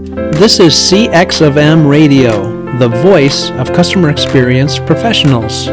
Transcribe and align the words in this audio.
This 0.00 0.60
is 0.60 0.72
CX 0.72 1.46
of 1.46 1.58
M 1.58 1.86
Radio, 1.86 2.78
the 2.78 2.88
voice 2.88 3.50
of 3.50 3.70
customer 3.74 4.08
experience 4.08 4.78
professionals. 4.78 5.66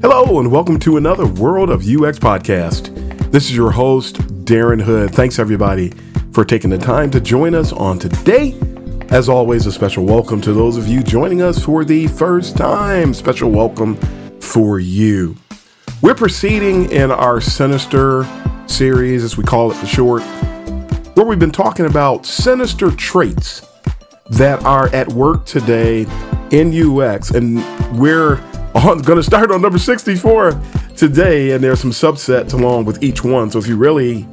Hello, 0.00 0.40
and 0.40 0.50
welcome 0.50 0.78
to 0.78 0.96
another 0.96 1.26
World 1.26 1.68
of 1.68 1.80
UX 1.80 2.18
podcast. 2.18 2.94
This 3.30 3.44
is 3.44 3.54
your 3.54 3.72
host, 3.72 4.16
Darren 4.46 4.80
Hood. 4.80 5.14
Thanks, 5.14 5.38
everybody, 5.38 5.90
for 6.32 6.46
taking 6.46 6.70
the 6.70 6.78
time 6.78 7.10
to 7.10 7.20
join 7.20 7.54
us 7.54 7.74
on 7.74 7.98
today. 7.98 8.58
As 9.10 9.28
always, 9.28 9.66
a 9.66 9.72
special 9.72 10.06
welcome 10.06 10.40
to 10.40 10.54
those 10.54 10.78
of 10.78 10.88
you 10.88 11.02
joining 11.02 11.42
us 11.42 11.62
for 11.62 11.84
the 11.84 12.06
first 12.06 12.56
time. 12.56 13.12
Special 13.12 13.50
welcome 13.50 13.96
for 14.40 14.80
you. 14.80 15.36
We're 16.02 16.16
proceeding 16.16 16.90
in 16.90 17.12
our 17.12 17.40
Sinister 17.40 18.26
series, 18.66 19.22
as 19.22 19.36
we 19.36 19.44
call 19.44 19.70
it 19.70 19.76
for 19.76 19.86
short, 19.86 20.24
where 21.14 21.24
we've 21.24 21.38
been 21.38 21.52
talking 21.52 21.86
about 21.86 22.26
sinister 22.26 22.90
traits 22.90 23.68
that 24.28 24.64
are 24.64 24.88
at 24.88 25.06
work 25.10 25.46
today 25.46 26.00
in 26.50 26.74
UX. 26.74 27.30
And 27.30 27.58
we're 27.96 28.34
going 28.74 29.04
to 29.04 29.22
start 29.22 29.52
on 29.52 29.62
number 29.62 29.78
64 29.78 30.60
today, 30.96 31.52
and 31.52 31.62
there's 31.62 31.78
some 31.78 31.92
subsets 31.92 32.52
along 32.52 32.84
with 32.84 33.00
each 33.00 33.22
one. 33.22 33.48
So 33.52 33.60
if 33.60 33.68
you 33.68 33.76
really 33.76 34.26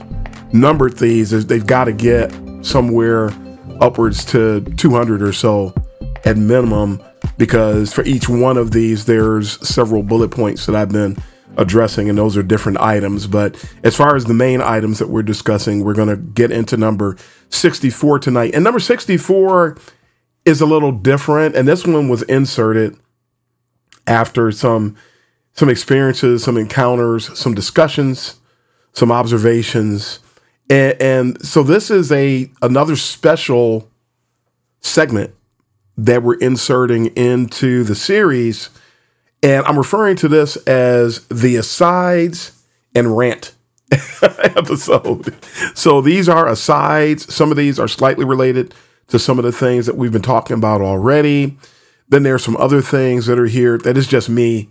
numbered 0.51 0.97
these, 0.97 1.45
they've 1.45 1.67
got 1.67 1.83
to 1.83 1.93
get 1.93 2.33
somewhere 2.65 3.29
upwards 3.79 4.25
to 4.25 4.61
200 4.61 5.21
or 5.21 5.33
so 5.33 5.75
at 6.25 6.35
minimum 6.35 6.99
because 7.37 7.93
for 7.93 8.03
each 8.05 8.27
one 8.27 8.57
of 8.57 8.71
these, 8.71 9.05
there's 9.05 9.65
several 9.65 10.01
bullet 10.01 10.31
points 10.31 10.65
that 10.65 10.75
I've 10.75 10.89
been 10.89 11.15
addressing, 11.59 12.09
and 12.09 12.17
those 12.17 12.37
are 12.37 12.41
different 12.41 12.79
items. 12.79 13.27
But 13.27 13.63
as 13.83 13.95
far 13.95 14.15
as 14.15 14.25
the 14.25 14.33
main 14.33 14.61
items 14.61 14.97
that 14.99 15.09
we're 15.09 15.23
discussing, 15.23 15.83
we're 15.83 15.93
going 15.93 16.07
to 16.07 16.15
get 16.15 16.51
into 16.51 16.77
number 16.77 17.17
64 17.49 18.19
tonight. 18.19 18.55
And 18.55 18.63
number 18.63 18.79
64 18.79 19.77
is 20.45 20.61
a 20.61 20.65
little 20.65 20.93
different, 20.93 21.55
and 21.55 21.67
this 21.67 21.85
one 21.85 22.09
was 22.09 22.23
inserted 22.23 22.97
after 24.07 24.51
some 24.51 24.95
some 25.53 25.69
experiences, 25.69 26.43
some 26.43 26.55
encounters, 26.55 27.37
some 27.37 27.53
discussions, 27.53 28.39
some 28.93 29.11
observations. 29.11 30.19
And, 30.69 31.01
and 31.01 31.45
so 31.45 31.63
this 31.63 31.91
is 31.91 32.11
a 32.11 32.49
another 32.61 32.95
special 32.95 33.91
segment 34.79 35.35
that 35.97 36.23
we're 36.23 36.37
inserting 36.37 37.07
into 37.07 37.83
the 37.83 37.95
series 37.95 38.69
and 39.41 39.65
I'm 39.65 39.77
referring 39.77 40.15
to 40.17 40.27
this 40.27 40.55
as 40.67 41.25
the 41.27 41.55
asides 41.55 42.63
and 42.95 43.15
rant 43.17 43.55
episode. 44.21 45.33
So 45.75 46.01
these 46.01 46.27
are 46.27 46.47
asides. 46.47 47.33
Some 47.33 47.51
of 47.51 47.57
these 47.57 47.79
are 47.79 47.87
slightly 47.87 48.25
related 48.25 48.73
to 49.07 49.19
some 49.19 49.39
of 49.39 49.45
the 49.45 49.51
things 49.51 49.85
that 49.85 49.97
we've 49.97 50.11
been 50.11 50.21
talking 50.21 50.57
about 50.57 50.81
already. 50.81 51.57
Then 52.09 52.23
there's 52.23 52.43
some 52.43 52.57
other 52.57 52.81
things 52.81 53.25
that 53.27 53.39
are 53.39 53.45
here 53.45 53.77
that 53.79 53.97
is 53.97 54.07
just 54.07 54.29
me 54.29 54.69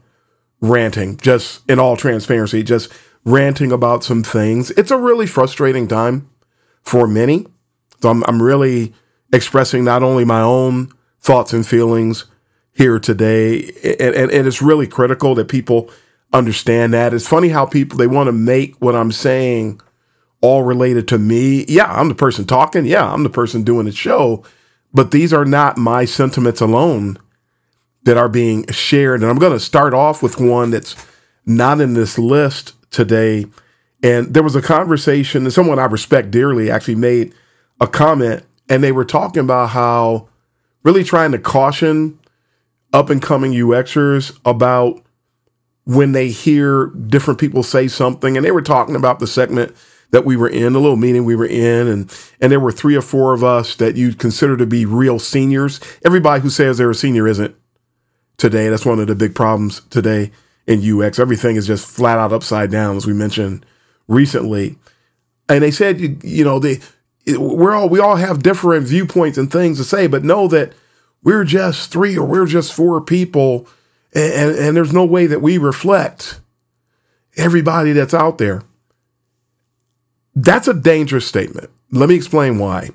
ranting, 0.61 1.17
just 1.19 1.69
in 1.69 1.79
all 1.79 1.97
transparency, 1.97 2.63
just 2.63 2.93
ranting 3.25 3.73
about 3.73 4.05
some 4.05 4.23
things. 4.23 4.71
It's 4.73 4.91
a 4.91 4.97
really 4.97 5.27
frustrating 5.27 5.89
time 5.89 6.29
for 6.83 7.07
many. 7.07 7.47
So 8.01 8.11
I'm, 8.11 8.25
I'm 8.27 8.43
really 8.43 8.95
expressing 9.33 9.85
not 9.85 10.03
only 10.03 10.25
my 10.25 10.41
own 10.41 10.91
thoughts 11.21 11.53
and 11.53 11.67
feelings, 11.67 12.27
here 12.79 12.99
today. 13.01 13.65
And, 13.83 14.15
and, 14.15 14.31
and 14.31 14.47
it's 14.47 14.63
really 14.63 14.87
critical 14.87 15.35
that 15.35 15.49
people 15.49 15.91
understand 16.33 16.95
that. 16.95 17.13
It's 17.13 17.29
funny 17.29 17.49
how 17.49 17.67
people, 17.67 17.99
they 17.99 18.07
want 18.07 18.29
to 18.29 18.33
make 18.33 18.77
what 18.77 18.95
I'm 18.95 19.13
saying 19.13 19.81
all 20.41 20.63
related 20.63 21.09
to 21.09 21.19
me. 21.19 21.65
Yeah, 21.67 21.93
I'm 21.93 22.09
the 22.09 22.15
person 22.15 22.45
talking. 22.47 22.87
Yeah, 22.87 23.13
I'm 23.13 23.25
the 23.25 23.31
person 23.31 23.65
doing 23.65 23.87
the 23.87 23.93
show. 23.93 24.45
But 24.95 25.11
these 25.11 25.33
are 25.33 25.45
not 25.45 25.77
my 25.77 26.05
sentiments 26.05 26.61
alone 26.61 27.19
that 28.05 28.17
are 28.17 28.29
being 28.29 28.65
shared. 28.69 29.23
And 29.23 29.31
I'm 29.31 29.39
going 29.39 29.53
to 29.53 29.61
start 29.61 29.93
off 29.93 30.23
with 30.23 30.41
one 30.41 30.71
that's 30.71 30.95
not 31.45 31.81
in 31.81 31.95
this 31.95 32.17
list 32.17 32.75
today. 32.93 33.47
And 34.03 34.33
there 34.33 34.45
was 34.45 34.55
a 34.55 34.63
conversation, 34.63 35.43
and 35.43 35.53
someone 35.53 35.81
I 35.81 35.87
respect 35.87 36.31
dearly 36.31 36.71
actually 36.71 36.95
made 36.95 37.35
a 37.81 37.89
comment, 37.89 38.45
and 38.69 38.85
they 38.85 38.93
were 38.93 39.05
talking 39.05 39.41
about 39.41 39.71
how 39.71 40.29
really 40.85 41.03
trying 41.03 41.33
to 41.33 41.39
caution 41.39 42.19
up 42.93 43.11
and 43.11 43.21
coming 43.21 43.53
UXers 43.53 44.39
about 44.45 45.03
when 45.85 46.13
they 46.13 46.29
hear 46.29 46.87
different 46.87 47.41
people 47.41 47.63
say 47.63 47.89
something. 47.89 48.37
And 48.37 48.45
they 48.45 48.51
were 48.51 48.63
talking 48.63 48.97
about 48.97 49.21
the 49.21 49.27
segment 49.27 49.75
that 50.11 50.25
we 50.25 50.37
were 50.37 50.49
in, 50.49 50.73
the 50.73 50.81
little 50.81 50.97
meeting 50.97 51.25
we 51.25 51.37
were 51.37 51.47
in, 51.47 51.87
and 51.87 52.13
and 52.41 52.51
there 52.51 52.61
were 52.61 52.73
three 52.73 52.97
or 52.97 53.03
four 53.03 53.35
of 53.35 53.45
us 53.45 53.77
that 53.77 53.97
you'd 53.97 54.19
consider 54.19 54.57
to 54.57 54.67
be 54.67 54.87
real 54.87 55.19
seniors. 55.19 55.81
Everybody 56.05 56.43
who 56.43 56.51
says 56.51 56.79
they're 56.79 56.91
a 56.91 56.95
senior 56.95 57.29
isn't 57.29 57.55
today. 58.39 58.69
That's 58.69 58.87
one 58.87 59.01
of 59.01 59.07
the 59.07 59.15
big 59.15 59.35
problems 59.35 59.83
today 59.91 60.31
in 60.67 60.81
UX. 60.81 61.19
Everything 61.19 61.57
is 61.57 61.67
just 61.67 61.87
flat 61.87 62.19
out 62.19 62.33
upside 62.33 62.71
down, 62.71 62.97
as 62.97 63.07
we 63.07 63.13
mentioned 63.13 63.67
recently. 64.07 64.79
And 65.49 65.63
they 65.63 65.71
said, 65.71 66.01
you, 66.01 66.19
you 66.23 66.45
know, 66.45 66.59
they 66.59 66.81
we're 67.37 67.75
all 67.75 67.89
we 67.89 68.01
all 68.01 68.17
have 68.17 68.43
different 68.43 68.87
viewpoints 68.87 69.37
and 69.37 69.51
things 69.51 69.79
to 69.79 69.85
say, 69.85 70.07
but 70.07 70.25
know 70.25 70.49
that 70.49 70.73
we're 71.23 71.45
just 71.45 71.91
three 71.91 72.17
or 72.17 72.27
we're 72.27 72.47
just 72.47 72.73
four 72.73 73.01
people, 73.01 73.69
and, 74.15 74.33
and, 74.33 74.59
and 74.59 74.77
there's 74.77 74.93
no 74.93 75.05
way 75.05 75.27
that 75.27 75.43
we 75.43 75.59
reflect 75.59 76.41
everybody 77.37 77.93
that's 77.93 78.15
out 78.15 78.39
there. 78.39 78.63
That's 80.35 80.69
a 80.69 80.75
dangerous 80.75 81.27
statement. 81.27 81.71
Let 81.91 82.09
me 82.09 82.15
explain 82.15 82.59
why. 82.59 82.91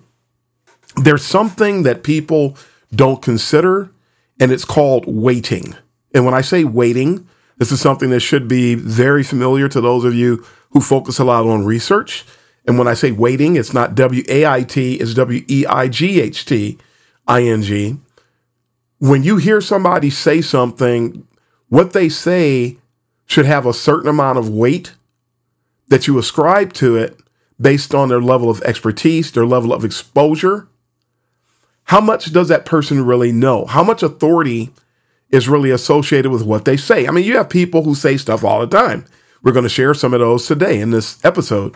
There's 0.95 1.23
something 1.23 1.83
that 1.83 2.03
people 2.03 2.57
don't 2.93 3.21
consider, 3.21 3.91
and 4.39 4.51
it's 4.51 4.65
called 4.65 5.05
weighting. 5.07 5.75
And 6.13 6.25
when 6.25 6.33
I 6.33 6.41
say 6.41 6.63
weighting, 6.63 7.27
this 7.57 7.71
is 7.71 7.81
something 7.81 8.09
that 8.11 8.19
should 8.19 8.47
be 8.47 8.75
very 8.75 9.23
familiar 9.23 9.67
to 9.69 9.81
those 9.81 10.05
of 10.05 10.13
you 10.13 10.45
who 10.71 10.81
focus 10.81 11.19
a 11.19 11.23
lot 11.23 11.45
on 11.45 11.65
research. 11.65 12.25
And 12.65 12.77
when 12.77 12.87
I 12.87 12.93
say 12.93 13.11
weighting, 13.11 13.55
it's 13.55 13.73
not 13.73 13.95
W 13.95 14.23
A 14.29 14.45
I 14.45 14.63
T, 14.63 14.95
it's 14.95 15.13
W 15.13 15.43
E 15.49 15.65
I 15.65 15.87
G 15.87 16.21
H 16.21 16.45
T 16.45 16.77
I 17.27 17.43
N 17.43 17.61
G 17.61 17.97
when 19.03 19.21
you 19.21 19.35
hear 19.35 19.59
somebody 19.59 20.09
say 20.09 20.39
something, 20.39 21.27
what 21.67 21.91
they 21.91 22.07
say 22.07 22.77
should 23.25 23.45
have 23.45 23.65
a 23.65 23.73
certain 23.73 24.07
amount 24.07 24.37
of 24.37 24.47
weight 24.47 24.93
that 25.89 26.07
you 26.07 26.17
ascribe 26.17 26.71
to 26.71 26.95
it 26.95 27.19
based 27.59 27.93
on 27.93 28.07
their 28.07 28.21
level 28.21 28.49
of 28.49 28.61
expertise, 28.61 29.29
their 29.29 29.45
level 29.45 29.73
of 29.73 29.83
exposure. 29.83 30.69
How 31.83 31.99
much 31.99 32.31
does 32.31 32.47
that 32.47 32.63
person 32.63 33.05
really 33.05 33.33
know? 33.33 33.65
How 33.65 33.83
much 33.83 34.03
authority 34.03 34.71
is 35.31 35.49
really 35.49 35.69
associated 35.69 36.31
with 36.31 36.45
what 36.45 36.63
they 36.63 36.77
say? 36.77 37.05
I 37.05 37.11
mean, 37.11 37.25
you 37.25 37.35
have 37.35 37.49
people 37.49 37.83
who 37.83 37.95
say 37.95 38.15
stuff 38.15 38.41
all 38.45 38.61
the 38.61 38.67
time. 38.67 39.03
We're 39.41 39.51
going 39.51 39.63
to 39.63 39.69
share 39.69 39.93
some 39.93 40.13
of 40.13 40.21
those 40.21 40.47
today 40.47 40.79
in 40.79 40.91
this 40.91 41.17
episode. 41.25 41.75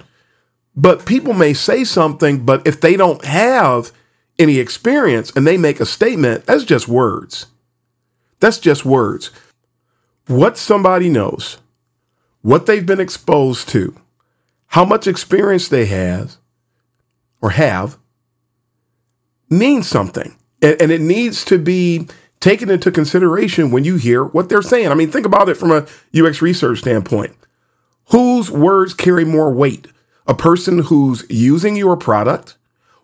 But 0.77 1.05
people 1.05 1.33
may 1.33 1.53
say 1.53 1.83
something, 1.83 2.45
but 2.45 2.65
if 2.65 2.79
they 2.79 2.95
don't 2.95 3.25
have 3.25 3.91
any 4.39 4.59
experience 4.59 5.31
and 5.35 5.45
they 5.45 5.57
make 5.57 5.79
a 5.79 5.85
statement, 5.85 6.45
that's 6.45 6.63
just 6.63 6.87
words. 6.87 7.47
That's 8.39 8.59
just 8.59 8.85
words. 8.85 9.31
What 10.27 10.57
somebody 10.57 11.09
knows, 11.09 11.57
what 12.41 12.65
they've 12.65 12.85
been 12.85 12.99
exposed 12.99 13.69
to, 13.69 13.95
how 14.67 14.85
much 14.85 15.07
experience 15.07 15.67
they 15.67 15.85
have 15.85 16.35
or 17.41 17.51
have 17.51 17.97
means 19.49 19.87
something. 19.87 20.35
And, 20.61 20.81
and, 20.81 20.91
it 20.91 21.01
needs 21.01 21.45
to 21.45 21.57
be 21.57 22.07
taken 22.39 22.69
into 22.69 22.91
consideration 22.91 23.71
when 23.71 23.83
you 23.83 23.95
hear 23.95 24.23
what 24.23 24.49
they're 24.49 24.61
saying. 24.61 24.89
I 24.89 24.95
mean, 24.95 25.11
think 25.11 25.25
about 25.25 25.49
it 25.49 25.55
from 25.55 25.71
a 25.71 25.87
UX 26.17 26.41
research 26.41 26.79
standpoint. 26.79 27.35
Whose 28.09 28.51
words 28.51 28.93
carry 28.93 29.23
more 29.23 29.53
weight? 29.53 29.87
A 30.25 30.33
person 30.33 30.79
who's 30.79 31.25
using 31.29 31.75
your 31.75 31.95
product 31.95 32.56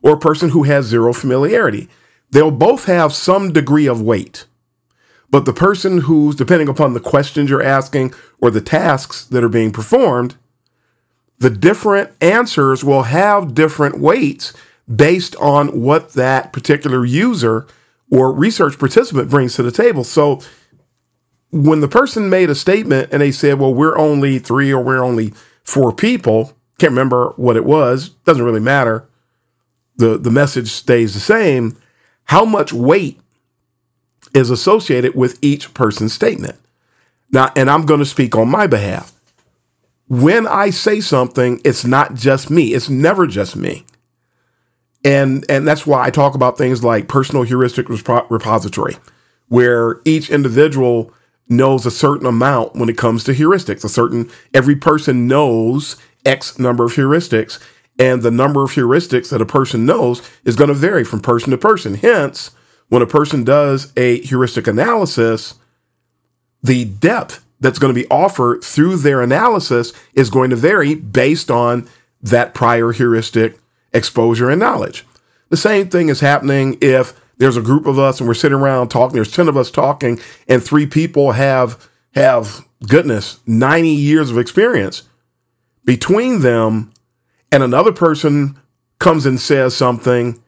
or 0.03 0.13
a 0.13 0.19
person 0.19 0.49
who 0.49 0.63
has 0.63 0.85
zero 0.85 1.13
familiarity. 1.13 1.89
They'll 2.29 2.51
both 2.51 2.85
have 2.85 3.13
some 3.13 3.51
degree 3.51 3.87
of 3.87 4.01
weight. 4.01 4.45
But 5.31 5.45
the 5.45 5.53
person 5.53 6.01
who's, 6.01 6.35
depending 6.35 6.67
upon 6.67 6.93
the 6.93 6.99
questions 6.99 7.49
you're 7.49 7.63
asking 7.63 8.13
or 8.39 8.51
the 8.51 8.61
tasks 8.61 9.25
that 9.25 9.43
are 9.43 9.49
being 9.49 9.71
performed, 9.71 10.35
the 11.39 11.49
different 11.49 12.11
answers 12.21 12.83
will 12.83 13.03
have 13.03 13.55
different 13.55 13.99
weights 13.99 14.53
based 14.93 15.35
on 15.37 15.81
what 15.81 16.13
that 16.13 16.53
particular 16.53 17.03
user 17.03 17.65
or 18.11 18.31
research 18.31 18.77
participant 18.77 19.29
brings 19.29 19.55
to 19.55 19.63
the 19.63 19.71
table. 19.71 20.03
So 20.03 20.41
when 21.49 21.79
the 21.79 21.87
person 21.87 22.29
made 22.29 22.49
a 22.49 22.55
statement 22.55 23.09
and 23.11 23.21
they 23.21 23.31
said, 23.31 23.59
well, 23.59 23.73
we're 23.73 23.97
only 23.97 24.37
three 24.37 24.71
or 24.71 24.83
we're 24.83 25.03
only 25.03 25.33
four 25.63 25.93
people, 25.93 26.53
can't 26.77 26.91
remember 26.91 27.29
what 27.37 27.55
it 27.55 27.65
was, 27.65 28.09
doesn't 28.09 28.43
really 28.43 28.59
matter 28.59 29.07
the, 29.97 30.17
the 30.17 30.31
message 30.31 30.69
stays 30.69 31.13
the 31.13 31.19
same, 31.19 31.77
how 32.25 32.45
much 32.45 32.73
weight 32.73 33.19
is 34.33 34.49
associated 34.49 35.15
with 35.15 35.37
each 35.41 35.73
person's 35.73 36.13
statement. 36.13 36.59
Now, 37.31 37.51
and 37.55 37.69
I'm 37.69 37.85
going 37.85 37.99
to 37.99 38.05
speak 38.05 38.35
on 38.35 38.49
my 38.49 38.67
behalf. 38.67 39.11
when 40.07 40.47
I 40.47 40.69
say 40.69 40.99
something, 41.01 41.61
it's 41.65 41.85
not 41.85 42.13
just 42.13 42.49
me. 42.51 42.73
It's 42.73 42.89
never 42.89 43.25
just 43.27 43.55
me. 43.55 43.85
And 45.03 45.45
and 45.49 45.67
that's 45.67 45.85
why 45.85 46.05
I 46.05 46.11
talk 46.11 46.35
about 46.35 46.57
things 46.57 46.83
like 46.83 47.07
personal 47.07 47.43
heuristic 47.43 47.89
repository, 47.89 48.97
where 49.49 50.01
each 50.05 50.29
individual 50.29 51.13
knows 51.49 51.85
a 51.85 51.91
certain 51.91 52.25
amount 52.27 52.75
when 52.75 52.89
it 52.89 52.97
comes 52.97 53.23
to 53.25 53.33
heuristics. 53.33 53.83
A 53.83 53.89
certain 53.89 54.29
every 54.53 54.75
person 54.75 55.27
knows 55.27 55.97
X 56.25 56.57
number 56.59 56.85
of 56.85 56.93
heuristics, 56.93 57.59
and 57.99 58.21
the 58.21 58.31
number 58.31 58.63
of 58.63 58.71
heuristics 58.71 59.29
that 59.29 59.41
a 59.41 59.45
person 59.45 59.85
knows 59.85 60.27
is 60.43 60.55
going 60.55 60.69
to 60.69 60.73
vary 60.73 61.03
from 61.03 61.19
person 61.19 61.51
to 61.51 61.57
person. 61.57 61.95
Hence, 61.95 62.51
when 62.89 63.01
a 63.01 63.07
person 63.07 63.43
does 63.43 63.91
a 63.95 64.19
heuristic 64.21 64.67
analysis, 64.67 65.55
the 66.61 66.85
depth 66.85 67.43
that's 67.59 67.79
going 67.79 67.93
to 67.93 67.99
be 67.99 68.09
offered 68.09 68.63
through 68.63 68.97
their 68.97 69.21
analysis 69.21 69.93
is 70.13 70.29
going 70.29 70.49
to 70.49 70.55
vary 70.55 70.95
based 70.95 71.49
on 71.49 71.87
that 72.21 72.53
prior 72.53 72.91
heuristic 72.91 73.57
exposure 73.93 74.49
and 74.49 74.59
knowledge. 74.59 75.05
The 75.49 75.57
same 75.57 75.89
thing 75.89 76.09
is 76.09 76.19
happening 76.19 76.77
if 76.81 77.19
there's 77.37 77.57
a 77.57 77.61
group 77.61 77.85
of 77.85 77.99
us 77.99 78.19
and 78.19 78.27
we're 78.27 78.33
sitting 78.33 78.57
around 78.57 78.89
talking, 78.89 79.15
there's 79.15 79.31
10 79.31 79.47
of 79.47 79.57
us 79.57 79.69
talking, 79.71 80.19
and 80.47 80.63
three 80.63 80.85
people 80.85 81.33
have 81.33 81.89
have 82.13 82.65
goodness, 82.87 83.39
90 83.47 83.89
years 83.89 84.29
of 84.29 84.37
experience. 84.37 85.03
Between 85.83 86.41
them, 86.41 86.91
and 87.53 87.61
another 87.61 87.91
person 87.91 88.57
comes 88.97 89.27
and 89.27 89.39
says 89.39 89.77
something 89.77 90.41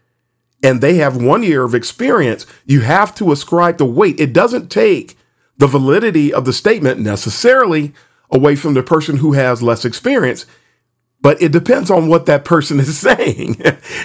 and 0.63 0.81
they 0.81 0.95
have 0.95 1.21
one 1.21 1.43
year 1.43 1.63
of 1.63 1.75
experience, 1.75 2.47
you 2.65 2.81
have 2.81 3.13
to 3.15 3.31
ascribe 3.31 3.77
the 3.77 3.85
weight. 3.85 4.19
It 4.19 4.33
doesn't 4.33 4.69
take 4.69 5.15
the 5.55 5.67
validity 5.67 6.33
of 6.33 6.45
the 6.45 6.53
statement 6.53 6.99
necessarily 6.99 7.93
away 8.31 8.55
from 8.55 8.73
the 8.73 8.81
person 8.81 9.17
who 9.17 9.33
has 9.33 9.61
less 9.61 9.85
experience, 9.85 10.47
but 11.21 11.39
it 11.39 11.51
depends 11.51 11.91
on 11.91 12.07
what 12.07 12.25
that 12.25 12.43
person 12.43 12.79
is 12.79 12.97
saying. 12.97 13.57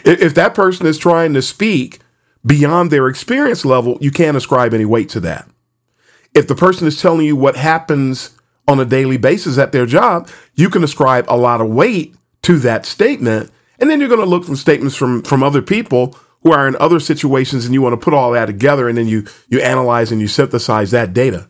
if 0.05 0.35
that 0.35 0.55
person 0.55 0.85
is 0.85 0.99
trying 0.99 1.32
to 1.32 1.41
speak 1.41 2.00
beyond 2.44 2.91
their 2.91 3.08
experience 3.08 3.64
level, 3.64 3.96
you 4.03 4.11
can't 4.11 4.37
ascribe 4.37 4.75
any 4.75 4.85
weight 4.85 5.08
to 5.08 5.20
that. 5.20 5.49
If 6.35 6.49
the 6.49 6.55
person 6.55 6.87
is 6.87 7.00
telling 7.00 7.25
you 7.25 7.35
what 7.35 7.56
happens 7.56 8.38
on 8.69 8.79
a 8.79 8.85
daily 8.85 9.17
basis 9.17 9.56
at 9.56 9.73
their 9.73 9.87
job, 9.87 10.29
you 10.55 10.69
can 10.69 10.85
ascribe 10.85 11.25
a 11.29 11.37
lot 11.38 11.62
of 11.62 11.70
weight 11.70 12.14
to 12.43 12.59
that 12.61 12.87
statement. 12.87 13.51
And 13.79 13.91
then 13.91 14.01
you're 14.01 14.09
going 14.09 14.21
to 14.21 14.27
look 14.27 14.45
from 14.45 14.57
statements 14.57 14.97
from, 14.97 15.23
from 15.23 15.43
other 15.43 15.63
people 15.63 16.19
who 16.43 16.53
are 16.53 16.67
in 16.67 16.77
other 16.77 17.01
situations 17.01 17.65
and 17.65 17.75
you 17.75 17.83
want 17.83 17.93
to 17.93 18.05
put 18.05 18.15
all 18.15 18.33
that 18.33 18.47
together 18.47 18.89
and 18.89 18.97
then 18.97 19.07
you, 19.07 19.27
you 19.49 19.61
analyze 19.61 20.11
and 20.11 20.21
you 20.21 20.29
synthesize 20.29 20.91
that 20.91 21.13
data. 21.13 21.49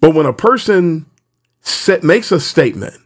But 0.00 0.14
when 0.14 0.26
a 0.26 0.32
person 0.32 1.06
set, 1.60 2.02
makes 2.02 2.30
a 2.30 2.40
statement 2.40 2.96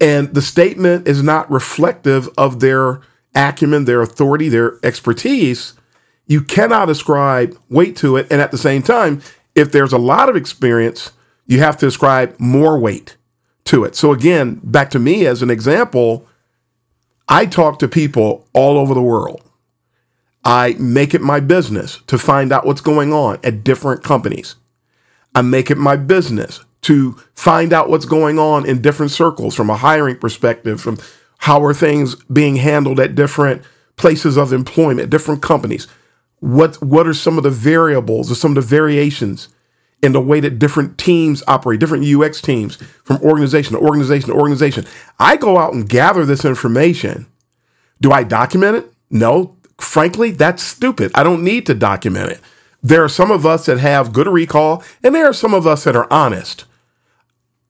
and 0.00 0.32
the 0.32 0.42
statement 0.42 1.06
is 1.06 1.22
not 1.22 1.50
reflective 1.50 2.28
of 2.38 2.60
their 2.60 3.02
acumen, 3.34 3.84
their 3.84 4.00
authority, 4.00 4.48
their 4.48 4.78
expertise, 4.84 5.74
you 6.26 6.42
cannot 6.42 6.88
ascribe 6.88 7.58
weight 7.68 7.96
to 7.96 8.16
it. 8.16 8.26
And 8.30 8.40
at 8.40 8.50
the 8.50 8.58
same 8.58 8.82
time, 8.82 9.20
if 9.54 9.72
there's 9.72 9.92
a 9.92 9.98
lot 9.98 10.28
of 10.28 10.36
experience, 10.36 11.12
you 11.46 11.58
have 11.58 11.76
to 11.78 11.86
ascribe 11.86 12.34
more 12.38 12.78
weight 12.78 13.16
to 13.70 13.84
it. 13.84 13.96
So 13.96 14.12
again, 14.12 14.60
back 14.62 14.90
to 14.90 14.98
me 14.98 15.26
as 15.26 15.42
an 15.42 15.50
example, 15.50 16.26
I 17.28 17.46
talk 17.46 17.78
to 17.78 17.88
people 17.88 18.46
all 18.52 18.76
over 18.76 18.94
the 18.94 19.02
world. 19.02 19.42
I 20.44 20.74
make 20.78 21.14
it 21.14 21.20
my 21.20 21.40
business 21.40 22.00
to 22.08 22.18
find 22.18 22.52
out 22.52 22.66
what's 22.66 22.80
going 22.80 23.12
on 23.12 23.38
at 23.44 23.62
different 23.62 24.02
companies. 24.02 24.56
I 25.34 25.42
make 25.42 25.70
it 25.70 25.78
my 25.78 25.96
business 25.96 26.64
to 26.82 27.12
find 27.34 27.72
out 27.72 27.88
what's 27.88 28.06
going 28.06 28.38
on 28.38 28.66
in 28.66 28.82
different 28.82 29.12
circles 29.12 29.54
from 29.54 29.70
a 29.70 29.76
hiring 29.76 30.18
perspective, 30.18 30.80
from 30.80 30.98
how 31.38 31.62
are 31.62 31.74
things 31.74 32.16
being 32.24 32.56
handled 32.56 32.98
at 32.98 33.14
different 33.14 33.62
places 33.96 34.36
of 34.36 34.52
employment, 34.52 35.10
different 35.10 35.42
companies. 35.42 35.86
What 36.40 36.82
what 36.82 37.06
are 37.06 37.14
some 37.14 37.36
of 37.36 37.44
the 37.44 37.50
variables 37.50 38.32
or 38.32 38.34
some 38.34 38.52
of 38.52 38.54
the 38.56 38.76
variations 38.76 39.48
in 40.02 40.12
the 40.12 40.20
way 40.20 40.40
that 40.40 40.58
different 40.58 40.98
teams 40.98 41.42
operate, 41.46 41.80
different 41.80 42.06
UX 42.06 42.40
teams 42.40 42.76
from 43.04 43.20
organization 43.22 43.74
to 43.74 43.80
organization 43.80 44.30
to 44.30 44.34
organization. 44.36 44.86
I 45.18 45.36
go 45.36 45.58
out 45.58 45.74
and 45.74 45.88
gather 45.88 46.24
this 46.24 46.44
information. 46.44 47.26
Do 48.00 48.10
I 48.12 48.22
document 48.22 48.76
it? 48.76 48.92
No. 49.10 49.56
Frankly, 49.78 50.30
that's 50.30 50.62
stupid. 50.62 51.10
I 51.14 51.22
don't 51.22 51.44
need 51.44 51.66
to 51.66 51.74
document 51.74 52.30
it. 52.30 52.40
There 52.82 53.04
are 53.04 53.08
some 53.08 53.30
of 53.30 53.44
us 53.44 53.66
that 53.66 53.78
have 53.78 54.12
good 54.12 54.26
recall, 54.26 54.82
and 55.02 55.14
there 55.14 55.26
are 55.26 55.34
some 55.34 55.52
of 55.52 55.66
us 55.66 55.84
that 55.84 55.96
are 55.96 56.10
honest. 56.10 56.64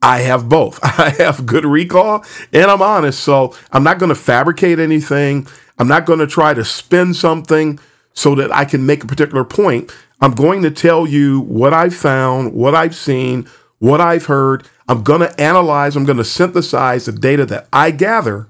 I 0.03 0.21
have 0.21 0.49
both. 0.49 0.79
I 0.83 1.11
have 1.19 1.47
good 1.47 1.65
recall 1.65 2.25
and 2.53 2.71
I'm 2.71 2.83
honest. 2.83 3.21
So 3.21 3.55
I'm 3.73 3.83
not 3.83 3.99
going 3.99 4.09
to 4.09 4.15
fabricate 4.15 4.79
anything. 4.79 5.47
I'm 5.79 5.89
not 5.89 6.07
going 6.07 6.19
to 6.21 6.27
try 6.27 6.55
to 6.55 6.65
spin 6.65 7.15
something 7.15 7.79
so 8.13 8.35
that 8.35 8.53
I 8.53 8.65
can 8.65 8.87
make 8.87 9.05
a 9.05 9.07
particular 9.07 9.45
point. 9.45 9.95
I'm 10.21 10.33
going 10.33 10.63
to 10.63 10.71
tell 10.71 11.07
you 11.07 11.41
what 11.41 11.73
I've 11.73 11.95
found, 11.95 12.53
what 12.53 12.75
I've 12.75 12.95
seen, 12.95 13.49
what 13.79 14.01
I've 14.01 14.27
heard. 14.27 14.67
I'm 14.89 15.03
going 15.03 15.21
to 15.21 15.41
analyze, 15.41 15.97
I'm 15.97 16.05
going 16.05 16.19
to 16.19 16.25
synthesize 16.25 17.07
the 17.07 17.13
data 17.13 17.47
that 17.47 17.69
I 17.73 17.91
gather. 17.91 18.49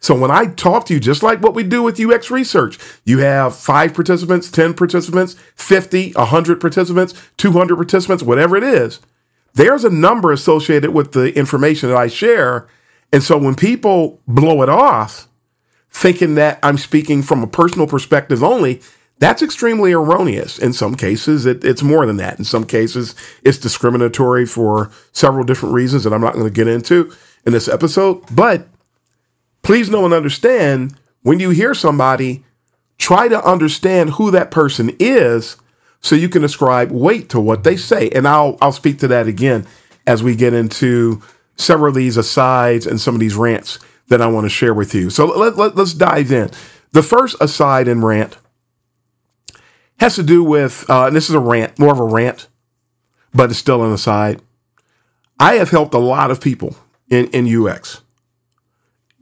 So 0.00 0.18
when 0.18 0.30
I 0.30 0.46
talk 0.46 0.86
to 0.86 0.94
you, 0.94 1.00
just 1.00 1.22
like 1.22 1.42
what 1.42 1.54
we 1.54 1.62
do 1.62 1.82
with 1.82 2.00
UX 2.00 2.30
research, 2.30 2.78
you 3.04 3.18
have 3.18 3.54
five 3.54 3.92
participants, 3.92 4.50
10 4.50 4.74
participants, 4.74 5.36
50, 5.56 6.12
100 6.12 6.60
participants, 6.60 7.14
200 7.36 7.76
participants, 7.76 8.22
whatever 8.22 8.56
it 8.56 8.64
is. 8.64 9.00
There's 9.54 9.84
a 9.84 9.90
number 9.90 10.32
associated 10.32 10.90
with 10.90 11.12
the 11.12 11.36
information 11.36 11.90
that 11.90 11.98
I 11.98 12.06
share. 12.06 12.66
And 13.12 13.22
so 13.22 13.36
when 13.36 13.54
people 13.54 14.20
blow 14.26 14.62
it 14.62 14.68
off, 14.68 15.28
thinking 15.90 16.34
that 16.36 16.58
I'm 16.62 16.78
speaking 16.78 17.22
from 17.22 17.42
a 17.42 17.46
personal 17.46 17.86
perspective 17.86 18.42
only, 18.42 18.80
that's 19.20 19.42
extremely 19.42 19.92
erroneous. 19.92 20.58
In 20.58 20.72
some 20.72 20.94
cases, 20.94 21.44
it, 21.44 21.62
it's 21.62 21.82
more 21.82 22.06
than 22.06 22.16
that. 22.16 22.38
In 22.38 22.44
some 22.44 22.64
cases, 22.64 23.14
it's 23.44 23.58
discriminatory 23.58 24.46
for 24.46 24.90
several 25.12 25.44
different 25.44 25.74
reasons 25.74 26.04
that 26.04 26.12
I'm 26.12 26.22
not 26.22 26.32
going 26.32 26.46
to 26.46 26.50
get 26.50 26.66
into 26.66 27.12
in 27.44 27.52
this 27.52 27.68
episode. 27.68 28.24
But 28.34 28.66
please 29.62 29.90
know 29.90 30.06
and 30.06 30.14
understand 30.14 30.98
when 31.22 31.38
you 31.38 31.50
hear 31.50 31.74
somebody, 31.74 32.44
try 32.96 33.28
to 33.28 33.44
understand 33.44 34.10
who 34.10 34.30
that 34.30 34.50
person 34.50 34.96
is 34.98 35.58
so 36.00 36.16
you 36.16 36.30
can 36.30 36.42
ascribe 36.42 36.90
weight 36.90 37.28
to 37.28 37.40
what 37.40 37.62
they 37.62 37.76
say. 37.76 38.08
And 38.10 38.26
I'll, 38.26 38.56
I'll 38.62 38.72
speak 38.72 38.98
to 39.00 39.08
that 39.08 39.26
again 39.26 39.66
as 40.06 40.22
we 40.22 40.34
get 40.34 40.54
into 40.54 41.22
several 41.56 41.90
of 41.90 41.94
these 41.94 42.16
asides 42.16 42.86
and 42.86 42.98
some 42.98 43.14
of 43.14 43.20
these 43.20 43.36
rants 43.36 43.78
that 44.08 44.22
I 44.22 44.28
want 44.28 44.46
to 44.46 44.50
share 44.50 44.72
with 44.72 44.94
you. 44.94 45.10
So 45.10 45.26
let, 45.26 45.58
let, 45.58 45.76
let's 45.76 45.92
dive 45.92 46.32
in. 46.32 46.50
The 46.92 47.02
first 47.02 47.36
aside 47.38 47.86
and 47.86 48.02
rant 48.02 48.38
has 50.00 50.14
to 50.14 50.22
do 50.22 50.42
with, 50.42 50.88
uh, 50.88 51.06
and 51.06 51.14
this 51.14 51.28
is 51.28 51.34
a 51.34 51.40
rant, 51.40 51.78
more 51.78 51.92
of 51.92 52.00
a 52.00 52.04
rant, 52.04 52.48
but 53.34 53.50
it's 53.50 53.58
still 53.58 53.84
an 53.84 53.92
aside. 53.92 54.40
I 55.38 55.54
have 55.54 55.70
helped 55.70 55.92
a 55.92 55.98
lot 55.98 56.30
of 56.30 56.40
people 56.40 56.74
in, 57.10 57.26
in 57.28 57.66
UX 57.66 58.00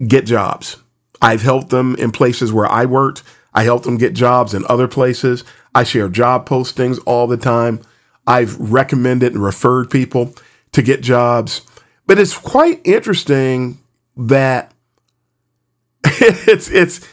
get 0.07 0.25
jobs. 0.25 0.77
I've 1.21 1.43
helped 1.43 1.71
them 1.71 1.97
in 1.97 2.13
places 2.13 2.53
where 2.53 2.71
I 2.71 2.85
worked. 2.85 3.25
I 3.53 3.65
helped 3.65 3.85
them 3.85 3.99
get 3.99 4.15
jobs 4.15 4.55
in 4.55 4.65
other 4.69 4.87
places. 4.87 5.43
I 5.75 5.83
share 5.83 6.09
job 6.09 6.49
postings 6.49 7.01
all 7.07 7.27
the 7.27 7.37
time. 7.37 7.81
I've 8.25 8.57
recommended 8.59 9.33
and 9.33 9.43
referred 9.43 9.91
people 9.91 10.33
to 10.73 10.83
get 10.83 11.01
jobs. 11.01 11.63
But 12.07 12.21
it's 12.21 12.37
quite 12.37 12.81
interesting 12.85 13.79
that 14.17 14.73
it's 16.05 16.71
it's 16.71 17.07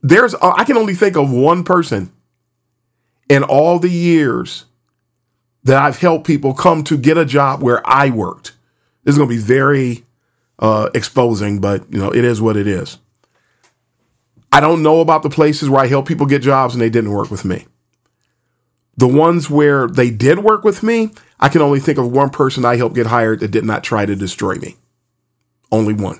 there's 0.00 0.34
I 0.36 0.62
can 0.64 0.76
only 0.76 0.94
think 0.94 1.16
of 1.16 1.30
one 1.30 1.64
person 1.64 2.12
in 3.30 3.44
all 3.44 3.78
the 3.78 3.88
years 3.88 4.66
that 5.62 5.80
I've 5.80 5.98
helped 5.98 6.26
people 6.26 6.52
come 6.52 6.82
to 6.84 6.98
get 6.98 7.16
a 7.16 7.24
job 7.24 7.62
where 7.62 7.80
I 7.88 8.10
worked. 8.10 8.56
This 9.04 9.14
is 9.14 9.18
going 9.18 9.30
to 9.30 9.36
be 9.36 9.40
very 9.40 10.04
uh, 10.58 10.90
exposing, 10.94 11.60
but 11.60 11.90
you 11.90 11.98
know 11.98 12.10
it 12.10 12.24
is 12.24 12.42
what 12.42 12.56
it 12.56 12.66
is. 12.66 12.98
I 14.52 14.60
don't 14.60 14.82
know 14.82 15.00
about 15.00 15.22
the 15.22 15.30
places 15.30 15.70
where 15.70 15.80
I 15.80 15.86
help 15.86 16.08
people 16.08 16.26
get 16.26 16.42
jobs 16.42 16.74
and 16.74 16.82
they 16.82 16.90
didn't 16.90 17.12
work 17.12 17.30
with 17.30 17.44
me. 17.44 17.66
The 18.96 19.06
ones 19.06 19.48
where 19.48 19.86
they 19.86 20.10
did 20.10 20.40
work 20.40 20.64
with 20.64 20.82
me, 20.82 21.12
I 21.38 21.48
can 21.48 21.62
only 21.62 21.78
think 21.78 21.98
of 21.98 22.10
one 22.10 22.30
person 22.30 22.64
I 22.64 22.76
helped 22.76 22.96
get 22.96 23.06
hired 23.06 23.40
that 23.40 23.52
did 23.52 23.64
not 23.64 23.84
try 23.84 24.04
to 24.04 24.16
destroy 24.16 24.56
me. 24.56 24.76
Only 25.70 25.94
one. 25.94 26.18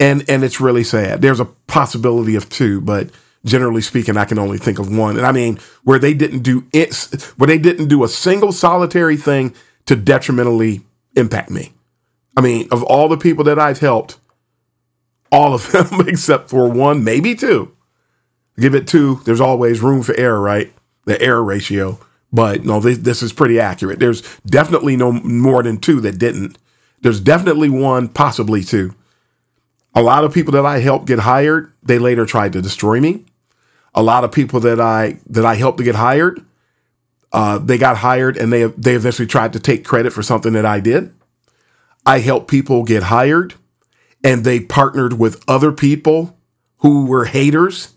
And 0.00 0.28
and 0.28 0.42
it's 0.42 0.60
really 0.60 0.84
sad. 0.84 1.22
There's 1.22 1.40
a 1.40 1.44
possibility 1.44 2.34
of 2.34 2.50
two, 2.50 2.80
but 2.80 3.10
generally 3.44 3.82
speaking, 3.82 4.16
I 4.16 4.24
can 4.24 4.38
only 4.38 4.58
think 4.58 4.78
of 4.78 4.94
one. 4.96 5.16
And 5.16 5.26
I 5.26 5.32
mean, 5.32 5.58
where 5.84 5.98
they 5.98 6.14
didn't 6.14 6.40
do 6.40 6.66
it, 6.72 6.94
where 7.36 7.46
they 7.46 7.58
didn't 7.58 7.88
do 7.88 8.04
a 8.04 8.08
single 8.08 8.52
solitary 8.52 9.16
thing 9.16 9.54
to 9.86 9.96
detrimentally 9.96 10.82
impact 11.16 11.50
me. 11.50 11.72
I 12.36 12.42
mean, 12.42 12.68
of 12.70 12.82
all 12.82 13.08
the 13.08 13.16
people 13.16 13.44
that 13.44 13.58
I've 13.58 13.80
helped, 13.80 14.18
all 15.32 15.54
of 15.54 15.70
them 15.72 16.08
except 16.08 16.50
for 16.50 16.68
one, 16.70 17.04
maybe 17.04 17.34
two. 17.34 17.74
Give 18.58 18.74
it 18.74 18.86
two. 18.86 19.20
There's 19.24 19.40
always 19.40 19.80
room 19.80 20.02
for 20.02 20.14
error, 20.18 20.40
right? 20.40 20.72
The 21.06 21.20
error 21.20 21.42
ratio. 21.42 21.98
But 22.32 22.64
no, 22.64 22.80
this, 22.80 22.98
this 22.98 23.22
is 23.22 23.32
pretty 23.32 23.58
accurate. 23.58 23.98
There's 23.98 24.22
definitely 24.46 24.96
no 24.96 25.12
more 25.12 25.62
than 25.62 25.78
two 25.78 26.00
that 26.02 26.18
didn't 26.18 26.58
There's 27.02 27.20
definitely 27.20 27.70
one, 27.70 28.08
possibly 28.08 28.62
two. 28.62 28.94
A 29.94 30.02
lot 30.02 30.24
of 30.24 30.32
people 30.32 30.52
that 30.52 30.66
I 30.66 30.78
helped 30.78 31.06
get 31.06 31.20
hired, 31.20 31.72
they 31.82 31.98
later 31.98 32.26
tried 32.26 32.52
to 32.52 32.62
destroy 32.62 33.00
me. 33.00 33.24
A 33.94 34.02
lot 34.02 34.24
of 34.24 34.32
people 34.32 34.60
that 34.60 34.80
I 34.80 35.18
that 35.26 35.44
I 35.44 35.54
helped 35.56 35.78
to 35.78 35.84
get 35.84 35.96
hired, 35.96 36.44
uh, 37.32 37.58
they 37.58 37.78
got 37.78 37.98
hired 37.98 38.36
and 38.36 38.52
they 38.52 38.64
they 38.64 38.94
eventually 38.94 39.26
tried 39.26 39.52
to 39.54 39.60
take 39.60 39.84
credit 39.84 40.12
for 40.12 40.22
something 40.22 40.52
that 40.52 40.66
I 40.66 40.80
did. 40.80 41.12
I 42.06 42.20
helped 42.20 42.48
people 42.48 42.82
get 42.84 43.04
hired, 43.04 43.54
and 44.24 44.44
they 44.44 44.60
partnered 44.60 45.14
with 45.14 45.42
other 45.48 45.72
people 45.72 46.38
who 46.78 47.06
were 47.06 47.26
haters 47.26 47.94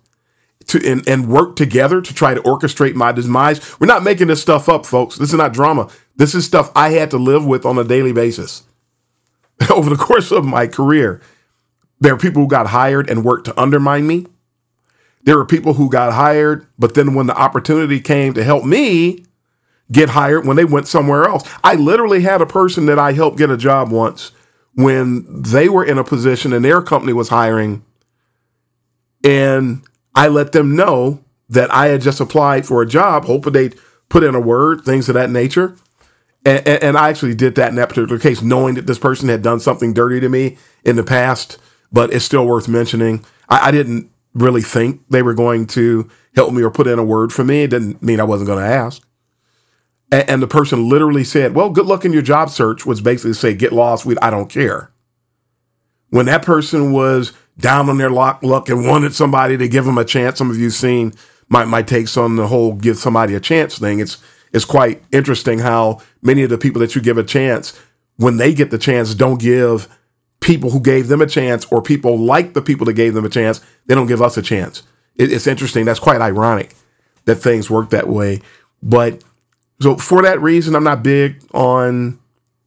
to 0.68 0.80
and, 0.86 1.08
and 1.08 1.28
work 1.28 1.56
together 1.56 2.02
to 2.02 2.14
try 2.14 2.34
to 2.34 2.42
orchestrate 2.42 2.96
my 2.96 3.12
demise. 3.12 3.80
We're 3.80 3.88
not 3.88 4.04
making 4.04 4.28
this 4.28 4.42
stuff 4.42 4.70
up, 4.70 4.86
folks. 4.86 5.18
This 5.18 5.30
is 5.30 5.38
not 5.38 5.54
drama. 5.54 5.90
This 6.16 6.36
is 6.36 6.46
stuff 6.46 6.72
I 6.76 6.90
had 6.90 7.12
to 7.12 7.18
live 7.18 7.46
with 7.46 7.66
on 7.66 7.78
a 7.78 7.84
daily 7.84 8.14
basis 8.14 8.64
over 9.72 9.90
the 9.90 9.96
course 9.96 10.32
of 10.32 10.46
my 10.46 10.68
career. 10.68 11.22
There 12.00 12.14
are 12.14 12.18
people 12.18 12.42
who 12.42 12.48
got 12.48 12.68
hired 12.68 13.10
and 13.10 13.24
worked 13.24 13.46
to 13.46 13.60
undermine 13.60 14.08
me. 14.08 14.28
There 15.24 15.38
were 15.38 15.46
people 15.46 15.74
who 15.74 15.90
got 15.90 16.14
hired, 16.14 16.68
but 16.78 16.96
then 16.96 17.14
when 17.14 17.28
the 17.28 17.38
opportunity 17.38 18.00
came 18.00 18.34
to 18.34 18.44
help 18.44 18.66
me 18.66 19.26
get 19.92 20.10
hired, 20.10 20.46
when 20.46 20.58
they 20.58 20.66
went 20.66 20.88
somewhere 20.88 21.26
else, 21.26 21.50
I 21.64 21.76
literally 21.76 22.22
had 22.22 22.42
a 22.42 22.46
person 22.46 22.86
that 22.88 23.00
I 23.00 23.14
helped 23.14 23.38
get 23.38 23.50
a 23.50 23.58
job 23.58 23.92
once 23.92 24.32
when 24.76 25.26
they 25.42 25.70
were 25.70 25.86
in 25.86 25.98
a 25.98 26.04
position 26.04 26.52
and 26.52 26.66
their 26.66 26.82
company 26.82 27.14
was 27.14 27.30
hiring. 27.30 27.86
And 29.24 29.84
I 30.14 30.28
let 30.28 30.52
them 30.52 30.76
know 30.76 31.24
that 31.50 31.72
I 31.72 31.88
had 31.88 32.02
just 32.02 32.20
applied 32.20 32.66
for 32.66 32.82
a 32.82 32.88
job, 32.88 33.26
hoping 33.26 33.54
they'd 33.54 33.76
put 34.10 34.24
in 34.24 34.36
a 34.36 34.40
word, 34.42 34.82
things 34.82 35.08
of 35.08 35.16
that 35.16 35.30
nature. 35.30 35.78
And, 36.46 36.68
and, 36.68 36.84
and 36.84 36.98
I 36.98 37.10
actually 37.10 37.36
did 37.36 37.56
that 37.56 37.70
in 37.70 37.76
that 37.76 37.90
particular 37.90 38.20
case, 38.20 38.42
knowing 38.42 38.76
that 38.76 38.88
this 38.88 39.00
person 39.00 39.30
had 39.30 39.42
done 39.42 39.60
something 39.60 39.94
dirty 39.94 40.20
to 40.20 40.28
me 40.28 40.58
in 40.84 40.98
the 40.98 41.04
past 41.04 41.60
but 41.94 42.12
it's 42.12 42.26
still 42.26 42.46
worth 42.46 42.68
mentioning. 42.68 43.24
I, 43.48 43.70
I 43.70 43.72
didn't 43.72 44.10
really 44.34 44.62
think 44.62 45.02
they 45.10 45.22
were 45.22 45.34
going 45.34 45.68
to 45.68 46.10
help 46.36 46.54
me 46.54 46.64
or 46.64 46.72
put 46.72 46.88
in 46.88 47.00
a 47.00 47.04
word 47.04 47.32
for 47.32 47.44
me. 47.44 47.64
It 47.64 47.70
didn't 47.70 48.02
mean 48.02 48.20
I 48.20 48.24
wasn't 48.24 48.48
going 48.48 48.64
to 48.64 48.70
ask. 48.70 49.02
And, 50.12 50.30
and, 50.30 50.42
the 50.42 50.48
person 50.48 50.90
literally 50.90 51.24
said, 51.24 51.56
"Well, 51.56 51.70
good 51.70 51.86
luck 51.86 52.06
in 52.06 52.14
your 52.14 52.22
job 52.22 52.50
search," 52.50 52.86
was 52.86 53.02
basically 53.02 53.34
say, 53.34 53.54
"Get 53.54 53.74
lost. 53.74 54.06
We, 54.06 54.18
I 54.18 54.30
don't 54.30 54.50
care." 54.50 54.92
When 56.10 56.28
that 56.28 56.44
person 56.44 56.92
was 56.92 57.34
down 57.58 57.90
on 57.90 57.98
their 57.98 58.10
luck, 58.10 58.44
luck 58.44 58.70
and 58.70 58.86
wanted 58.86 59.16
somebody 59.16 59.58
to 59.58 59.68
give 59.68 59.86
them 59.86 59.98
a 59.98 60.06
chance, 60.06 60.38
some 60.38 60.52
of 60.52 60.58
you 60.58 60.70
seen 60.70 61.14
my 61.50 61.66
my 61.66 61.82
takes 61.82 62.16
on 62.18 62.36
the 62.36 62.48
whole 62.48 62.74
"give 62.74 62.98
somebody 62.98 63.34
a 63.34 63.40
chance" 63.40 63.80
thing. 63.80 64.00
It's 64.00 64.18
it's 64.52 64.66
quite 64.66 65.04
interesting 65.12 65.60
how 65.60 66.00
many 66.22 66.44
of 66.44 66.50
the 66.50 66.60
people 66.60 66.80
that 66.82 66.94
you 66.96 67.02
give 67.02 67.18
a 67.18 67.24
chance, 67.24 67.74
when 68.18 68.38
they 68.38 68.54
get 68.54 68.70
the 68.70 68.78
chance, 68.78 69.16
don't 69.16 69.40
give 69.40 69.88
people 70.44 70.70
who 70.70 70.80
gave 70.80 71.08
them 71.08 71.22
a 71.22 71.26
chance 71.26 71.66
or 71.72 71.82
people 71.82 72.18
like 72.18 72.54
the 72.54 72.62
people 72.62 72.86
that 72.86 72.94
gave 72.94 73.14
them 73.14 73.26
a 73.26 73.30
chance, 73.30 73.62
they 73.86 73.96
don't 73.96 74.08
give 74.08 74.22
us 74.22 74.38
a 74.38 74.42
chance. 74.42 74.84
It, 75.16 75.32
it's 75.32 75.48
interesting. 75.48 75.86
That's 75.86 76.00
quite 76.00 76.22
ironic 76.22 76.76
that 77.26 77.36
things 77.36 77.70
work 77.70 77.90
that 77.92 78.08
way. 78.08 78.42
But 78.82 79.24
so 79.80 79.96
for 79.96 80.22
that 80.22 80.42
reason, 80.42 80.76
I'm 80.76 80.84
not 80.84 81.02
big 81.02 81.42
on 81.54 82.20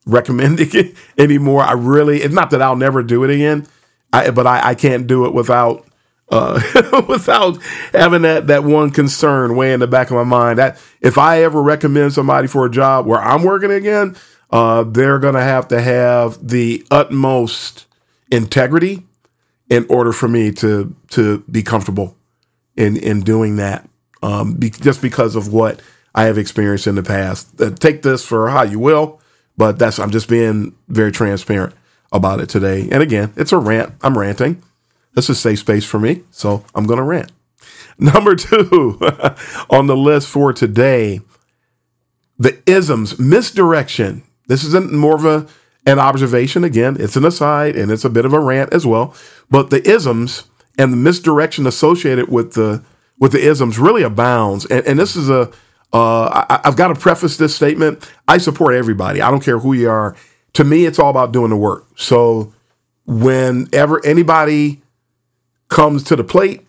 recommending 0.07 0.71
it 0.73 0.97
anymore. 1.19 1.63
I 1.63 1.73
really, 1.73 2.23
it's 2.23 2.35
not 2.35 2.51
that 2.51 2.63
I'll 2.63 2.77
never 2.77 3.03
do 3.03 3.23
it 3.25 3.31
again, 3.31 3.67
I, 4.13 4.31
but 4.31 4.47
I, 4.47 4.71
I 4.71 4.75
can't 4.75 5.07
do 5.07 5.27
it 5.27 5.35
without 5.35 5.87
uh, 6.29 6.61
without 7.09 7.63
having 7.93 8.23
that 8.23 8.49
that 8.49 8.65
one 8.65 8.91
concern 8.91 9.55
way 9.55 9.73
in 9.73 9.81
the 9.81 9.87
back 9.87 10.11
of 10.11 10.17
my 10.17 10.25
mind. 10.25 10.59
That 10.59 10.79
if 11.01 11.19
I 11.19 11.43
ever 11.43 11.63
recommend 11.63 12.15
somebody 12.15 12.49
for 12.49 12.67
a 12.67 12.71
job 12.71 13.07
where 13.07 13.21
I'm 13.21 13.45
working 13.45 13.71
again, 13.71 14.17
uh, 14.51 14.85
they're 14.85 15.19
going 15.19 15.35
to 15.35 15.43
have 15.43 15.69
to 15.69 15.81
have 15.81 16.47
the 16.49 16.87
utmost 16.91 17.87
integrity 18.31 19.05
in 19.69 19.87
order 19.89 20.13
for 20.13 20.29
me 20.29 20.53
to 20.53 20.95
to 21.09 21.39
be 21.51 21.63
comfortable 21.63 22.17
in 22.77 22.97
in 22.97 23.21
doing 23.21 23.57
that. 23.57 23.89
Um, 24.23 24.55
be, 24.55 24.71
just 24.71 25.03
because 25.03 25.37
of 25.37 25.53
what 25.53 25.81
I 26.15 26.25
have 26.25 26.39
experienced 26.39 26.87
in 26.87 26.95
the 26.95 27.03
past. 27.03 27.61
Uh, 27.61 27.71
take 27.71 28.03
this 28.03 28.25
for 28.25 28.49
how 28.49 28.63
you 28.63 28.79
will, 28.79 29.21
but 29.57 29.79
that's 29.79 29.99
I'm 29.99 30.11
just 30.11 30.29
being 30.29 30.75
very 30.89 31.13
transparent 31.13 31.75
about 32.11 32.41
it 32.41 32.49
today. 32.49 32.89
And 32.91 33.03
again, 33.03 33.33
it's 33.37 33.53
a 33.53 33.59
rant. 33.59 33.93
I'm 34.03 34.17
ranting. 34.17 34.63
It's 35.15 35.29
a 35.29 35.35
safe 35.35 35.61
space 35.61 35.85
for 35.85 35.99
me, 35.99 36.23
so 36.31 36.65
I'm 36.75 36.87
going 36.87 36.99
to 36.99 37.05
rant. 37.05 37.33
Number 37.99 38.35
two 38.35 38.99
on 39.71 39.87
the 39.87 39.97
list 39.97 40.29
for 40.29 40.53
today, 40.53 41.21
the 42.39 42.63
isms, 42.67 43.19
misdirection. 43.19 44.23
This 44.47 44.65
isn't 44.65 44.93
more 44.93 45.15
of 45.15 45.25
a 45.25 45.47
an 45.87 45.99
observation. 45.99 46.65
Again, 46.65 46.97
it's 46.99 47.17
an 47.17 47.25
aside 47.25 47.77
and 47.77 47.91
it's 47.93 48.05
a 48.05 48.11
bit 48.11 48.25
of 48.25 48.33
a 48.33 48.41
rant 48.41 48.73
as 48.73 48.85
well. 48.85 49.15
But 49.51 49.71
the 49.71 49.89
isms 49.89 50.45
and 50.77 50.93
the 50.93 50.97
misdirection 50.97 51.67
associated 51.67 52.29
with 52.29 52.53
the 52.55 52.83
with 53.19 53.33
the 53.33 53.41
isms 53.41 53.79
really 53.79 54.03
abounds. 54.03 54.67
And, 54.67 54.87
and 54.87 54.99
this 54.99 55.17
is 55.17 55.31
a 55.31 55.53
uh, 55.93 56.45
I, 56.51 56.61
I've 56.65 56.77
got 56.77 56.89
to 56.89 56.95
preface 56.95 57.37
this 57.37 57.55
statement. 57.55 58.11
I 58.29 58.39
support 58.39 58.75
everybody. 58.75 59.23
I 59.23 59.31
don't 59.31 59.43
care 59.43 59.59
who 59.59 59.73
you 59.73 59.89
are. 59.89 60.17
To 60.55 60.65
me, 60.65 60.85
it's 60.85 60.99
all 60.99 61.11
about 61.11 61.33
doing 61.33 61.51
the 61.51 61.57
work. 61.57 61.87
So 61.97 62.53
whenever 63.07 64.05
anybody 64.05 64.83
comes 65.69 66.03
to 66.05 66.17
the 66.17 66.25
plate, 66.25 66.67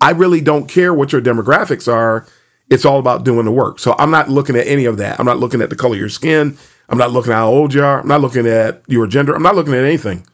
I 0.00 0.10
really 0.10 0.40
don't 0.40 0.68
care 0.68 0.92
what 0.92 1.12
your 1.12 1.22
demographics 1.22 1.90
are. 1.90 2.26
It's 2.68 2.84
all 2.84 2.98
about 2.98 3.24
doing 3.24 3.44
the 3.44 3.52
work. 3.52 3.78
So 3.78 3.94
I'm 3.98 4.10
not 4.10 4.28
looking 4.28 4.56
at 4.56 4.66
any 4.66 4.86
of 4.86 4.96
that. 4.96 5.20
I'm 5.20 5.26
not 5.26 5.38
looking 5.38 5.62
at 5.62 5.70
the 5.70 5.76
color 5.76 5.94
of 5.94 6.00
your 6.00 6.08
skin. 6.08 6.58
I'm 6.92 6.98
not 6.98 7.10
looking 7.10 7.32
at 7.32 7.36
how 7.36 7.48
old 7.48 7.72
you 7.72 7.82
are. 7.82 8.00
I'm 8.00 8.08
not 8.08 8.20
looking 8.20 8.46
at 8.46 8.82
your 8.86 9.06
gender. 9.06 9.34
I'm 9.34 9.42
not 9.42 9.56
looking 9.56 9.72
at 9.72 9.82
anything. 9.82 10.26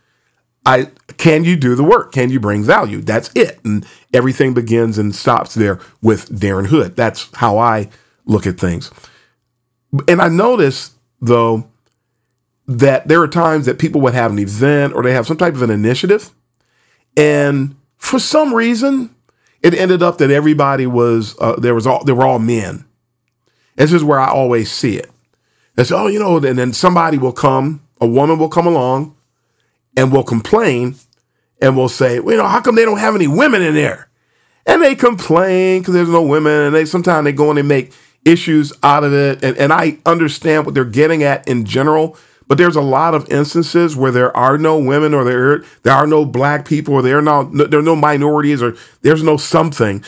I 0.67 0.91
can 1.17 1.45
you 1.45 1.57
do 1.57 1.77
the 1.77 1.85
work? 1.85 2.11
Can 2.11 2.31
you 2.31 2.41
bring 2.41 2.65
value? 2.65 3.01
That's 3.01 3.31
it. 3.37 3.61
And 3.65 3.87
everything 4.13 4.55
begins 4.55 4.99
and 4.99 5.15
stops 5.15 5.55
there 5.55 5.79
with 6.03 6.29
Darren 6.29 6.67
Hood. 6.67 6.97
That's 6.97 7.31
how 7.37 7.59
I 7.59 7.89
look 8.27 8.45
at 8.45 8.59
things. 8.59 8.91
And 10.09 10.21
I 10.21 10.29
notice 10.29 10.91
though 11.21 11.71
that 12.67 13.07
there 13.07 13.23
are 13.23 13.29
times 13.29 13.67
that 13.67 13.79
people 13.79 14.01
would 14.01 14.15
have 14.15 14.33
an 14.33 14.39
event 14.41 14.95
or 14.95 15.05
they 15.05 15.15
have 15.15 15.27
some 15.27 15.39
type 15.39 15.55
of 15.55 15.63
an 15.63 15.71
initiative 15.71 16.31
and 17.17 17.75
for 17.97 18.19
some 18.19 18.53
reason 18.53 19.15
it 19.63 19.75
ended 19.75 20.03
up 20.03 20.19
that 20.19 20.31
everybody 20.31 20.87
was 20.87 21.35
uh, 21.41 21.57
there 21.57 21.75
was 21.75 21.87
all 21.87 22.05
they 22.05 22.13
were 22.13 22.27
all 22.27 22.39
men. 22.39 22.85
This 23.77 23.93
is 23.93 24.05
where 24.05 24.21
I 24.21 24.29
always 24.29 24.71
see 24.71 24.97
it. 24.97 25.11
And 25.79 25.87
so, 25.87 25.97
oh, 25.97 26.07
you 26.09 26.19
know, 26.19 26.39
and 26.39 26.59
then 26.59 26.73
somebody 26.73 27.19
will 27.19 27.33
come, 27.33 27.81
a 28.01 28.07
woman 28.07 28.37
will 28.37 28.49
come 28.49 28.67
along 28.67 29.15
and 29.97 30.13
will 30.13 30.25
complain 30.25 30.97
and 31.63 31.77
will 31.77 31.89
say, 31.89 32.19
well, 32.19 32.35
you 32.35 32.43
know, 32.43 32.49
how 32.49 32.61
come 32.61 32.75
they 32.75 32.85
don't 32.85 32.99
have 32.99 33.15
any 33.15 33.29
women 33.29 33.63
in 33.63 33.75
there? 33.75 34.09
And 34.67 34.83
they 34.83 34.97
complain 34.97 35.81
because 35.81 35.95
there's 35.95 36.09
no 36.09 36.23
women, 36.23 36.53
and 36.53 36.75
they 36.75 36.85
sometimes 36.85 37.25
they 37.25 37.33
go 37.33 37.53
and 37.53 37.69
make 37.69 37.93
issues 38.25 38.73
out 38.83 39.05
of 39.05 39.15
it. 39.15 39.43
And, 39.45 39.57
and 39.57 39.73
I 39.73 39.99
understand 40.05 40.67
what 40.67 40.75
they're 40.75 40.85
getting 40.85 41.23
at 41.23 41.47
in 41.47 41.65
general, 41.65 42.17
but 42.49 42.59
there's 42.59 42.77
a 42.77 42.83
lot 42.83 43.15
of 43.15 43.31
instances 43.31 43.97
where 43.97 44.11
there 44.11 44.37
are 44.37 44.59
no 44.59 44.79
women 44.79 45.15
or 45.15 45.23
there 45.23 45.65
there 45.85 45.95
are 45.95 46.09
no 46.09 46.25
black 46.25 46.67
people 46.67 46.95
or 46.95 47.03
there 47.03 47.19
are 47.19 47.23
no 47.23 47.45
there 47.45 47.79
are 47.79 47.83
no 47.83 47.97
minorities 47.97 48.61
or 48.61 48.77
there's 49.03 49.23
no 49.23 49.37
something. 49.37 50.05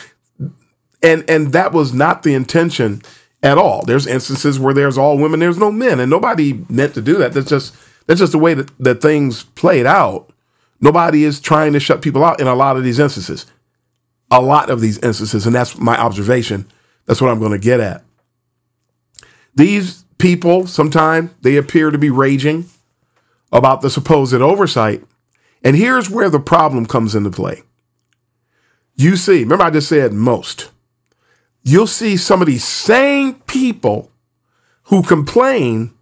And 1.01 1.27
and 1.29 1.53
that 1.53 1.71
was 1.71 1.93
not 1.93 2.23
the 2.23 2.33
intention 2.33 3.01
at 3.43 3.57
all. 3.57 3.83
There's 3.85 4.07
instances 4.07 4.59
where 4.59 4.73
there's 4.73 4.97
all 4.97 5.17
women, 5.17 5.39
there's 5.39 5.57
no 5.57 5.71
men, 5.71 5.99
and 5.99 6.09
nobody 6.09 6.63
meant 6.69 6.93
to 6.93 7.01
do 7.01 7.17
that. 7.17 7.33
That's 7.33 7.49
just 7.49 7.75
that's 8.05 8.19
just 8.19 8.31
the 8.31 8.39
way 8.39 8.53
that, 8.53 8.71
that 8.79 9.01
things 9.01 9.43
played 9.43 9.85
out. 9.85 10.29
Nobody 10.79 11.23
is 11.23 11.39
trying 11.39 11.73
to 11.73 11.79
shut 11.79 12.01
people 12.01 12.25
out 12.25 12.41
in 12.41 12.47
a 12.47 12.55
lot 12.55 12.77
of 12.77 12.83
these 12.83 12.99
instances. 12.99 13.45
A 14.31 14.41
lot 14.41 14.69
of 14.69 14.81
these 14.81 14.97
instances, 14.99 15.45
and 15.45 15.53
that's 15.53 15.77
my 15.77 15.99
observation. 15.99 16.65
That's 17.05 17.21
what 17.21 17.29
I'm 17.29 17.39
going 17.39 17.51
to 17.51 17.59
get 17.59 17.79
at. 17.79 18.03
These 19.53 20.05
people, 20.17 20.67
sometimes 20.67 21.31
they 21.41 21.57
appear 21.57 21.91
to 21.91 21.97
be 21.97 22.09
raging 22.09 22.65
about 23.51 23.81
the 23.81 23.89
supposed 23.89 24.33
oversight. 24.33 25.03
And 25.63 25.75
here's 25.75 26.09
where 26.09 26.29
the 26.29 26.39
problem 26.39 26.85
comes 26.85 27.13
into 27.13 27.29
play. 27.29 27.63
You 28.95 29.15
see, 29.15 29.39
remember 29.39 29.65
I 29.65 29.69
just 29.69 29.89
said 29.89 30.13
most 30.13 30.71
you'll 31.63 31.87
see 31.87 32.17
some 32.17 32.41
of 32.41 32.47
these 32.47 32.63
same 32.63 33.35
people 33.41 34.11
who 34.83 35.03
complain. 35.03 35.93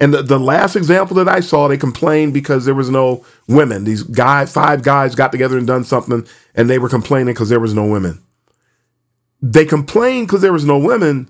And 0.00 0.12
the, 0.12 0.22
the 0.22 0.38
last 0.40 0.76
example 0.76 1.16
that 1.16 1.28
I 1.28 1.40
saw, 1.40 1.68
they 1.68 1.76
complained 1.76 2.34
because 2.34 2.64
there 2.64 2.74
was 2.74 2.90
no 2.90 3.24
women. 3.46 3.84
These 3.84 4.02
guys, 4.02 4.52
five 4.52 4.82
guys 4.82 5.14
got 5.14 5.32
together 5.32 5.56
and 5.56 5.66
done 5.66 5.84
something, 5.84 6.26
and 6.54 6.68
they 6.68 6.78
were 6.78 6.88
complaining 6.88 7.34
because 7.34 7.48
there 7.48 7.60
was 7.60 7.74
no 7.74 7.86
women. 7.86 8.22
They 9.40 9.64
complained 9.64 10.26
because 10.26 10.40
there 10.40 10.52
was 10.52 10.64
no 10.64 10.78
women, 10.78 11.28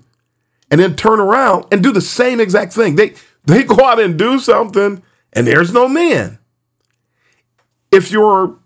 and 0.71 0.79
then 0.79 0.95
turn 0.95 1.19
around 1.19 1.65
and 1.71 1.83
do 1.83 1.91
the 1.91 2.01
same 2.01 2.39
exact 2.39 2.73
thing. 2.73 2.95
They 2.95 3.13
they 3.45 3.63
go 3.65 3.83
out 3.83 3.99
and 3.99 4.17
do 4.17 4.39
something, 4.39 5.03
and 5.33 5.47
there's 5.47 5.73
no 5.73 5.87
men. 5.87 6.39
If 7.91 8.11
you're 8.11 8.57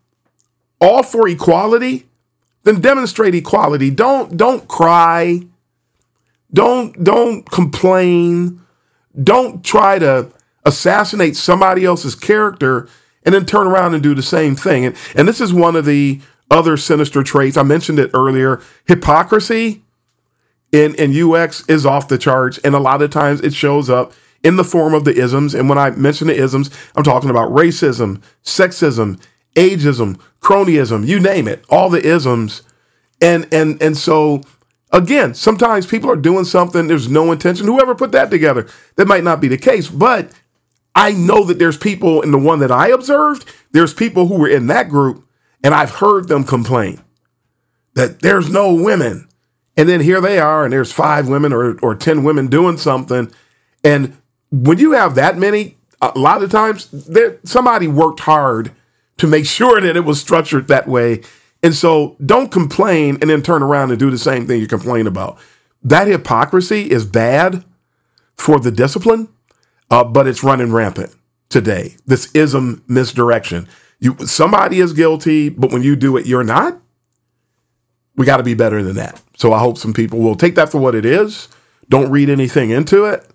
all 0.80 1.04
for 1.04 1.28
equality, 1.28 2.09
then 2.64 2.82
demonstrate 2.82 3.36
equality. 3.36 3.90
Don't 3.90 4.38
don't 4.38 4.68
cry. 4.68 5.42
Don't 6.54 7.04
don't 7.04 7.50
complain. 7.50 8.62
Don't 9.22 9.64
try 9.64 10.00
to 10.00 10.32
assassinate 10.66 11.36
somebody 11.36 11.86
else's 11.86 12.16
character 12.16 12.88
and 13.24 13.34
then 13.34 13.46
turn 13.46 13.68
around 13.68 13.94
and 13.94 14.04
do 14.04 14.14
the 14.16 14.22
same 14.24 14.56
thing. 14.56 14.86
And, 14.86 14.96
and 15.16 15.28
this 15.28 15.42
is 15.42 15.54
one 15.54 15.76
of 15.76 15.86
the 15.86 16.22
other 16.52 16.78
sinister 16.78 17.24
traits. 17.24 17.58
I 17.58 17.64
mentioned 17.64 18.00
it 18.00 18.12
earlier. 18.14 18.62
Hypocrisy 18.86 19.84
in, 20.72 20.96
in 20.96 21.16
UX 21.16 21.68
is 21.68 21.86
off 21.86 22.08
the 22.08 22.18
charts. 22.18 22.58
And 22.60 22.76
a 22.76 22.80
lot 22.80 23.02
of 23.02 23.12
times 23.12 23.42
it 23.42 23.54
shows 23.54 23.90
up 23.90 24.14
in 24.44 24.56
the 24.56 24.64
form 24.64 24.94
of 24.94 25.06
the 25.06 25.14
isms. 25.14 25.54
And 25.54 25.70
when 25.70 25.78
I 25.78 25.92
mention 25.92 26.28
the 26.28 26.36
isms, 26.36 26.70
I'm 26.96 27.04
talking 27.04 27.30
about 27.30 27.52
racism, 27.52 28.22
sexism, 28.44 29.22
ageism, 29.60 30.20
cronyism, 30.42 31.06
you 31.06 31.20
name 31.20 31.48
it, 31.48 31.64
all 31.70 31.90
the 31.90 32.06
isms. 32.06 32.62
And 33.22 33.48
and 33.54 33.82
and 33.82 33.98
so 33.98 34.44
again, 34.92 35.34
sometimes 35.34 35.86
people 35.86 36.10
are 36.10 36.16
doing 36.16 36.46
something, 36.46 36.88
there's 36.88 37.10
no 37.10 37.32
intention. 37.32 37.68
Whoever 37.68 37.94
put 37.94 38.14
that 38.14 38.32
together, 38.32 38.68
that 38.96 39.08
might 39.08 39.24
not 39.24 39.42
be 39.42 39.50
the 39.50 39.58
case. 39.58 39.90
But 39.90 40.32
I 40.96 41.12
know 41.12 41.44
that 41.44 41.60
there's 41.60 41.78
people 41.78 42.22
in 42.22 42.32
the 42.32 42.38
one 42.38 42.60
that 42.60 42.72
I 42.72 42.88
observed, 42.88 43.52
there's 43.72 43.94
people 43.94 44.28
who 44.28 44.40
were 44.40 44.50
in 44.50 44.68
that 44.68 44.90
group, 44.90 45.28
and 45.64 45.74
I've 45.74 45.96
heard 45.96 46.30
them 46.30 46.44
complain 46.44 47.02
that 47.94 48.22
there's 48.22 48.50
no 48.50 48.74
women. 48.74 49.28
And 49.76 49.88
then 49.88 50.02
here 50.02 50.20
they 50.20 50.40
are, 50.40 50.64
and 50.66 50.74
there's 50.74 50.92
five 50.92 51.30
women 51.30 51.54
or, 51.54 51.80
or 51.80 51.96
10 51.96 52.24
women 52.24 52.48
doing 52.48 52.78
something. 52.78 53.32
And 53.84 54.18
when 54.52 54.78
you 54.78 54.92
have 54.92 55.16
that 55.16 55.38
many, 55.38 55.78
a 56.02 56.18
lot 56.18 56.44
of 56.44 56.52
times 56.52 56.90
there, 56.92 57.40
somebody 57.44 57.88
worked 57.88 58.22
hard 58.22 58.74
to 59.20 59.28
make 59.28 59.46
sure 59.46 59.80
that 59.80 59.96
it 59.96 60.06
was 60.06 60.20
structured 60.20 60.68
that 60.68 60.88
way. 60.88 61.22
And 61.62 61.76
so 61.76 62.16
don't 62.26 62.52
complain 62.52 63.18
and 63.22 63.30
then 63.30 63.42
turn 63.42 63.62
around 63.62 63.92
and 63.92 64.00
do 64.00 64.10
the 64.10 64.18
same 64.18 64.48
thing 64.48 64.60
you 64.60 64.68
complain 64.68 65.08
about. 65.08 65.38
That 65.84 66.08
hypocrisy 66.08 66.90
is 66.90 67.06
bad 67.06 67.64
for 68.36 68.60
the 68.60 68.72
discipline, 68.72 69.30
uh, 69.92 70.04
but 70.04 70.28
it's 70.28 70.44
running 70.44 70.72
rampant 70.72 71.14
today. 71.50 71.96
This 72.06 72.34
ism 72.34 72.84
misdirection. 72.88 73.68
You 74.00 74.16
somebody 74.26 74.80
is 74.80 74.94
guilty, 74.94 75.50
but 75.50 75.72
when 75.72 75.84
you 75.84 75.96
do 75.96 76.16
it, 76.16 76.26
you're 76.26 76.44
not. 76.44 76.80
We 78.16 78.26
got 78.26 78.38
to 78.38 78.44
be 78.44 78.54
better 78.54 78.82
than 78.82 78.96
that. 78.96 79.22
So 79.38 79.54
I 79.54 79.60
hope 79.60 79.78
some 79.78 79.94
people 79.94 80.20
will 80.20 80.36
take 80.36 80.56
that 80.56 80.72
for 80.72 80.80
what 80.80 80.96
it 80.96 81.06
is. 81.06 81.50
Don't 81.90 82.12
read 82.12 82.30
anything 82.30 82.70
into 82.70 83.06
it. 83.06 83.30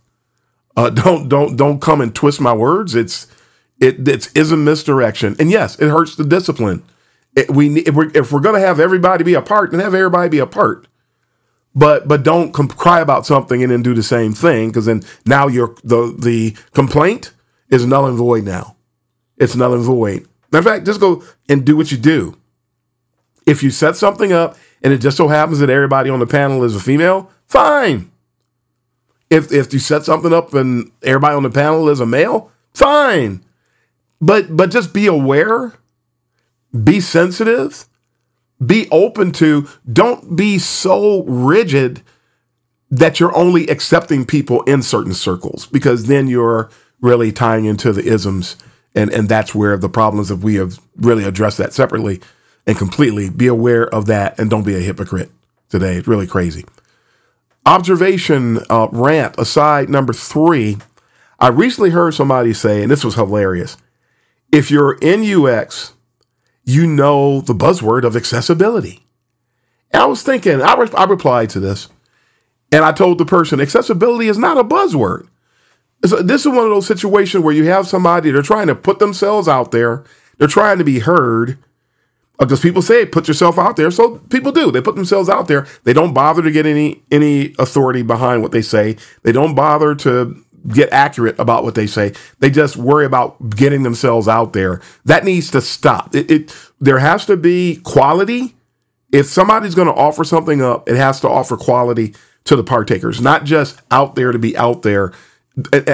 Uh, 0.77 0.91
don't 1.03 1.29
don't 1.29 1.57
don't 1.57 1.81
come 1.81 2.01
and 2.01 2.15
twist 2.15 2.41
my 2.41 2.55
words. 2.55 2.95
It's 2.95 3.27
it 3.85 4.09
it's 4.09 4.33
ism 4.35 4.65
misdirection, 4.65 5.37
and 5.39 5.51
yes, 5.51 5.79
it 5.79 5.89
hurts 5.89 6.17
the 6.17 6.25
discipline. 6.25 6.83
It, 7.37 7.51
we 7.51 7.81
if 7.81 7.95
we're, 7.95 8.11
if 8.15 8.33
we're 8.33 8.41
going 8.41 8.61
to 8.61 8.67
have 8.67 8.81
everybody 8.81 9.25
be 9.25 9.35
a 9.35 9.43
part, 9.43 9.71
then 9.71 9.81
have 9.81 9.95
everybody 9.95 10.29
be 10.29 10.39
a 10.39 10.47
part. 10.47 10.87
But 11.75 12.09
but 12.09 12.23
don't 12.23 12.53
com- 12.53 12.69
cry 12.69 13.01
about 13.01 13.27
something 13.27 13.63
and 13.63 13.71
then 13.71 13.83
do 13.83 13.95
the 13.95 14.03
same 14.03 14.33
thing 14.33 14.69
because 14.71 14.87
then 14.87 15.03
now 15.27 15.49
you're 15.49 15.75
the 15.85 16.17
the 16.19 16.57
complaint 16.73 17.33
is 17.69 17.85
null 17.85 18.07
and 18.07 18.17
void 18.17 18.45
now. 18.45 18.77
It's 19.37 19.57
null 19.57 19.75
and 19.75 19.83
void. 19.83 20.27
Matter 20.53 20.69
of 20.69 20.75
fact, 20.75 20.87
just 20.87 21.01
go 21.01 21.25
and 21.49 21.67
do 21.67 21.77
what 21.77 21.91
you 21.91 21.99
do. 21.99 22.37
If 23.47 23.63
you 23.63 23.71
set 23.71 23.97
something 23.97 24.33
up 24.33 24.57
and 24.83 24.93
it 24.93 24.99
just 24.99 25.17
so 25.17 25.29
happens 25.29 25.59
that 25.59 25.69
everybody 25.69 26.09
on 26.11 26.21
the 26.21 26.27
panel 26.27 26.63
is 26.63 26.77
a 26.77 26.81
female, 26.81 27.31
fine. 27.49 28.11
If 29.29 29.53
if 29.53 29.73
you 29.73 29.81
set 29.81 30.05
something 30.05 30.33
up 30.33 30.55
and 30.55 30.93
everybody 31.03 31.35
on 31.35 31.43
the 31.43 31.51
panel 31.51 31.89
is 31.89 31.99
a 31.99 32.07
male, 32.07 32.53
fine. 32.73 33.45
But 34.25 34.57
but 34.57 34.71
just 34.71 34.95
be 34.95 35.07
aware, 35.07 35.75
be 36.83 36.99
sensitive, 36.99 37.85
be 38.65 38.89
open 38.91 39.33
to, 39.33 39.69
don't 39.93 40.35
be 40.35 40.59
so 40.59 41.25
rigid 41.25 42.01
that 42.91 43.21
you're 43.21 43.37
only 43.37 43.67
accepting 43.67 44.25
people 44.25 44.63
in 44.63 44.81
certain 44.83 45.13
circles 45.13 45.67
because 45.67 46.07
then 46.07 46.27
you're 46.27 46.71
really 47.03 47.33
tying 47.33 47.67
into 47.67 47.93
the 47.93 48.03
isms 48.03 48.57
and 48.95 49.13
and 49.13 49.29
that's 49.29 49.55
where 49.55 49.77
the 49.77 49.91
problems 49.91 50.31
if 50.31 50.39
we 50.41 50.55
have 50.55 50.81
really 50.97 51.25
addressed 51.25 51.59
that 51.59 51.75
separately 51.75 52.23
and 52.67 52.79
completely. 52.79 53.29
Be 53.29 53.47
aware 53.47 53.87
of 53.95 54.07
that 54.07 54.41
and 54.41 54.49
don't 54.49 54.65
be 54.65 54.75
a 54.75 54.81
hypocrite 54.81 55.33
today. 55.69 55.97
It's 55.97 56.09
really 56.09 56.27
crazy. 56.27 56.65
Observation 57.67 58.61
uh, 58.71 58.89
rant 58.91 59.35
aside 59.39 59.91
number 59.91 60.15
three. 60.15 60.79
I 61.39 61.49
recently 61.49 61.91
heard 61.91 62.15
somebody 62.15 62.55
say 62.55 62.81
and 62.81 62.91
this 62.91 63.05
was 63.05 63.17
hilarious 63.17 63.77
if 64.55 64.71
you're 64.71 64.99
in 65.03 65.25
ux 65.45 65.95
you 66.65 66.87
know 66.87 67.43
the 67.43 67.55
buzzword 67.55 68.05
of 68.05 68.17
accessibility. 68.17 69.05
And 69.93 70.03
i 70.03 70.07
was 70.07 70.23
thinking 70.23 70.63
i, 70.63 70.75
re- 70.77 70.89
I 70.97 71.05
replied 71.05 71.51
to 71.51 71.61
this 71.61 71.89
and 72.73 72.85
i 72.85 72.93
told 72.93 73.19
the 73.19 73.27
person 73.27 73.61
accessibility 73.61 74.29
is 74.29 74.39
not 74.39 74.59
a 74.59 74.65
buzzword. 74.65 75.29
So 76.07 76.23
this 76.23 76.43
is 76.43 76.49
one 76.49 76.59
of 76.65 76.71
those 76.71 76.87
situations 76.87 77.43
where 77.45 77.55
you 77.55 77.65
have 77.67 77.89
somebody 77.89 78.31
they're 78.31 78.43
trying 78.43 78.67
to 78.69 78.75
put 78.75 78.99
themselves 78.99 79.49
out 79.49 79.71
there. 79.71 80.05
They're 80.39 80.49
trying 80.49 80.79
to 80.79 80.85
be 80.85 81.01
heard. 81.01 81.59
Uh, 82.39 82.45
because 82.45 82.61
people 82.61 82.83
say 82.83 83.07
put 83.07 83.29
yourself 83.29 83.59
out 83.59 83.77
there. 83.77 83.91
So 83.91 84.19
people 84.31 84.53
do. 84.53 84.71
They 84.71 84.83
put 84.83 84.97
themselves 84.97 85.29
out 85.31 85.49
there. 85.49 85.67
They 85.85 85.95
don't 85.95 86.13
bother 86.13 86.43
to 86.43 86.51
get 86.51 86.67
any 86.67 87.03
any 87.11 87.55
authority 87.59 88.03
behind 88.03 88.43
what 88.43 88.53
they 88.53 88.63
say. 88.63 88.97
They 89.23 89.33
don't 89.33 89.55
bother 89.55 89.95
to 89.97 90.44
get 90.69 90.93
accurate 90.93 91.39
about 91.39 91.65
what 91.65 91.75
they 91.75 91.87
say. 91.87 92.13
They 92.39 92.51
just 92.51 92.77
worry 92.77 93.05
about 93.07 93.51
getting 93.51 93.83
themselves 93.83 94.29
out 94.29 94.53
there. 94.53 94.81
That 95.05 95.25
needs 95.25 95.51
to 95.53 95.61
stop. 95.61 96.15
It, 96.15 96.31
it 96.31 96.57
there 96.81 96.99
has 96.99 97.27
to 97.27 97.37
be 97.37 97.81
quality. 97.85 98.55
If 99.13 99.27
somebody's 99.27 99.75
going 99.75 99.89
to 99.89 99.95
offer 99.95 100.25
something 100.25 100.63
up 100.63 100.89
it 100.89 100.97
has 100.97 101.21
to 101.21 101.29
offer 101.29 101.57
quality 101.57 102.15
to 102.45 102.57
the 102.57 102.65
partakers 102.65 103.21
not 103.21 103.45
just 103.45 103.81
out 103.91 104.15
there 104.15 104.33
to 104.33 104.39
be 104.39 104.57
out 104.57 104.83
there. 104.83 105.13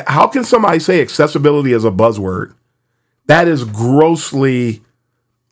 How 0.07 0.27
can 0.27 0.45
somebody 0.45 0.79
say 0.79 1.03
accessibility 1.03 1.73
is 1.73 1.85
a 1.85 1.91
buzzword? 1.91 2.55
That 3.27 3.47
is 3.47 3.65
grossly 3.65 4.83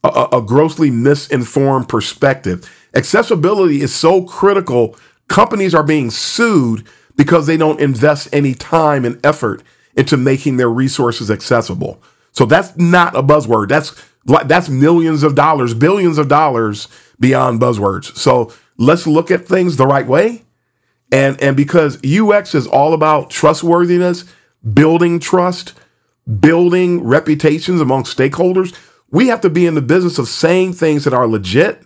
a, 0.02 0.28
a 0.32 0.42
grossly 0.42 0.90
misinformed 0.90 1.88
perspective. 1.88 2.70
Accessibility 2.94 3.82
is 3.82 3.94
so 3.94 4.24
critical. 4.24 4.96
Companies 5.28 5.74
are 5.74 5.82
being 5.82 6.10
sued 6.10 6.86
because 7.18 7.46
they 7.48 7.58
don't 7.58 7.80
invest 7.80 8.28
any 8.32 8.54
time 8.54 9.04
and 9.04 9.20
effort 9.26 9.62
into 9.96 10.16
making 10.16 10.56
their 10.56 10.70
resources 10.70 11.30
accessible. 11.30 12.00
So 12.32 12.46
that's 12.46 12.74
not 12.78 13.16
a 13.16 13.22
buzzword. 13.22 13.68
That's 13.68 14.02
that's 14.46 14.68
millions 14.68 15.22
of 15.22 15.34
dollars, 15.34 15.74
billions 15.74 16.16
of 16.16 16.28
dollars 16.28 16.86
beyond 17.18 17.60
buzzwords. 17.60 18.16
So 18.16 18.52
let's 18.76 19.06
look 19.06 19.30
at 19.30 19.46
things 19.46 19.76
the 19.76 19.86
right 19.86 20.06
way. 20.06 20.44
And 21.10 21.40
and 21.42 21.56
because 21.56 21.98
UX 22.04 22.54
is 22.54 22.66
all 22.68 22.94
about 22.94 23.30
trustworthiness, 23.30 24.24
building 24.72 25.18
trust, 25.18 25.74
building 26.40 27.02
reputations 27.02 27.80
among 27.80 28.04
stakeholders, 28.04 28.78
we 29.10 29.26
have 29.26 29.40
to 29.40 29.50
be 29.50 29.66
in 29.66 29.74
the 29.74 29.82
business 29.82 30.18
of 30.18 30.28
saying 30.28 30.74
things 30.74 31.02
that 31.04 31.14
are 31.14 31.26
legit. 31.26 31.82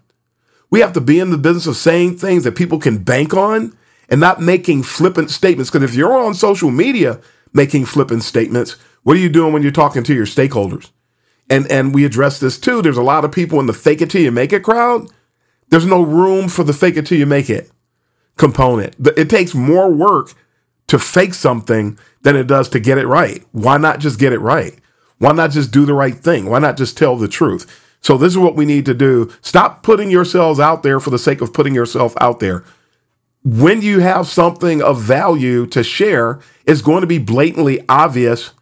We 0.68 0.80
have 0.80 0.92
to 0.92 1.00
be 1.00 1.20
in 1.20 1.30
the 1.30 1.38
business 1.38 1.66
of 1.66 1.76
saying 1.76 2.18
things 2.18 2.44
that 2.44 2.56
people 2.56 2.78
can 2.78 2.98
bank 2.98 3.32
on 3.32 3.76
and 4.08 4.20
not 4.20 4.40
making 4.40 4.82
flippant 4.82 5.30
statements. 5.30 5.70
Because 5.70 5.88
if 5.88 5.96
you're 5.96 6.16
on 6.16 6.34
social 6.34 6.70
media 6.70 7.20
making 7.52 7.86
flippant 7.86 8.22
statements, 8.22 8.76
what 9.02 9.16
are 9.16 9.20
you 9.20 9.28
doing 9.28 9.52
when 9.52 9.62
you're 9.62 9.72
talking 9.72 10.02
to 10.04 10.14
your 10.14 10.26
stakeholders? 10.26 10.90
And 11.50 11.70
and 11.70 11.94
we 11.94 12.04
address 12.04 12.38
this 12.38 12.58
too. 12.58 12.82
There's 12.82 12.96
a 12.96 13.02
lot 13.02 13.24
of 13.24 13.32
people 13.32 13.60
in 13.60 13.66
the 13.66 13.72
fake 13.72 14.00
it 14.00 14.10
till 14.10 14.22
you 14.22 14.30
make 14.30 14.52
it 14.52 14.62
crowd. 14.62 15.08
There's 15.68 15.86
no 15.86 16.02
room 16.02 16.48
for 16.48 16.64
the 16.64 16.72
fake 16.72 16.96
it 16.96 17.06
till 17.06 17.18
you 17.18 17.26
make 17.26 17.50
it 17.50 17.70
component. 18.36 18.94
It 19.16 19.28
takes 19.28 19.54
more 19.54 19.92
work 19.92 20.34
to 20.88 20.98
fake 20.98 21.34
something 21.34 21.98
than 22.22 22.36
it 22.36 22.46
does 22.46 22.68
to 22.70 22.80
get 22.80 22.98
it 22.98 23.06
right. 23.06 23.44
Why 23.52 23.76
not 23.78 24.00
just 24.00 24.18
get 24.18 24.32
it 24.32 24.40
right? 24.40 24.78
Why 25.18 25.32
not 25.32 25.50
just 25.50 25.70
do 25.72 25.84
the 25.84 25.94
right 25.94 26.14
thing? 26.14 26.46
Why 26.46 26.58
not 26.58 26.76
just 26.76 26.96
tell 26.96 27.16
the 27.16 27.28
truth? 27.28 27.66
So 28.00 28.18
this 28.18 28.32
is 28.32 28.38
what 28.38 28.56
we 28.56 28.64
need 28.64 28.84
to 28.86 28.94
do. 28.94 29.30
Stop 29.40 29.82
putting 29.82 30.10
yourselves 30.10 30.58
out 30.58 30.82
there 30.82 30.98
for 30.98 31.10
the 31.10 31.18
sake 31.18 31.40
of 31.40 31.54
putting 31.54 31.74
yourself 31.74 32.14
out 32.20 32.40
there. 32.40 32.64
When 33.44 33.82
you 33.82 34.00
have 34.00 34.28
something 34.28 34.82
of 34.82 35.00
value 35.00 35.66
to 35.66 35.82
share, 35.82 36.40
it's 36.64 36.82
going 36.82 37.00
to 37.00 37.06
be 37.06 37.18
blatantly 37.18 37.84
obvious 37.88 38.52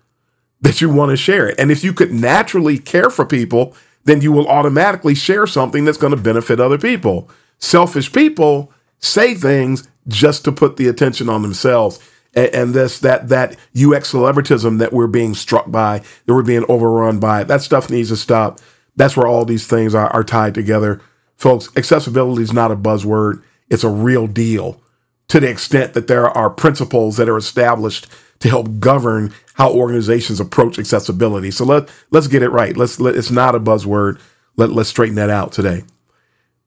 that 0.61 0.81
you 0.81 0.89
want 0.89 1.11
to 1.11 1.17
share 1.17 1.49
it. 1.49 1.59
And 1.59 1.71
if 1.71 1.85
you 1.85 1.93
could 1.93 2.13
naturally 2.13 2.79
care 2.79 3.11
for 3.11 3.27
people, 3.27 3.75
then 4.05 4.21
you 4.21 4.33
will 4.33 4.49
automatically 4.49 5.15
share 5.15 5.47
something 5.47 5.85
that's 5.85 5.99
going 5.99 6.15
to 6.15 6.23
benefit 6.23 6.61
other 6.61 6.79
people. 6.79 7.29
Selfish 7.59 8.13
people 8.13 8.73
say 8.99 9.35
things 9.35 9.89
just 10.09 10.45
to 10.45 10.53
put 10.53 10.77
the 10.77 10.89
attention 10.89 11.29
on 11.29 11.43
themselves 11.43 11.99
and, 12.35 12.75
this 12.75 13.01
that 13.01 13.29
that 13.29 13.53
UX 13.75 14.13
celebritism 14.13 14.79
that 14.79 14.93
we're 14.93 15.07
being 15.07 15.35
struck 15.35 15.71
by, 15.71 15.99
that 16.27 16.35
we're 16.35 16.43
being 16.43 16.65
overrun 16.69 17.19
by. 17.19 17.45
That 17.45 17.63
stuff 17.63 17.91
needs 17.91 18.09
to 18.11 18.17
stop. 18.17 18.61
That's 18.97 19.17
where 19.17 19.27
all 19.27 19.45
these 19.45 19.67
things 19.67 19.95
are, 19.95 20.09
are 20.09 20.25
tied 20.25 20.55
together. 20.55 21.01
Folks, 21.37 21.69
accessibility 21.77 22.43
is 22.43 22.53
not 22.53 22.71
a 22.71 22.77
buzzword. 22.77 23.43
It's 23.71 23.85
a 23.85 23.89
real 23.89 24.27
deal 24.27 24.83
to 25.29 25.41
the 25.41 25.49
extent 25.49 25.95
that 25.95 26.09
there 26.09 26.29
are 26.29 26.51
principles 26.51 27.17
that 27.17 27.29
are 27.29 27.39
established 27.39 28.09
to 28.41 28.49
help 28.49 28.81
govern 28.81 29.33
how 29.55 29.73
organizations 29.73 30.41
approach 30.41 30.79
accessibility. 30.79 31.51
So 31.51 31.65
let 31.65 31.89
let's 32.11 32.27
get 32.27 32.43
it 32.43 32.51
right. 32.51 32.77
Let's 32.77 32.99
let, 32.99 33.15
it's 33.15 33.31
not 33.31 33.55
a 33.55 33.61
buzzword. 33.61 34.21
Let 34.57 34.71
let's 34.71 34.89
straighten 34.89 35.15
that 35.17 35.31
out 35.31 35.53
today. 35.53 35.85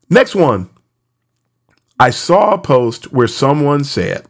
Next 0.09 0.33
one. 0.33 0.69
I 1.99 2.09
saw 2.09 2.53
a 2.53 2.57
post 2.57 3.13
where 3.13 3.27
someone 3.27 3.83
said, 3.83 4.25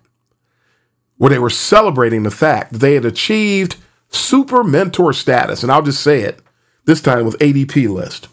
where 1.17 1.29
they 1.29 1.39
were 1.39 1.49
celebrating 1.49 2.23
the 2.23 2.31
fact 2.31 2.73
that 2.73 2.79
they 2.79 2.93
had 2.93 3.05
achieved 3.05 3.77
super 4.09 4.63
mentor 4.63 5.13
status, 5.13 5.63
and 5.63 5.71
I'll 5.71 5.81
just 5.81 6.03
say 6.03 6.21
it 6.21 6.39
this 6.85 7.01
time 7.01 7.25
with 7.25 7.39
ADP 7.39 7.87
list. 7.89 8.27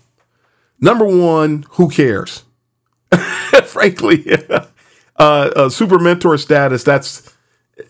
Number 0.81 1.05
one, 1.05 1.65
who 1.73 1.89
cares? 1.89 2.45
Frankly, 3.65 4.25
uh, 4.51 4.67
uh, 5.19 5.69
super 5.69 5.99
mentor 5.99 6.39
status. 6.39 6.85
That's 6.85 7.35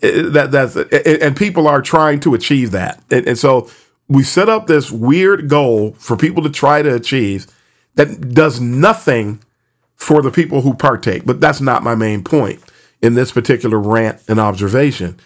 that 0.01 0.51
that's 0.53 0.77
and 0.77 1.37
people 1.37 1.67
are 1.67 1.83
trying 1.83 2.21
to 2.21 2.35
achieve 2.35 2.71
that, 2.71 3.03
and, 3.11 3.27
and 3.27 3.39
so 3.39 3.69
we 4.09 4.25
set 4.25 4.49
up 4.49 4.67
this 4.67 4.91
weird 4.91 5.49
goal 5.49 5.93
for 5.93 6.17
people 6.17 6.43
to 6.43 6.51
try 6.51 6.83
to 6.83 6.95
achieve 6.95 7.47
that 7.95 8.35
does 8.35 8.61
nothing 8.61 9.43
for 9.95 10.23
the 10.23 10.31
people 10.31 10.63
who 10.63 10.75
partake. 10.75 11.25
But 11.25 11.41
that's 11.41 11.61
not 11.61 11.85
my 11.85 11.95
main 11.95 12.25
point 12.25 12.61
in 13.01 13.15
this 13.15 13.31
particular 13.31 13.79
rant 13.79 14.21
and 14.29 14.41
observation. 14.41 15.19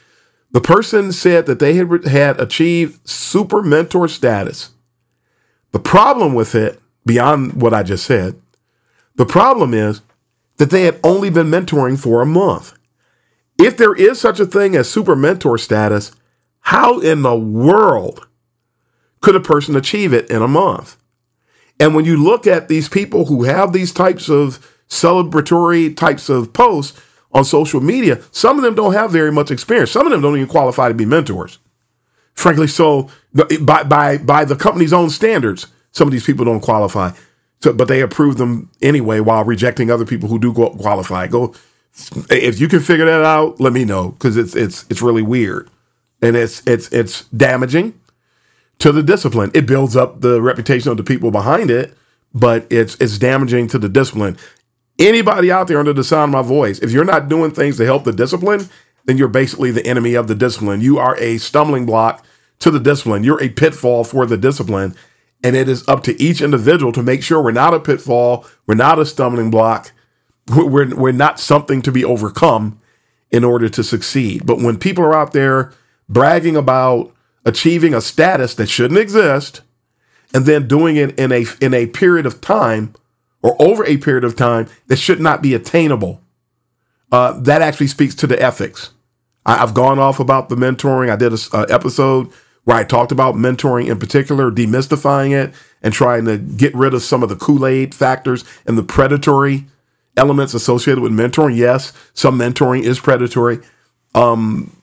The 0.50 0.60
person 0.60 1.12
said 1.12 1.46
that 1.46 1.58
they 1.58 1.74
had, 1.74 2.04
had 2.04 2.40
achieved 2.40 3.08
super 3.08 3.62
mentor 3.62 4.06
status. 4.06 4.70
The 5.72 5.80
problem 5.80 6.34
with 6.34 6.54
it, 6.54 6.80
beyond 7.06 7.60
what 7.60 7.74
I 7.74 7.82
just 7.82 8.04
said, 8.04 8.40
the 9.16 9.26
problem 9.26 9.74
is 9.74 10.02
that 10.56 10.70
they 10.70 10.84
had 10.84 11.00
only 11.02 11.30
been 11.30 11.48
mentoring 11.48 11.98
for 11.98 12.22
a 12.22 12.26
month. 12.26 12.74
If 13.58 13.76
there 13.76 13.94
is 13.94 14.20
such 14.20 14.40
a 14.40 14.46
thing 14.46 14.74
as 14.74 14.90
super 14.90 15.16
mentor 15.16 15.58
status, 15.58 16.12
how 16.60 17.00
in 17.00 17.22
the 17.22 17.36
world 17.36 18.26
could 19.20 19.36
a 19.36 19.40
person 19.40 19.76
achieve 19.76 20.12
it 20.12 20.30
in 20.30 20.42
a 20.42 20.48
month? 20.48 20.96
And 21.80 21.94
when 21.94 22.04
you 22.04 22.16
look 22.16 22.46
at 22.46 22.68
these 22.68 22.88
people 22.88 23.26
who 23.26 23.44
have 23.44 23.72
these 23.72 23.92
types 23.92 24.28
of 24.28 24.70
celebratory 24.88 25.96
types 25.96 26.28
of 26.28 26.52
posts 26.52 27.00
on 27.32 27.44
social 27.44 27.80
media, 27.80 28.22
some 28.30 28.58
of 28.58 28.64
them 28.64 28.74
don't 28.74 28.92
have 28.92 29.10
very 29.10 29.32
much 29.32 29.50
experience. 29.50 29.90
Some 29.90 30.06
of 30.06 30.12
them 30.12 30.20
don't 30.20 30.36
even 30.36 30.48
qualify 30.48 30.88
to 30.88 30.94
be 30.94 31.04
mentors. 31.04 31.58
Frankly, 32.34 32.66
so 32.66 33.08
by 33.60 33.82
by 33.84 34.18
by 34.18 34.44
the 34.44 34.56
company's 34.56 34.92
own 34.92 35.10
standards, 35.10 35.66
some 35.90 36.08
of 36.08 36.12
these 36.12 36.24
people 36.24 36.44
don't 36.44 36.60
qualify. 36.60 37.10
But 37.62 37.88
they 37.88 38.02
approve 38.02 38.36
them 38.36 38.70
anyway 38.82 39.20
while 39.20 39.42
rejecting 39.44 39.90
other 39.90 40.04
people 40.04 40.28
who 40.28 40.38
do 40.38 40.52
qualify. 40.52 41.26
Go 41.28 41.54
if 42.30 42.60
you 42.60 42.68
can 42.68 42.80
figure 42.80 43.04
that 43.04 43.24
out, 43.24 43.60
let 43.60 43.72
me 43.72 43.84
know 43.84 44.10
because 44.10 44.36
it's 44.36 44.54
it's 44.54 44.84
it's 44.90 45.00
really 45.00 45.22
weird 45.22 45.70
and 46.20 46.36
it's 46.36 46.66
it's 46.66 46.88
it's 46.92 47.24
damaging 47.26 47.98
to 48.78 48.90
the 48.92 49.02
discipline. 49.02 49.50
It 49.54 49.66
builds 49.66 49.96
up 49.96 50.20
the 50.20 50.40
reputation 50.40 50.90
of 50.90 50.96
the 50.96 51.04
people 51.04 51.30
behind 51.30 51.70
it, 51.70 51.96
but 52.32 52.66
it's 52.70 52.96
it's 52.96 53.18
damaging 53.18 53.68
to 53.68 53.78
the 53.78 53.88
discipline. 53.88 54.36
Anybody 54.98 55.50
out 55.50 55.68
there 55.68 55.78
under 55.78 55.92
the 55.92 56.04
sound 56.04 56.34
of 56.34 56.44
my 56.44 56.48
voice, 56.48 56.78
if 56.78 56.90
you're 56.90 57.04
not 57.04 57.28
doing 57.28 57.50
things 57.50 57.76
to 57.76 57.84
help 57.84 58.04
the 58.04 58.12
discipline, 58.12 58.68
then 59.04 59.18
you're 59.18 59.28
basically 59.28 59.70
the 59.70 59.86
enemy 59.86 60.14
of 60.14 60.28
the 60.28 60.34
discipline. 60.34 60.80
You 60.80 60.98
are 60.98 61.16
a 61.18 61.38
stumbling 61.38 61.84
block 61.84 62.24
to 62.60 62.70
the 62.70 62.80
discipline. 62.80 63.24
You're 63.24 63.42
a 63.42 63.48
pitfall 63.50 64.04
for 64.04 64.24
the 64.24 64.36
discipline. 64.36 64.94
And 65.44 65.54
it 65.54 65.68
is 65.68 65.87
up 65.87 66.02
to 66.04 66.20
each 66.20 66.40
individual 66.40 66.90
to 66.92 67.02
make 67.02 67.22
sure 67.22 67.40
we're 67.40 67.52
not 67.52 67.74
a 67.74 67.78
pitfall, 67.78 68.46
we're 68.66 68.74
not 68.74 68.98
a 68.98 69.07
stumbling 69.07 69.50
block, 69.50 69.92
we're, 70.48 70.94
we're 70.96 71.12
not 71.12 71.38
something 71.38 71.83
to 71.83 71.92
be 71.92 72.04
overcome 72.04 72.80
in 73.30 73.44
order 73.44 73.68
to 73.68 73.85
succeed. 73.85 74.46
But 74.46 74.59
when 74.59 74.78
people 74.78 75.04
are 75.04 75.14
out 75.14 75.33
there 75.33 75.72
bragging 76.09 76.57
about 76.57 77.14
achieving 77.44 77.94
a 77.94 78.00
status 78.00 78.54
that 78.54 78.68
shouldn't 78.68 78.98
exist 78.98 79.61
and 80.33 80.46
then 80.46 80.66
doing 80.66 80.96
it 80.96 81.18
in 81.18 81.30
a 81.30 81.44
in 81.61 81.74
a 81.74 81.87
period 81.87 82.26
of 82.26 82.40
time 82.40 82.94
or 83.42 83.61
over 83.61 83.85
a 83.85 83.98
period 83.98 84.24
of 84.24 84.37
time 84.37 84.66
that 84.87 84.96
should 84.96 85.20
not 85.20 85.42
be 85.42 85.54
attainable. 85.54 86.20
Uh, 87.12 87.38
that 87.40 87.62
actually 87.62 87.87
speaks 87.87 88.14
to 88.14 88.26
the 88.26 88.40
ethics. 88.42 88.90
I, 89.46 89.59
have 89.59 89.74
gone 89.74 89.98
off 89.98 90.18
about 90.18 90.48
the 90.48 90.57
mentoring. 90.57 91.11
I 91.11 91.16
did 91.16 91.33
an 91.33 91.70
episode 91.70 92.33
where 92.64 92.77
I 92.77 92.85
talked 92.85 93.12
about 93.12 93.35
mentoring 93.35 93.88
in 93.88 93.98
particular, 93.98 94.50
demystifying 94.50 95.33
it 95.33 95.55
and 95.83 95.92
trying 95.92 96.24
to 96.24 96.38
get 96.38 96.74
rid 96.74 96.94
of 96.94 97.03
some 97.03 97.22
of 97.22 97.29
the 97.29 97.37
Kool 97.37 97.66
Aid 97.66 97.94
factors 97.94 98.44
and 98.66 98.77
the 98.77 98.83
predatory 98.83 99.66
elements 100.16 100.55
associated 100.55 101.03
with 101.03 101.12
mentoring. 101.12 101.57
Yes, 101.57 101.92
some 102.14 102.38
mentoring 102.38 102.83
is 102.83 102.98
predatory. 103.00 103.61
Um, 104.14 104.77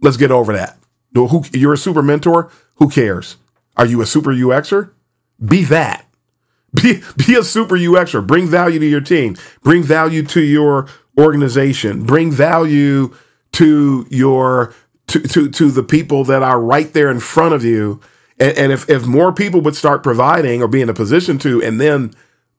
let's 0.00 0.16
get 0.16 0.30
over 0.30 0.52
that. 0.52 0.78
Who, 1.14 1.44
you're 1.52 1.74
a 1.74 1.78
super 1.78 2.02
mentor. 2.02 2.50
Who 2.76 2.88
cares? 2.88 3.36
Are 3.76 3.86
you 3.86 4.00
a 4.02 4.06
super 4.06 4.32
UXer? 4.32 4.90
Be 5.44 5.64
that. 5.64 6.06
Be, 6.82 7.02
be 7.24 7.36
a 7.36 7.44
super 7.44 7.76
UXer. 7.76 8.26
Bring 8.26 8.48
value 8.48 8.80
to 8.80 8.86
your 8.86 9.00
team. 9.00 9.36
Bring 9.62 9.84
value 9.84 10.24
to 10.24 10.40
your 10.40 10.88
organization. 11.16 12.02
Bring 12.02 12.32
value 12.32 13.14
to 13.52 14.06
your 14.10 14.74
to, 15.08 15.20
to, 15.20 15.50
to 15.50 15.70
the 15.70 15.82
people 15.82 16.24
that 16.24 16.42
are 16.42 16.60
right 16.60 16.92
there 16.92 17.10
in 17.10 17.20
front 17.20 17.54
of 17.54 17.64
you. 17.64 18.00
And, 18.38 18.56
and 18.56 18.72
if, 18.72 18.88
if 18.88 19.06
more 19.06 19.32
people 19.32 19.60
would 19.62 19.76
start 19.76 20.02
providing 20.02 20.62
or 20.62 20.68
be 20.68 20.82
in 20.82 20.88
a 20.88 20.94
position 20.94 21.38
to, 21.38 21.62
and 21.62 21.80
then 21.80 22.14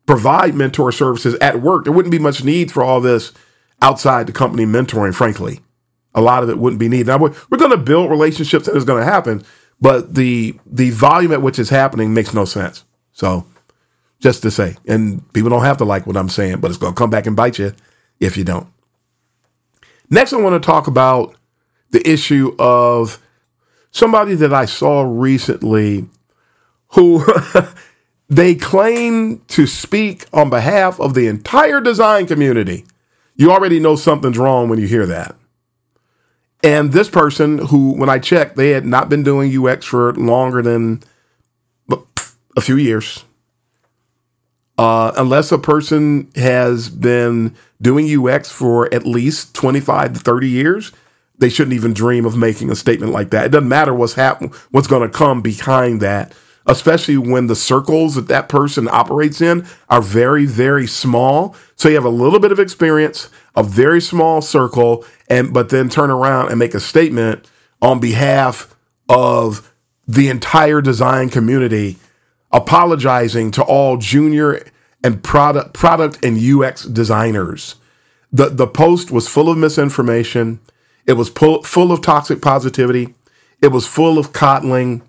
provide 0.06 0.54
mentor 0.54 0.92
services 0.92 1.34
at 1.40 1.60
work, 1.60 1.84
there 1.84 1.92
wouldn't 1.92 2.12
be 2.12 2.18
much 2.18 2.44
need 2.44 2.70
for 2.70 2.82
all 2.82 3.00
this 3.00 3.32
outside 3.82 4.26
the 4.26 4.32
company 4.32 4.64
mentoring, 4.64 5.14
frankly 5.14 5.60
a 6.16 6.22
lot 6.22 6.42
of 6.42 6.48
it 6.48 6.58
wouldn't 6.58 6.80
be 6.80 6.88
needed. 6.88 7.06
Now 7.06 7.18
we're, 7.18 7.34
we're 7.50 7.58
going 7.58 7.70
to 7.70 7.76
build 7.76 8.10
relationships 8.10 8.66
and 8.66 8.76
it's 8.76 8.86
going 8.86 9.04
to 9.04 9.10
happen, 9.10 9.44
but 9.80 10.14
the 10.14 10.58
the 10.64 10.90
volume 10.90 11.30
at 11.30 11.42
which 11.42 11.58
it's 11.58 11.70
happening 11.70 12.14
makes 12.14 12.32
no 12.32 12.46
sense. 12.46 12.82
So 13.12 13.46
just 14.18 14.42
to 14.42 14.50
say, 14.50 14.76
and 14.86 15.30
people 15.34 15.50
don't 15.50 15.62
have 15.62 15.76
to 15.76 15.84
like 15.84 16.06
what 16.06 16.16
I'm 16.16 16.30
saying, 16.30 16.60
but 16.60 16.70
it's 16.70 16.78
going 16.78 16.94
to 16.94 16.98
come 16.98 17.10
back 17.10 17.26
and 17.26 17.36
bite 17.36 17.58
you 17.58 17.74
if 18.18 18.36
you 18.36 18.44
don't. 18.44 18.66
Next, 20.08 20.32
I 20.32 20.40
want 20.40 20.60
to 20.60 20.66
talk 20.66 20.86
about 20.86 21.36
the 21.90 22.08
issue 22.08 22.54
of 22.58 23.22
somebody 23.90 24.34
that 24.34 24.52
I 24.52 24.64
saw 24.64 25.02
recently 25.02 26.06
who 26.88 27.24
they 28.28 28.54
claim 28.54 29.40
to 29.48 29.66
speak 29.66 30.26
on 30.32 30.50
behalf 30.50 31.00
of 31.00 31.14
the 31.14 31.26
entire 31.26 31.80
design 31.80 32.26
community. 32.26 32.84
You 33.36 33.52
already 33.52 33.80
know 33.80 33.96
something's 33.96 34.38
wrong 34.38 34.68
when 34.68 34.78
you 34.78 34.86
hear 34.86 35.06
that. 35.06 35.36
And 36.62 36.92
this 36.92 37.10
person, 37.10 37.58
who, 37.58 37.92
when 37.92 38.08
I 38.08 38.18
checked, 38.18 38.56
they 38.56 38.70
had 38.70 38.86
not 38.86 39.08
been 39.08 39.22
doing 39.22 39.56
UX 39.56 39.84
for 39.84 40.14
longer 40.14 40.62
than 40.62 41.02
a 42.56 42.60
few 42.60 42.76
years. 42.76 43.24
Uh, 44.78 45.12
unless 45.16 45.52
a 45.52 45.58
person 45.58 46.30
has 46.34 46.88
been 46.88 47.54
doing 47.80 48.06
UX 48.26 48.50
for 48.50 48.92
at 48.92 49.06
least 49.06 49.54
25 49.54 50.14
to 50.14 50.18
30 50.18 50.48
years, 50.48 50.92
they 51.38 51.48
shouldn't 51.48 51.74
even 51.74 51.92
dream 51.92 52.24
of 52.24 52.36
making 52.36 52.70
a 52.70 52.76
statement 52.76 53.12
like 53.12 53.30
that. 53.30 53.46
It 53.46 53.48
doesn't 53.50 53.68
matter 53.68 53.94
what's 53.94 54.14
happen, 54.14 54.50
what's 54.70 54.86
going 54.86 55.02
to 55.02 55.14
come 55.14 55.42
behind 55.42 56.00
that, 56.00 56.34
especially 56.66 57.18
when 57.18 57.46
the 57.46 57.56
circles 57.56 58.14
that 58.14 58.28
that 58.28 58.48
person 58.48 58.88
operates 58.90 59.40
in 59.40 59.66
are 59.88 60.02
very, 60.02 60.46
very 60.46 60.86
small. 60.86 61.54
So 61.76 61.88
you 61.88 61.94
have 61.94 62.04
a 62.04 62.10
little 62.10 62.40
bit 62.40 62.52
of 62.52 62.58
experience, 62.58 63.28
a 63.54 63.62
very 63.62 64.00
small 64.00 64.40
circle, 64.40 65.04
and 65.28 65.52
but 65.52 65.68
then 65.68 65.88
turn 65.88 66.10
around 66.10 66.48
and 66.48 66.58
make 66.58 66.74
a 66.74 66.80
statement 66.80 67.48
on 67.82 68.00
behalf 68.00 68.74
of 69.08 69.72
the 70.08 70.28
entire 70.28 70.80
design 70.80 71.28
community 71.28 71.96
apologizing 72.52 73.50
to 73.52 73.62
all 73.62 73.96
junior 73.96 74.64
and 75.02 75.22
product 75.22 75.74
product 75.74 76.24
and 76.24 76.38
UX 76.38 76.84
designers. 76.84 77.76
The 78.32 78.48
the 78.48 78.66
post 78.66 79.10
was 79.10 79.28
full 79.28 79.48
of 79.48 79.58
misinformation. 79.58 80.60
It 81.06 81.14
was 81.14 81.28
full, 81.28 81.62
full 81.62 81.92
of 81.92 82.02
toxic 82.02 82.42
positivity. 82.42 83.14
It 83.62 83.68
was 83.68 83.86
full 83.86 84.18
of 84.18 84.32
coddling. 84.32 85.02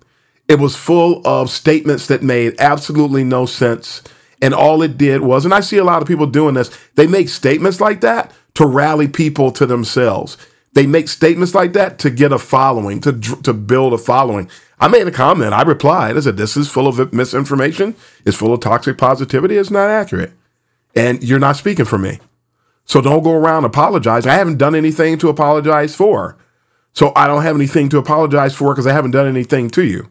It 0.48 0.58
was 0.58 0.76
full 0.76 1.20
of 1.26 1.50
statements 1.50 2.06
that 2.06 2.22
made 2.22 2.54
absolutely 2.58 3.24
no 3.24 3.46
sense. 3.46 4.02
And 4.40 4.54
all 4.54 4.82
it 4.82 4.96
did 4.96 5.22
was, 5.22 5.44
and 5.44 5.52
I 5.52 5.60
see 5.60 5.78
a 5.78 5.84
lot 5.84 6.00
of 6.00 6.08
people 6.08 6.26
doing 6.26 6.54
this, 6.54 6.70
they 6.94 7.06
make 7.06 7.28
statements 7.28 7.80
like 7.80 8.00
that 8.02 8.32
to 8.54 8.66
rally 8.66 9.08
people 9.08 9.50
to 9.52 9.66
themselves. 9.66 10.36
They 10.74 10.86
make 10.86 11.08
statements 11.08 11.54
like 11.54 11.72
that 11.72 11.98
to 12.00 12.10
get 12.10 12.32
a 12.32 12.38
following, 12.38 13.00
to 13.00 13.12
to 13.12 13.52
build 13.52 13.94
a 13.94 13.98
following. 13.98 14.48
I 14.78 14.86
made 14.88 15.08
a 15.08 15.10
comment. 15.10 15.52
I 15.52 15.62
replied. 15.62 16.16
I 16.16 16.20
said, 16.20 16.36
"This 16.36 16.56
is 16.56 16.70
full 16.70 16.86
of 16.86 17.12
misinformation. 17.12 17.96
It's 18.24 18.36
full 18.36 18.54
of 18.54 18.60
toxic 18.60 18.96
positivity. 18.96 19.56
It's 19.56 19.70
not 19.70 19.90
accurate, 19.90 20.32
and 20.94 21.22
you're 21.24 21.40
not 21.40 21.56
speaking 21.56 21.84
for 21.84 21.98
me. 21.98 22.20
So 22.88 23.02
don't 23.02 23.22
go 23.22 23.32
around 23.32 23.64
apologizing. 23.64 24.30
I 24.30 24.34
haven't 24.34 24.56
done 24.56 24.74
anything 24.74 25.18
to 25.18 25.28
apologize 25.28 25.94
for. 25.94 26.36
So 26.94 27.12
I 27.14 27.26
don't 27.26 27.42
have 27.42 27.54
anything 27.54 27.90
to 27.90 27.98
apologize 27.98 28.54
for 28.54 28.72
because 28.72 28.86
I 28.86 28.92
haven't 28.92 29.10
done 29.10 29.28
anything 29.28 29.68
to 29.70 29.84
you. 29.84 30.08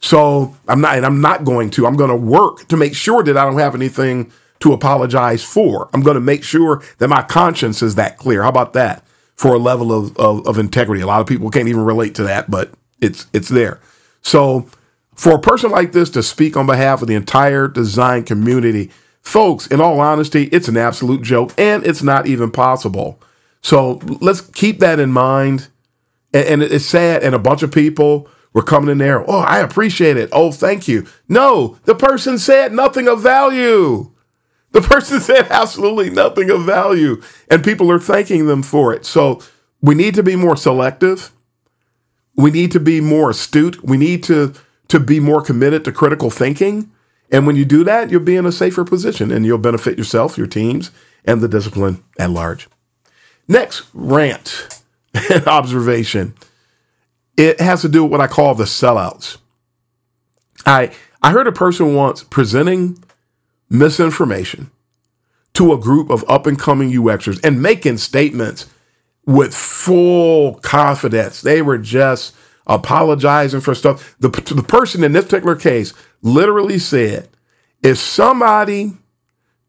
So 0.00 0.56
I'm 0.68 0.80
not, 0.80 0.96
and 0.96 1.04
I'm 1.04 1.20
not 1.20 1.44
going 1.44 1.70
to. 1.70 1.86
I'm 1.86 1.96
going 1.96 2.10
to 2.10 2.16
work 2.16 2.68
to 2.68 2.76
make 2.76 2.94
sure 2.94 3.24
that 3.24 3.36
I 3.36 3.44
don't 3.44 3.58
have 3.58 3.74
anything 3.74 4.30
to 4.60 4.72
apologize 4.72 5.42
for. 5.42 5.90
I'm 5.92 6.02
going 6.02 6.14
to 6.14 6.20
make 6.20 6.44
sure 6.44 6.82
that 6.98 7.08
my 7.08 7.22
conscience 7.22 7.82
is 7.82 7.96
that 7.96 8.16
clear. 8.16 8.44
How 8.44 8.48
about 8.48 8.74
that 8.74 9.04
for 9.34 9.54
a 9.54 9.58
level 9.58 9.92
of, 9.92 10.16
of, 10.16 10.46
of 10.46 10.56
integrity? 10.56 11.02
A 11.02 11.06
lot 11.06 11.20
of 11.20 11.26
people 11.26 11.50
can't 11.50 11.68
even 11.68 11.84
relate 11.84 12.14
to 12.14 12.22
that, 12.24 12.48
but 12.48 12.70
it's 13.00 13.26
it's 13.32 13.48
there. 13.48 13.80
So 14.22 14.68
for 15.16 15.32
a 15.32 15.40
person 15.40 15.72
like 15.72 15.90
this 15.90 16.10
to 16.10 16.22
speak 16.22 16.56
on 16.56 16.66
behalf 16.66 17.02
of 17.02 17.08
the 17.08 17.14
entire 17.16 17.66
design 17.66 18.22
community, 18.22 18.92
folks, 19.28 19.66
in 19.66 19.80
all 19.80 20.00
honesty, 20.00 20.44
it's 20.44 20.68
an 20.68 20.76
absolute 20.76 21.22
joke 21.22 21.52
and 21.58 21.86
it's 21.86 22.02
not 22.02 22.26
even 22.26 22.50
possible. 22.50 23.20
So 23.60 24.00
let's 24.20 24.40
keep 24.40 24.80
that 24.80 24.98
in 24.98 25.12
mind. 25.12 25.68
And, 26.32 26.46
and 26.48 26.62
it's 26.62 26.86
sad, 26.86 27.22
and 27.22 27.34
a 27.34 27.38
bunch 27.38 27.62
of 27.62 27.72
people 27.72 28.28
we're 28.52 28.62
coming 28.62 28.90
in 28.90 28.98
there. 28.98 29.28
Oh, 29.28 29.40
I 29.40 29.60
appreciate 29.60 30.16
it. 30.16 30.30
Oh, 30.32 30.52
thank 30.52 30.88
you. 30.88 31.06
No, 31.28 31.78
the 31.84 31.94
person 31.94 32.38
said 32.38 32.72
nothing 32.72 33.08
of 33.08 33.22
value. 33.22 34.10
The 34.72 34.80
person 34.82 35.20
said 35.20 35.48
absolutely 35.50 36.10
nothing 36.10 36.50
of 36.50 36.64
value, 36.64 37.22
and 37.50 37.64
people 37.64 37.90
are 37.90 38.00
thanking 38.00 38.46
them 38.46 38.62
for 38.62 38.92
it. 38.92 39.04
So 39.04 39.40
we 39.80 39.94
need 39.94 40.14
to 40.14 40.22
be 40.22 40.36
more 40.36 40.56
selective. 40.56 41.30
We 42.36 42.50
need 42.50 42.72
to 42.72 42.80
be 42.80 43.00
more 43.00 43.30
astute. 43.30 43.82
We 43.82 43.96
need 43.96 44.22
to, 44.24 44.54
to 44.88 45.00
be 45.00 45.20
more 45.20 45.42
committed 45.42 45.84
to 45.84 45.92
critical 45.92 46.30
thinking. 46.30 46.90
And 47.30 47.46
when 47.46 47.56
you 47.56 47.64
do 47.64 47.84
that, 47.84 48.10
you'll 48.10 48.20
be 48.20 48.36
in 48.36 48.46
a 48.46 48.52
safer 48.52 48.84
position 48.84 49.30
and 49.30 49.44
you'll 49.44 49.58
benefit 49.58 49.98
yourself, 49.98 50.38
your 50.38 50.46
teams, 50.46 50.90
and 51.24 51.40
the 51.40 51.48
discipline 51.48 52.02
at 52.18 52.30
large. 52.30 52.68
Next, 53.46 53.84
rant 53.92 54.82
and 55.30 55.46
observation. 55.46 56.34
It 57.36 57.60
has 57.60 57.82
to 57.82 57.88
do 57.88 58.02
with 58.02 58.12
what 58.12 58.20
I 58.20 58.26
call 58.26 58.54
the 58.54 58.64
sellouts. 58.64 59.38
I 60.66 60.90
I 61.22 61.32
heard 61.32 61.46
a 61.46 61.52
person 61.52 61.94
once 61.94 62.22
presenting 62.24 63.02
misinformation 63.68 64.70
to 65.54 65.72
a 65.72 65.78
group 65.78 66.10
of 66.10 66.24
up 66.28 66.46
and 66.46 66.58
coming 66.58 66.90
UXers 66.90 67.44
and 67.44 67.60
making 67.60 67.98
statements 67.98 68.66
with 69.26 69.54
full 69.54 70.54
confidence. 70.56 71.42
They 71.42 71.62
were 71.62 71.78
just 71.78 72.34
apologizing 72.68 73.60
for 73.60 73.74
stuff. 73.74 74.16
The, 74.20 74.28
the 74.28 74.62
person 74.62 75.02
in 75.02 75.12
this 75.12 75.24
particular 75.24 75.56
case 75.56 75.94
literally 76.22 76.78
said, 76.78 77.28
if 77.82 77.98
somebody 77.98 78.92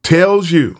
tells 0.04 0.52
you 0.52 0.78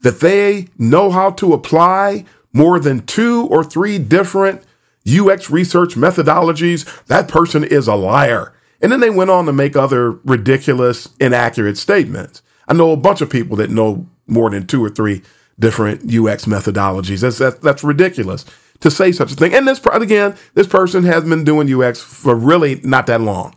that 0.00 0.20
they 0.20 0.68
know 0.78 1.10
how 1.10 1.30
to 1.32 1.52
apply 1.52 2.24
more 2.52 2.80
than 2.80 3.04
two 3.06 3.46
or 3.46 3.62
three 3.62 3.98
different 3.98 4.62
UX 5.06 5.50
research 5.50 5.94
methodologies, 5.94 7.04
that 7.06 7.28
person 7.28 7.62
is 7.62 7.86
a 7.86 7.94
liar. 7.94 8.52
And 8.80 8.90
then 8.90 9.00
they 9.00 9.10
went 9.10 9.30
on 9.30 9.46
to 9.46 9.52
make 9.52 9.76
other 9.76 10.12
ridiculous, 10.12 11.08
inaccurate 11.20 11.78
statements. 11.78 12.42
I 12.68 12.74
know 12.74 12.92
a 12.92 12.96
bunch 12.96 13.20
of 13.20 13.30
people 13.30 13.56
that 13.58 13.70
know 13.70 14.06
more 14.26 14.50
than 14.50 14.66
two 14.66 14.84
or 14.84 14.88
three 14.88 15.22
different 15.58 16.02
UX 16.02 16.44
methodologies. 16.44 17.20
That's, 17.20 17.38
that's, 17.38 17.58
that's 17.58 17.84
ridiculous 17.84 18.44
to 18.80 18.90
say 18.90 19.12
such 19.12 19.32
a 19.32 19.34
thing. 19.34 19.54
And 19.54 19.66
this, 19.66 19.80
again, 19.92 20.36
this 20.54 20.66
person 20.66 21.04
has 21.04 21.24
been 21.24 21.44
doing 21.44 21.72
UX 21.72 22.02
for 22.02 22.34
really 22.34 22.80
not 22.82 23.06
that 23.06 23.20
long. 23.20 23.54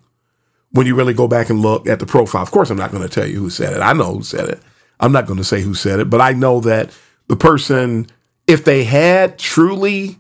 When 0.71 0.86
you 0.86 0.95
really 0.95 1.15
go 1.15 1.27
back 1.27 1.49
and 1.49 1.62
look 1.62 1.88
at 1.88 1.99
the 1.99 2.05
profile, 2.05 2.43
of 2.43 2.51
course, 2.51 2.69
I'm 2.69 2.77
not 2.77 2.91
going 2.91 3.03
to 3.03 3.10
tell 3.10 3.27
you 3.27 3.39
who 3.39 3.49
said 3.49 3.73
it. 3.73 3.82
I 3.82 3.93
know 3.93 4.13
who 4.13 4.23
said 4.23 4.49
it. 4.49 4.62
I'm 4.99 5.12
not 5.12 5.25
going 5.25 5.38
to 5.38 5.43
say 5.43 5.62
who 5.62 5.73
said 5.73 5.99
it, 5.99 6.10
but 6.10 6.21
I 6.21 6.34
know 6.34 6.60
that 6.62 6.91
the 7.27 7.36
person, 7.36 8.08
if 8.45 8.63
they 8.63 8.84
had 8.84 9.39
truly 9.39 10.19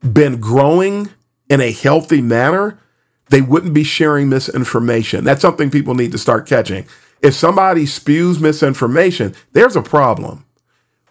been 0.00 0.40
growing 0.40 1.10
in 1.50 1.60
a 1.60 1.72
healthy 1.72 2.22
manner, 2.22 2.78
they 3.28 3.42
wouldn't 3.42 3.74
be 3.74 3.84
sharing 3.84 4.28
misinformation. 4.28 5.24
That's 5.24 5.42
something 5.42 5.70
people 5.70 5.94
need 5.94 6.12
to 6.12 6.18
start 6.18 6.46
catching. 6.46 6.86
If 7.22 7.34
somebody 7.34 7.86
spews 7.86 8.40
misinformation, 8.40 9.34
there's 9.52 9.76
a 9.76 9.82
problem. 9.82 10.45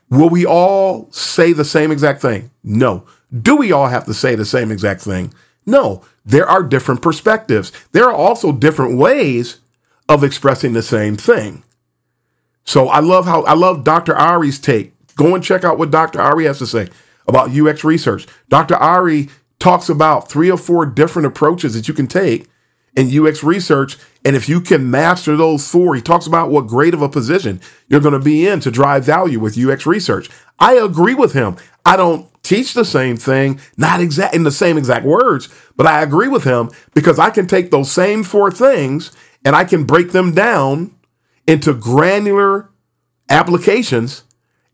Will 0.09 0.29
we 0.29 0.45
all 0.45 1.11
say 1.11 1.53
the 1.53 1.65
same 1.65 1.91
exact 1.91 2.21
thing? 2.21 2.51
No. 2.63 3.05
Do 3.41 3.55
we 3.55 3.71
all 3.71 3.87
have 3.87 4.05
to 4.05 4.13
say 4.13 4.35
the 4.35 4.45
same 4.45 4.71
exact 4.71 5.01
thing? 5.01 5.33
No. 5.65 6.03
There 6.25 6.47
are 6.47 6.63
different 6.63 7.01
perspectives. 7.01 7.71
There 7.91 8.05
are 8.05 8.13
also 8.13 8.51
different 8.51 8.97
ways 8.97 9.59
of 10.07 10.23
expressing 10.23 10.73
the 10.73 10.83
same 10.83 11.15
thing. 11.15 11.63
So 12.63 12.89
I 12.89 12.99
love 12.99 13.25
how 13.25 13.43
I 13.43 13.53
love 13.53 13.83
Dr. 13.83 14.15
Ari's 14.15 14.59
take. 14.59 14.93
Go 15.15 15.33
and 15.33 15.43
check 15.43 15.63
out 15.63 15.77
what 15.77 15.91
Dr. 15.91 16.19
Ari 16.19 16.45
has 16.45 16.59
to 16.59 16.67
say 16.67 16.89
about 17.27 17.55
UX 17.55 17.83
research. 17.83 18.27
Dr. 18.49 18.75
Ari 18.75 19.29
talks 19.59 19.89
about 19.89 20.29
three 20.29 20.51
or 20.51 20.57
four 20.57 20.85
different 20.85 21.27
approaches 21.27 21.73
that 21.73 21.87
you 21.87 21.93
can 21.93 22.07
take 22.07 22.47
in 22.95 23.25
UX 23.25 23.43
research. 23.43 23.97
And 24.23 24.35
if 24.35 24.49
you 24.49 24.61
can 24.61 24.89
master 24.89 25.35
those 25.35 25.69
four, 25.69 25.95
he 25.95 26.01
talks 26.01 26.25
about 26.25 26.49
what 26.49 26.67
grade 26.67 26.93
of 26.93 27.01
a 27.01 27.09
position 27.09 27.61
you're 27.87 28.01
going 28.01 28.13
to 28.13 28.19
be 28.19 28.47
in 28.47 28.59
to 28.61 28.71
drive 28.71 29.05
value 29.05 29.39
with 29.39 29.57
UX 29.57 29.85
research. 29.85 30.29
I 30.59 30.75
agree 30.75 31.13
with 31.13 31.33
him. 31.33 31.57
I 31.83 31.97
don't 31.97 32.27
teach 32.41 32.73
the 32.73 32.85
same 32.85 33.17
thing, 33.17 33.59
not 33.77 33.99
exact 33.99 34.35
in 34.35 34.43
the 34.43 34.51
same 34.51 34.77
exact 34.77 35.05
words, 35.05 35.49
but 35.75 35.85
I 35.85 36.01
agree 36.01 36.27
with 36.27 36.43
him 36.43 36.71
because 36.93 37.19
I 37.19 37.29
can 37.29 37.47
take 37.47 37.71
those 37.71 37.91
same 37.91 38.23
four 38.23 38.51
things 38.51 39.11
and 39.43 39.55
I 39.55 39.63
can 39.63 39.83
break 39.83 40.11
them 40.11 40.33
down 40.33 40.95
into 41.47 41.73
granular 41.73 42.69
applications. 43.29 44.23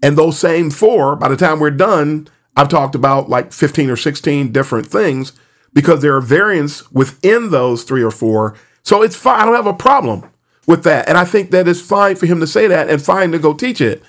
And 0.04 0.18
those 0.18 0.40
same 0.40 0.72
four, 0.72 1.16
by 1.16 1.30
the 1.30 1.38
time 1.38 1.60
we're 1.60 1.72
done, 1.72 2.28
I've 2.56 2.70
talked 2.70 2.96
about 2.96 3.30
like 3.30 3.54
15 3.54 3.90
or 3.90 3.96
16 3.96 4.52
different 4.52 4.88
things 4.88 5.34
because 5.74 6.02
there 6.02 6.16
are 6.16 6.22
variants 6.22 6.90
within 6.92 7.52
those 7.52 7.84
three 7.84 8.04
or 8.04 8.12
four. 8.12 8.56
So 8.84 9.02
it's 9.02 9.16
fine. 9.16 9.40
I 9.40 9.46
don't 9.46 9.56
have 9.56 9.68
a 9.68 9.74
problem 9.74 10.30
with 10.68 10.84
that. 10.84 11.08
And 11.08 11.18
I 11.18 11.26
think 11.26 11.52
that 11.52 11.68
it's 11.68 11.82
fine 11.82 12.16
for 12.16 12.26
him 12.26 12.40
to 12.40 12.48
say 12.48 12.68
that 12.68 12.90
and 12.90 13.02
fine 13.02 13.32
to 13.32 13.40
go 13.40 13.54
teach 13.54 13.82
it. 13.82 14.04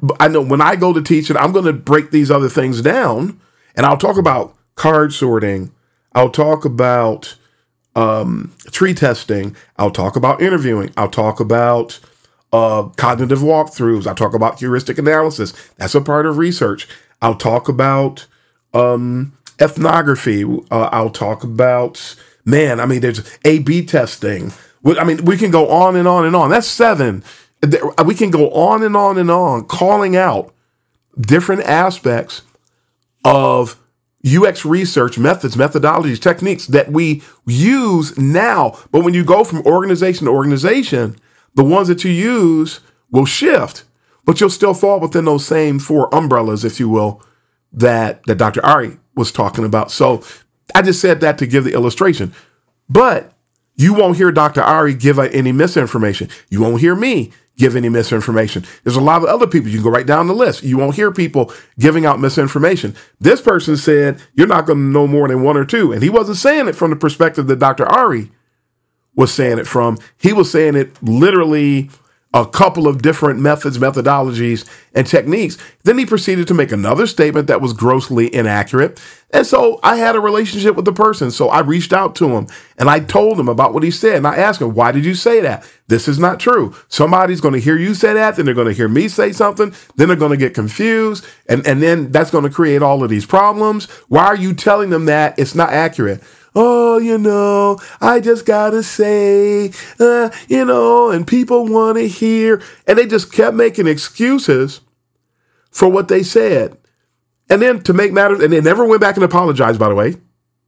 But 0.00 0.16
I 0.20 0.28
know 0.28 0.42
when 0.42 0.60
I 0.60 0.76
go 0.76 0.92
to 0.92 1.02
teach 1.02 1.30
it, 1.30 1.36
I'm 1.36 1.52
going 1.52 1.64
to 1.64 1.72
break 1.72 2.10
these 2.10 2.30
other 2.30 2.48
things 2.48 2.82
down 2.82 3.40
and 3.74 3.84
I'll 3.84 3.96
talk 3.96 4.16
about 4.16 4.54
card 4.74 5.12
sorting. 5.12 5.72
I'll 6.14 6.30
talk 6.30 6.64
about 6.64 7.36
um, 7.96 8.52
tree 8.70 8.94
testing. 8.94 9.56
I'll 9.76 9.90
talk 9.90 10.16
about 10.16 10.40
interviewing. 10.40 10.92
I'll 10.96 11.10
talk 11.10 11.40
about 11.40 11.98
uh, 12.52 12.84
cognitive 12.96 13.40
walkthroughs. 13.40 14.06
I'll 14.06 14.14
talk 14.14 14.34
about 14.34 14.58
heuristic 14.60 14.98
analysis. 14.98 15.52
That's 15.76 15.94
a 15.94 16.00
part 16.00 16.26
of 16.26 16.38
research. 16.38 16.88
I'll 17.20 17.34
talk 17.34 17.68
about 17.68 18.26
um, 18.72 19.36
ethnography. 19.60 20.44
Uh, 20.70 20.88
I'll 20.92 21.10
talk 21.10 21.44
about, 21.44 22.16
man, 22.44 22.80
I 22.80 22.86
mean, 22.86 23.00
there's 23.00 23.22
A 23.44 23.60
B 23.60 23.84
testing. 23.84 24.52
I 24.84 25.04
mean, 25.04 25.24
we 25.24 25.36
can 25.36 25.50
go 25.50 25.68
on 25.68 25.96
and 25.96 26.06
on 26.06 26.24
and 26.24 26.34
on. 26.36 26.50
That's 26.50 26.68
seven. 26.68 27.24
We 28.04 28.14
can 28.14 28.30
go 28.30 28.50
on 28.50 28.82
and 28.82 28.96
on 28.96 29.18
and 29.18 29.30
on, 29.30 29.64
calling 29.64 30.16
out 30.16 30.54
different 31.20 31.62
aspects 31.62 32.42
of 33.24 33.76
UX 34.24 34.64
research 34.64 35.18
methods, 35.18 35.56
methodologies, 35.56 36.20
techniques 36.20 36.66
that 36.68 36.92
we 36.92 37.22
use 37.46 38.16
now. 38.16 38.78
But 38.92 39.02
when 39.02 39.14
you 39.14 39.24
go 39.24 39.42
from 39.42 39.66
organization 39.66 40.26
to 40.26 40.32
organization, 40.32 41.16
the 41.54 41.64
ones 41.64 41.88
that 41.88 42.04
you 42.04 42.12
use 42.12 42.80
will 43.10 43.26
shift 43.26 43.84
but 44.28 44.42
you'll 44.42 44.50
still 44.50 44.74
fall 44.74 45.00
within 45.00 45.24
those 45.24 45.46
same 45.46 45.78
four 45.78 46.14
umbrellas, 46.14 46.62
if 46.62 46.78
you 46.78 46.86
will, 46.86 47.22
that 47.72 48.22
that 48.24 48.36
Dr. 48.36 48.62
Ari 48.62 48.98
was 49.18 49.32
talking 49.32 49.64
about. 49.64 49.90
So 49.90 50.22
I 50.74 50.82
just 50.82 51.00
said 51.00 51.20
that 51.20 51.38
to 51.38 51.46
give 51.46 51.64
the 51.64 51.74
illustration. 51.74 52.32
But 52.88 53.32
you 53.76 53.94
won't 53.94 54.16
hear 54.16 54.32
Dr. 54.32 54.62
Ari 54.62 54.94
give 54.94 55.18
any 55.18 55.52
misinformation. 55.52 56.28
You 56.48 56.60
won't 56.62 56.80
hear 56.80 56.94
me 56.94 57.32
give 57.56 57.76
any 57.76 57.88
misinformation. 57.88 58.64
There's 58.84 58.96
a 58.96 59.00
lot 59.00 59.22
of 59.22 59.28
other 59.28 59.46
people. 59.46 59.68
You 59.68 59.78
can 59.78 59.84
go 59.84 59.90
right 59.90 60.06
down 60.06 60.26
the 60.26 60.34
list. 60.34 60.62
You 60.62 60.78
won't 60.78 60.94
hear 60.94 61.12
people 61.12 61.52
giving 61.78 62.06
out 62.06 62.20
misinformation. 62.20 62.94
This 63.20 63.42
person 63.42 63.76
said, 63.76 64.20
You're 64.34 64.46
not 64.46 64.66
going 64.66 64.78
to 64.78 64.84
know 64.84 65.06
more 65.06 65.28
than 65.28 65.42
one 65.42 65.56
or 65.56 65.64
two. 65.64 65.92
And 65.92 66.02
he 66.02 66.08
wasn't 66.08 66.38
saying 66.38 66.68
it 66.68 66.76
from 66.76 66.90
the 66.90 66.96
perspective 66.96 67.46
that 67.48 67.58
Dr. 67.58 67.86
Ari 67.86 68.30
was 69.14 69.34
saying 69.34 69.58
it 69.58 69.66
from. 69.66 69.98
He 70.16 70.32
was 70.32 70.50
saying 70.50 70.76
it 70.76 71.00
literally 71.02 71.90
a 72.34 72.46
couple 72.46 72.86
of 72.86 73.00
different 73.00 73.40
methods, 73.40 73.78
methodologies, 73.78 74.68
and 74.94 75.06
techniques. 75.06 75.56
Then 75.84 75.96
he 75.96 76.04
proceeded 76.04 76.46
to 76.48 76.54
make 76.54 76.72
another 76.72 77.06
statement 77.06 77.46
that 77.46 77.62
was 77.62 77.72
grossly 77.72 78.32
inaccurate. 78.34 79.00
And 79.30 79.46
so 79.46 79.80
I 79.82 79.96
had 79.96 80.14
a 80.14 80.20
relationship 80.20 80.76
with 80.76 80.84
the 80.84 80.92
person. 80.92 81.30
So 81.30 81.48
I 81.48 81.60
reached 81.60 81.92
out 81.92 82.14
to 82.16 82.28
him 82.36 82.46
and 82.78 82.90
I 82.90 83.00
told 83.00 83.40
him 83.40 83.48
about 83.48 83.72
what 83.72 83.82
he 83.82 83.90
said. 83.90 84.16
And 84.16 84.26
I 84.26 84.36
asked 84.36 84.60
him, 84.60 84.74
why 84.74 84.92
did 84.92 85.04
you 85.04 85.14
say 85.14 85.40
that? 85.40 85.66
This 85.86 86.06
is 86.06 86.18
not 86.18 86.38
true. 86.38 86.74
Somebody's 86.88 87.40
going 87.40 87.54
to 87.54 87.60
hear 87.60 87.76
you 87.76 87.94
say 87.94 88.14
that. 88.14 88.36
Then 88.36 88.44
they're 88.44 88.54
going 88.54 88.68
to 88.68 88.74
hear 88.74 88.88
me 88.88 89.08
say 89.08 89.32
something. 89.32 89.74
Then 89.96 90.08
they're 90.08 90.16
going 90.16 90.30
to 90.30 90.36
get 90.36 90.54
confused. 90.54 91.26
And, 91.48 91.66
and 91.66 91.82
then 91.82 92.10
that's 92.12 92.30
going 92.30 92.44
to 92.44 92.50
create 92.50 92.82
all 92.82 93.02
of 93.02 93.10
these 93.10 93.26
problems. 93.26 93.86
Why 94.08 94.24
are 94.26 94.36
you 94.36 94.54
telling 94.54 94.90
them 94.90 95.06
that 95.06 95.38
it's 95.38 95.54
not 95.54 95.70
accurate? 95.70 96.22
Oh, 96.58 96.98
you 96.98 97.16
know, 97.16 97.78
I 98.00 98.18
just 98.18 98.44
gotta 98.44 98.82
say, 98.82 99.70
uh, 100.00 100.30
you 100.48 100.64
know, 100.64 101.10
and 101.10 101.26
people 101.26 101.66
want 101.66 101.98
to 101.98 102.08
hear. 102.08 102.60
And 102.86 102.98
they 102.98 103.06
just 103.06 103.32
kept 103.32 103.54
making 103.56 103.86
excuses 103.86 104.80
for 105.70 105.88
what 105.88 106.08
they 106.08 106.24
said. 106.24 106.76
And 107.48 107.62
then 107.62 107.80
to 107.84 107.92
make 107.92 108.12
matters, 108.12 108.42
and 108.42 108.52
they 108.52 108.60
never 108.60 108.84
went 108.84 109.00
back 109.00 109.14
and 109.14 109.24
apologized, 109.24 109.78
by 109.78 109.88
the 109.88 109.94
way, 109.94 110.16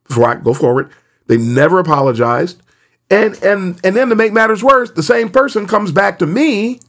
before 0.06 0.28
I 0.28 0.36
go 0.36 0.54
forward. 0.54 0.90
They 1.26 1.36
never 1.36 1.78
apologized. 1.78 2.62
And 3.10 3.34
and 3.42 3.80
and 3.84 3.96
then 3.96 4.08
to 4.10 4.14
make 4.14 4.32
matters 4.32 4.62
worse, 4.62 4.92
the 4.92 5.02
same 5.02 5.30
person 5.30 5.66
comes 5.66 5.90
back 5.90 6.20
to 6.20 6.26
me 6.26 6.80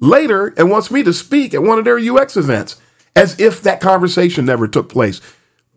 later 0.00 0.48
and 0.56 0.70
wants 0.70 0.90
me 0.90 1.04
to 1.04 1.12
speak 1.12 1.54
at 1.54 1.62
one 1.62 1.78
of 1.78 1.84
their 1.84 1.98
UX 1.98 2.36
events 2.36 2.80
as 3.14 3.38
if 3.38 3.62
that 3.62 3.80
conversation 3.80 4.44
never 4.44 4.66
took 4.66 4.88
place. 4.88 5.20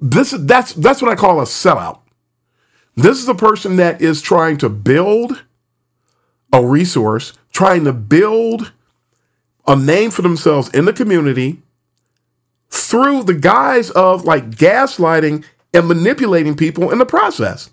This 0.02 0.32
that's 0.32 0.74
that's 0.74 1.02
what 1.02 1.12
I 1.12 1.16
call 1.16 1.40
a 1.40 1.44
sellout. 1.44 2.00
This 2.96 3.22
is 3.22 3.28
a 3.28 3.36
person 3.36 3.78
that 3.78 4.02
is 4.02 4.22
trying 4.22 4.58
to 4.58 4.70
build 4.70 5.44
a 6.52 6.64
resource, 6.64 7.34
trying 7.52 7.86
to 7.86 7.94
build 7.94 8.72
a 9.66 9.76
name 9.76 10.12
for 10.12 10.22
themselves 10.22 10.70
in 10.70 10.86
the 10.86 10.94
community 10.94 11.62
through 12.70 13.24
the 13.24 13.34
guise 13.34 13.90
of 13.92 14.26
like 14.26 14.52
gaslighting 14.52 15.44
and 15.74 15.88
manipulating 15.88 16.56
people 16.56 16.92
in 16.92 17.00
the 17.00 17.06
process. 17.06 17.72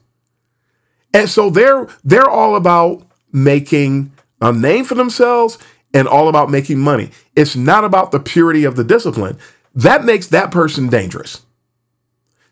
And 1.13 1.29
so 1.29 1.51
they're 1.51 1.89
they're 2.05 2.31
all 2.31 2.57
about 2.57 3.07
making 3.33 4.13
a 4.41 4.53
name 4.53 4.85
for 4.85 4.95
themselves 4.95 5.59
and 5.93 6.07
all 6.09 6.29
about 6.29 6.51
making 6.51 6.79
money. 6.79 7.11
It's 7.37 7.57
not 7.57 7.85
about 7.85 8.13
the 8.13 8.21
purity 8.21 8.65
of 8.65 8.77
the 8.77 8.85
discipline. 8.85 9.39
That 9.75 10.05
makes 10.05 10.29
that 10.29 10.51
person 10.51 10.89
dangerous. 10.89 11.45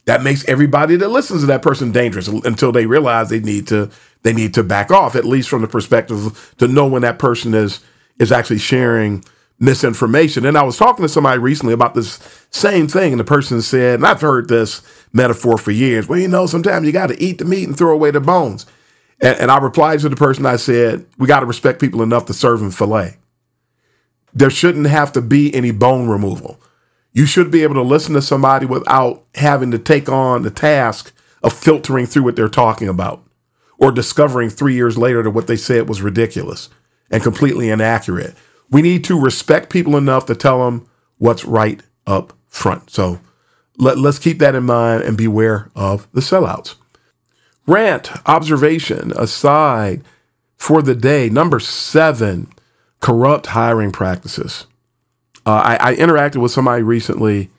That 0.08 0.22
makes 0.22 0.42
everybody 0.48 0.96
that 0.96 1.10
listens 1.10 1.42
to 1.42 1.46
that 1.48 1.60
person 1.60 1.92
dangerous 1.92 2.28
until 2.28 2.72
they 2.72 2.86
realize 2.86 3.28
they 3.28 3.40
need 3.40 3.66
to 3.66 3.90
they 4.22 4.32
need 4.32 4.54
to 4.54 4.62
back 4.62 4.90
off, 4.90 5.14
at 5.14 5.26
least 5.26 5.50
from 5.50 5.60
the 5.60 5.68
perspective 5.68 6.54
to 6.56 6.66
know 6.66 6.86
when 6.86 7.02
that 7.02 7.18
person 7.18 7.52
is 7.52 7.80
is 8.18 8.32
actually 8.32 8.60
sharing 8.60 9.22
misinformation. 9.58 10.46
And 10.46 10.56
I 10.56 10.62
was 10.62 10.78
talking 10.78 11.02
to 11.02 11.10
somebody 11.10 11.38
recently 11.38 11.74
about 11.74 11.94
this 11.94 12.18
same 12.48 12.88
thing, 12.88 13.12
and 13.12 13.20
the 13.20 13.24
person 13.24 13.60
said, 13.60 13.96
and 13.96 14.06
I've 14.06 14.22
heard 14.22 14.48
this 14.48 14.80
metaphor 15.12 15.58
for 15.58 15.72
years. 15.72 16.08
Well, 16.08 16.18
you 16.18 16.28
know, 16.28 16.46
sometimes 16.46 16.86
you 16.86 16.92
got 16.92 17.08
to 17.08 17.22
eat 17.22 17.36
the 17.36 17.44
meat 17.44 17.68
and 17.68 17.76
throw 17.76 17.92
away 17.92 18.10
the 18.10 18.18
bones. 18.18 18.64
And, 19.20 19.38
and 19.38 19.50
I 19.50 19.58
replied 19.58 20.00
to 20.00 20.08
the 20.08 20.16
person, 20.16 20.46
I 20.46 20.56
said, 20.56 21.04
we 21.18 21.26
got 21.26 21.40
to 21.40 21.46
respect 21.46 21.82
people 21.82 22.02
enough 22.02 22.24
to 22.28 22.32
serve 22.32 22.60
them 22.60 22.70
filet. 22.70 23.18
There 24.32 24.48
shouldn't 24.48 24.86
have 24.86 25.12
to 25.12 25.20
be 25.20 25.54
any 25.54 25.70
bone 25.70 26.08
removal. 26.08 26.58
You 27.18 27.26
should 27.26 27.50
be 27.50 27.64
able 27.64 27.74
to 27.74 27.82
listen 27.82 28.14
to 28.14 28.22
somebody 28.22 28.64
without 28.64 29.24
having 29.34 29.72
to 29.72 29.78
take 29.80 30.08
on 30.08 30.42
the 30.42 30.52
task 30.52 31.12
of 31.42 31.52
filtering 31.52 32.06
through 32.06 32.22
what 32.22 32.36
they're 32.36 32.48
talking 32.48 32.86
about 32.86 33.24
or 33.76 33.90
discovering 33.90 34.50
three 34.50 34.74
years 34.74 34.96
later 34.96 35.24
that 35.24 35.32
what 35.32 35.48
they 35.48 35.56
said 35.56 35.88
was 35.88 36.00
ridiculous 36.00 36.68
and 37.10 37.20
completely 37.20 37.70
inaccurate. 37.70 38.36
We 38.70 38.82
need 38.82 39.02
to 39.06 39.20
respect 39.20 39.68
people 39.68 39.96
enough 39.96 40.26
to 40.26 40.36
tell 40.36 40.64
them 40.64 40.88
what's 41.16 41.44
right 41.44 41.82
up 42.06 42.34
front. 42.46 42.90
So 42.90 43.18
let, 43.78 43.98
let's 43.98 44.20
keep 44.20 44.38
that 44.38 44.54
in 44.54 44.62
mind 44.62 45.02
and 45.02 45.16
beware 45.16 45.72
of 45.74 46.06
the 46.12 46.20
sellouts. 46.20 46.76
Rant, 47.66 48.12
observation 48.28 49.12
aside 49.16 50.04
for 50.56 50.82
the 50.82 50.94
day. 50.94 51.30
Number 51.30 51.58
seven, 51.58 52.46
corrupt 53.00 53.46
hiring 53.46 53.90
practices. 53.90 54.67
Uh, 55.46 55.76
I, 55.80 55.92
I 55.92 55.94
interacted 55.96 56.36
with 56.36 56.52
somebody 56.52 56.82
recently 56.82 57.50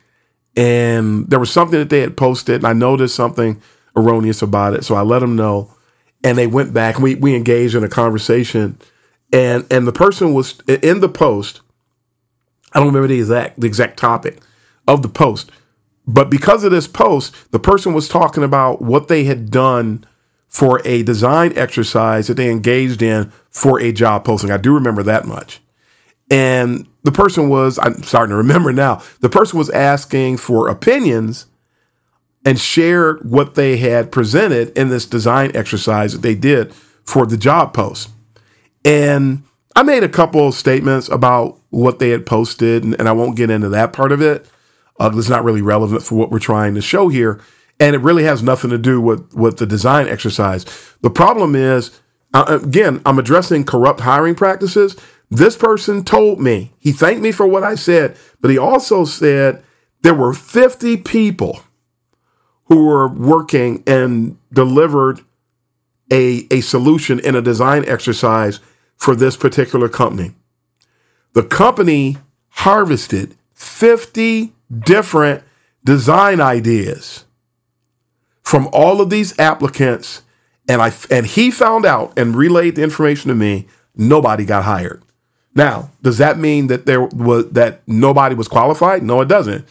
and 0.56 1.28
there 1.30 1.39
was 1.39 1.52
something 1.52 1.80
that 1.80 1.89
they 1.89 2.02
had 2.02 2.18
posted 2.18 2.58
and 2.58 2.68
I 2.68 2.74
noticed 2.74 3.15
something 3.15 3.62
erroneous 3.96 4.42
about 4.42 4.74
it. 4.74 4.84
So 4.84 4.96
I 4.96 5.02
let 5.02 5.20
them 5.20 5.36
know 5.36 5.74
and 6.24 6.38
they 6.38 6.48
went 6.48 6.74
back 6.74 6.96
and 6.96 7.04
we, 7.04 7.15
we 7.15 7.36
engaged 7.36 7.76
in 7.76 7.84
a 7.84 7.89
conversation 7.89 8.78
and 9.32 9.65
and 9.72 9.88
the 9.88 9.92
person 9.92 10.34
was 10.34 10.60
in 10.68 11.00
the 11.00 11.10
post 11.10 11.62
i 12.74 12.80
don't 12.80 12.88
remember 12.88 13.08
the 13.08 13.20
exact 13.20 13.60
the 13.60 13.68
exact 13.68 13.98
topic 13.98 14.39
of 14.88 15.02
the 15.02 15.10
post 15.10 15.52
but 16.08 16.30
because 16.30 16.63
of 16.63 16.72
this 16.72 16.88
post 16.88 17.34
the 17.52 17.60
person 17.60 17.94
was 17.94 18.08
talking 18.08 18.44
about 18.44 18.82
what 18.82 19.08
they 19.08 19.24
had 19.26 19.52
done 19.52 20.04
for 20.48 20.82
a 20.84 21.04
design 21.04 21.56
exercise 21.56 22.28
that 22.28 22.34
they 22.36 22.50
engaged 22.50 23.02
in 23.02 23.32
for 23.52 23.80
a 23.80 23.92
job 23.92 24.26
posting 24.26 24.52
i 24.52 24.58
do 24.58 24.74
remember 24.74 25.04
that 25.04 25.26
much 25.26 25.62
and 26.30 26.88
the 27.04 27.12
person 27.12 27.50
was 27.50 27.80
i'm 27.80 28.02
starting 28.04 28.32
to 28.32 28.38
remember 28.38 28.72
now 28.72 29.02
the 29.22 29.30
person 29.30 29.58
was 29.58 29.70
asking 29.70 30.38
for 30.38 30.70
opinions 30.70 31.46
and 32.46 32.60
shared 32.60 33.30
what 33.30 33.56
they 33.56 33.78
had 33.78 34.12
presented 34.12 34.76
in 34.78 34.89
this 34.89 35.06
design 35.06 35.52
exercise 35.56 36.13
that 36.13 36.22
they 36.22 36.36
did 36.36 36.74
for 37.04 37.26
the 37.26 37.38
job 37.38 37.74
post 37.74 38.10
and 38.86 39.44
I 39.76 39.84
made 39.84 40.04
a 40.04 40.10
couple 40.10 40.48
of 40.48 40.56
statements 40.56 41.10
about 41.10 41.58
what 41.70 42.00
they 42.00 42.10
had 42.10 42.26
posted, 42.26 42.84
and, 42.84 42.96
and 43.00 43.08
I 43.08 43.12
won't 43.12 43.38
get 43.38 43.50
into 43.50 43.70
that 43.70 43.94
part 43.94 44.12
of 44.12 44.22
it. 44.22 44.46
Uh, 45.00 45.12
it's 45.13 45.30
not 45.30 45.44
really 45.44 45.62
relevant 45.62 46.04
for 46.04 46.15
what 46.15 46.32
we're 46.32 46.39
trying 46.39 46.76
to 46.76 46.82
show 46.82 47.08
here. 47.08 47.39
And 47.80 47.96
it 47.96 48.00
really 48.00 48.24
has 48.24 48.44
nothing 48.44 48.72
to 48.72 48.78
do 48.78 49.00
with, 49.00 49.34
with 49.34 49.58
the 49.58 49.65
design 49.65 50.10
exercise. 50.10 50.65
The 51.02 51.10
problem 51.10 51.56
is, 51.56 51.98
uh, 52.34 52.60
again, 52.62 53.02
I'm 53.06 53.20
addressing 53.20 53.63
corrupt 53.63 54.02
hiring 54.02 54.36
practices. 54.36 54.98
This 55.30 55.56
person 55.56 56.04
told 56.04 56.39
me, 56.39 56.72
he 56.80 56.92
thanked 56.92 57.22
me 57.22 57.32
for 57.32 57.48
what 57.48 57.63
I 57.63 57.76
said, 57.76 58.18
but 58.42 58.50
he 58.50 58.58
also 58.58 59.06
said 59.06 59.63
there 60.02 60.13
were 60.13 60.34
50 60.34 60.98
people 60.98 61.62
who 62.65 62.86
were 62.86 63.08
working 63.08 63.84
and 63.86 64.38
delivered 64.52 65.22
a, 66.12 66.48
a 66.50 66.62
solution 66.62 67.20
in 67.20 67.36
a 67.36 67.42
design 67.42 67.84
exercise 67.88 68.60
for 68.96 69.15
this 69.15 69.38
particular 69.38 69.88
company. 69.88 70.32
The 71.34 71.44
company 71.44 72.18
harvested 72.50 73.36
50 73.54 74.54
different 74.84 75.44
design 75.84 76.42
ideas 76.42 77.26
from 78.42 78.68
all 78.74 79.00
of 79.00 79.10
these 79.10 79.38
applicants 79.39 80.24
and 80.68 80.82
I 80.82 80.92
and 81.10 81.26
he 81.26 81.52
found 81.52 81.86
out 81.86 82.18
and 82.18 82.36
relayed 82.36 82.76
the 82.76 82.84
information 82.84 83.30
to 83.30 83.36
me 83.36 83.68
nobody 83.96 84.46
got 84.46 84.63
hired. 84.65 85.04
Now, 85.60 85.91
does 86.02 86.19
that 86.19 86.39
mean 86.39 86.67
that 86.67 86.86
there 86.86 87.02
was 87.02 87.50
that 87.50 87.86
nobody 87.86 88.34
was 88.34 88.48
qualified? 88.48 89.04
No, 89.04 89.19
it 89.19 89.28
doesn't. 89.28 89.65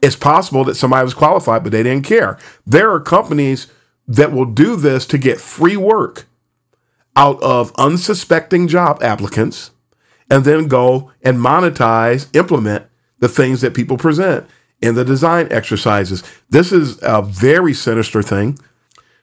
It's 0.00 0.16
possible 0.16 0.64
that 0.64 0.74
somebody 0.74 1.04
was 1.04 1.12
qualified 1.12 1.62
but 1.62 1.70
they 1.70 1.82
didn't 1.82 2.06
care. 2.06 2.38
There 2.66 2.90
are 2.90 2.98
companies 2.98 3.66
that 4.08 4.32
will 4.32 4.46
do 4.46 4.74
this 4.74 5.04
to 5.08 5.18
get 5.18 5.38
free 5.38 5.76
work 5.76 6.24
out 7.14 7.42
of 7.42 7.74
unsuspecting 7.76 8.68
job 8.68 9.02
applicants 9.02 9.70
and 10.30 10.46
then 10.46 10.66
go 10.66 11.12
and 11.20 11.36
monetize, 11.36 12.34
implement 12.34 12.86
the 13.18 13.28
things 13.28 13.60
that 13.60 13.74
people 13.74 13.98
present 13.98 14.46
in 14.80 14.94
the 14.94 15.04
design 15.04 15.46
exercises. 15.50 16.22
This 16.48 16.72
is 16.72 16.98
a 17.02 17.20
very 17.20 17.74
sinister 17.74 18.22
thing 18.22 18.58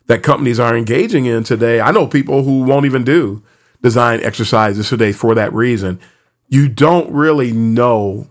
that 0.05 0.21
companies 0.21 0.59
are 0.59 0.77
engaging 0.77 1.25
in 1.25 1.43
today. 1.43 1.81
I 1.81 1.89
know 1.89 2.05
people 2.05 2.43
who 2.43 2.61
won't 2.61 2.85
even 2.85 3.03
do 3.03 3.41
design 3.81 4.21
exercises 4.21 4.89
today 4.89 5.11
for 5.11 5.35
that 5.35 5.53
reason. 5.53 5.99
You 6.47 6.67
don't 6.67 7.11
really 7.11 7.51
know 7.51 8.29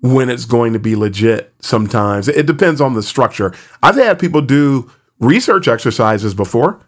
when 0.00 0.30
it's 0.30 0.44
going 0.44 0.72
to 0.72 0.78
be 0.78 0.96
legit 0.96 1.52
sometimes. 1.60 2.28
It 2.28 2.46
depends 2.46 2.80
on 2.80 2.94
the 2.94 3.02
structure. 3.02 3.54
I've 3.82 3.96
had 3.96 4.18
people 4.18 4.40
do 4.40 4.90
research 5.18 5.68
exercises 5.68 6.34
before. 6.34 6.80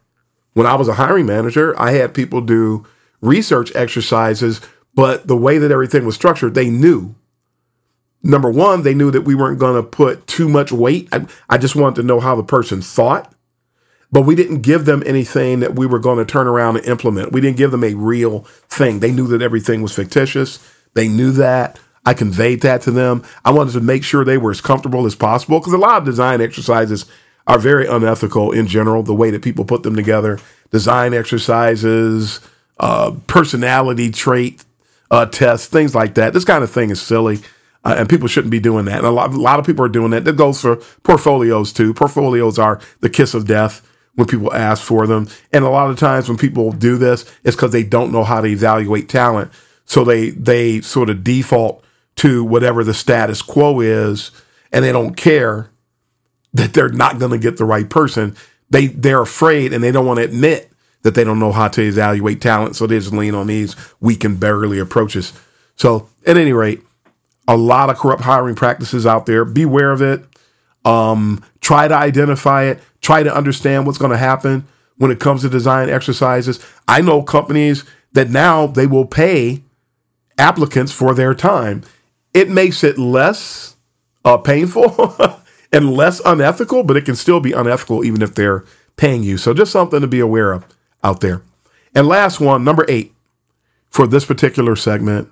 When 0.54 0.66
I 0.66 0.74
was 0.74 0.88
a 0.88 0.94
hiring 0.94 1.26
manager, 1.26 1.78
I 1.78 1.92
had 1.92 2.14
people 2.14 2.40
do 2.40 2.86
research 3.20 3.74
exercises, 3.74 4.60
but 4.94 5.26
the 5.26 5.36
way 5.36 5.58
that 5.58 5.70
everything 5.70 6.04
was 6.04 6.14
structured, 6.14 6.54
they 6.54 6.70
knew. 6.70 7.14
Number 8.22 8.50
one, 8.50 8.82
they 8.82 8.94
knew 8.94 9.10
that 9.10 9.22
we 9.22 9.34
weren't 9.34 9.58
going 9.58 9.76
to 9.76 9.88
put 9.88 10.26
too 10.26 10.48
much 10.48 10.70
weight. 10.70 11.08
I, 11.12 11.26
I 11.48 11.58
just 11.58 11.74
wanted 11.76 11.96
to 11.96 12.06
know 12.06 12.20
how 12.20 12.36
the 12.36 12.42
person 12.42 12.80
thought, 12.80 13.34
but 14.12 14.22
we 14.22 14.34
didn't 14.34 14.60
give 14.60 14.84
them 14.84 15.02
anything 15.06 15.60
that 15.60 15.74
we 15.74 15.86
were 15.86 15.98
going 15.98 16.18
to 16.18 16.30
turn 16.30 16.46
around 16.46 16.76
and 16.76 16.86
implement. 16.86 17.32
We 17.32 17.40
didn't 17.40 17.56
give 17.56 17.70
them 17.70 17.82
a 17.82 17.94
real 17.94 18.40
thing. 18.68 19.00
They 19.00 19.10
knew 19.10 19.26
that 19.28 19.40
everything 19.40 19.80
was 19.80 19.94
fictitious. 19.94 20.58
They 20.92 21.08
knew 21.08 21.32
that. 21.32 21.80
I 22.04 22.14
conveyed 22.14 22.60
that 22.60 22.82
to 22.82 22.90
them. 22.90 23.24
I 23.44 23.52
wanted 23.52 23.72
to 23.72 23.80
make 23.80 24.04
sure 24.04 24.24
they 24.24 24.36
were 24.36 24.50
as 24.50 24.60
comfortable 24.60 25.06
as 25.06 25.14
possible 25.14 25.58
because 25.60 25.72
a 25.72 25.78
lot 25.78 25.98
of 25.98 26.04
design 26.04 26.40
exercises 26.40 27.06
are 27.46 27.58
very 27.58 27.86
unethical 27.86 28.52
in 28.52 28.66
general, 28.66 29.02
the 29.02 29.14
way 29.14 29.30
that 29.30 29.42
people 29.42 29.64
put 29.64 29.82
them 29.82 29.96
together, 29.96 30.38
design 30.70 31.14
exercises, 31.14 32.40
uh, 32.80 33.12
personality 33.26 34.10
trait 34.10 34.64
uh, 35.10 35.26
tests, 35.26 35.68
things 35.68 35.94
like 35.94 36.14
that. 36.14 36.32
This 36.32 36.44
kind 36.44 36.62
of 36.62 36.70
thing 36.70 36.90
is 36.90 37.00
silly. 37.00 37.40
Uh, 37.84 37.96
and 37.98 38.08
people 38.08 38.28
shouldn't 38.28 38.52
be 38.52 38.60
doing 38.60 38.84
that. 38.84 38.98
And 38.98 39.06
a 39.06 39.10
lot, 39.10 39.32
a 39.32 39.36
lot 39.36 39.58
of 39.58 39.66
people 39.66 39.84
are 39.84 39.88
doing 39.88 40.12
that. 40.12 40.24
That 40.24 40.36
goes 40.36 40.60
for 40.60 40.76
portfolios 41.02 41.72
too. 41.72 41.92
Portfolios 41.92 42.56
are 42.56 42.80
the 43.00 43.10
kiss 43.10 43.34
of 43.34 43.46
death 43.46 43.88
when 44.14 44.26
people 44.26 44.52
ask 44.52 44.82
for 44.82 45.06
them. 45.06 45.28
And 45.52 45.64
a 45.64 45.70
lot 45.70 45.90
of 45.90 45.98
times 45.98 46.28
when 46.28 46.38
people 46.38 46.72
do 46.72 46.98
this, 46.98 47.24
it's 47.44 47.56
because 47.56 47.72
they 47.72 47.82
don't 47.82 48.12
know 48.12 48.24
how 48.24 48.40
to 48.40 48.48
evaluate 48.48 49.08
talent. 49.08 49.50
So 49.84 50.04
they 50.04 50.30
they 50.30 50.80
sort 50.80 51.10
of 51.10 51.24
default 51.24 51.84
to 52.16 52.44
whatever 52.44 52.84
the 52.84 52.94
status 52.94 53.42
quo 53.42 53.80
is, 53.80 54.30
and 54.72 54.84
they 54.84 54.92
don't 54.92 55.16
care 55.16 55.70
that 56.52 56.74
they're 56.74 56.90
not 56.90 57.18
going 57.18 57.32
to 57.32 57.38
get 57.38 57.56
the 57.56 57.64
right 57.64 57.88
person. 57.88 58.36
They 58.70 58.86
they're 58.88 59.22
afraid 59.22 59.72
and 59.72 59.82
they 59.82 59.92
don't 59.92 60.06
want 60.06 60.18
to 60.18 60.24
admit 60.24 60.70
that 61.02 61.14
they 61.14 61.24
don't 61.24 61.40
know 61.40 61.52
how 61.52 61.68
to 61.68 61.82
evaluate 61.82 62.40
talent, 62.40 62.76
so 62.76 62.86
they 62.86 62.98
just 62.98 63.12
lean 63.12 63.34
on 63.34 63.48
these 63.48 63.74
weak 64.00 64.24
and 64.24 64.38
barely 64.38 64.78
approaches. 64.78 65.32
So, 65.74 66.08
at 66.26 66.36
any 66.36 66.52
rate, 66.52 66.80
a 67.48 67.56
lot 67.56 67.90
of 67.90 67.98
corrupt 67.98 68.22
hiring 68.22 68.54
practices 68.54 69.04
out 69.04 69.26
there. 69.26 69.44
Beware 69.44 69.90
of 69.90 70.00
it. 70.00 70.22
Um, 70.84 71.44
try 71.60 71.88
to 71.88 71.94
identify 71.94 72.64
it. 72.64 72.80
Try 73.02 73.22
to 73.22 73.34
understand 73.34 73.84
what's 73.84 73.98
going 73.98 74.12
to 74.12 74.16
happen 74.16 74.66
when 74.96 75.10
it 75.10 75.20
comes 75.20 75.42
to 75.42 75.48
design 75.48 75.90
exercises. 75.90 76.64
I 76.88 77.00
know 77.00 77.22
companies 77.22 77.84
that 78.12 78.30
now 78.30 78.66
they 78.66 78.86
will 78.86 79.06
pay 79.06 79.62
applicants 80.38 80.92
for 80.92 81.14
their 81.14 81.34
time. 81.34 81.82
It 82.32 82.48
makes 82.48 82.82
it 82.84 82.98
less 82.98 83.76
uh, 84.24 84.38
painful 84.38 85.16
and 85.72 85.92
less 85.92 86.20
unethical, 86.24 86.84
but 86.84 86.96
it 86.96 87.04
can 87.04 87.16
still 87.16 87.40
be 87.40 87.52
unethical 87.52 88.04
even 88.04 88.22
if 88.22 88.34
they're 88.34 88.64
paying 88.96 89.22
you. 89.22 89.36
So 89.36 89.52
just 89.52 89.72
something 89.72 90.00
to 90.00 90.06
be 90.06 90.20
aware 90.20 90.52
of 90.52 90.64
out 91.02 91.20
there. 91.20 91.42
And 91.94 92.06
last 92.06 92.40
one, 92.40 92.64
number 92.64 92.86
eight, 92.88 93.12
for 93.90 94.06
this 94.06 94.24
particular 94.24 94.76
segment. 94.76 95.28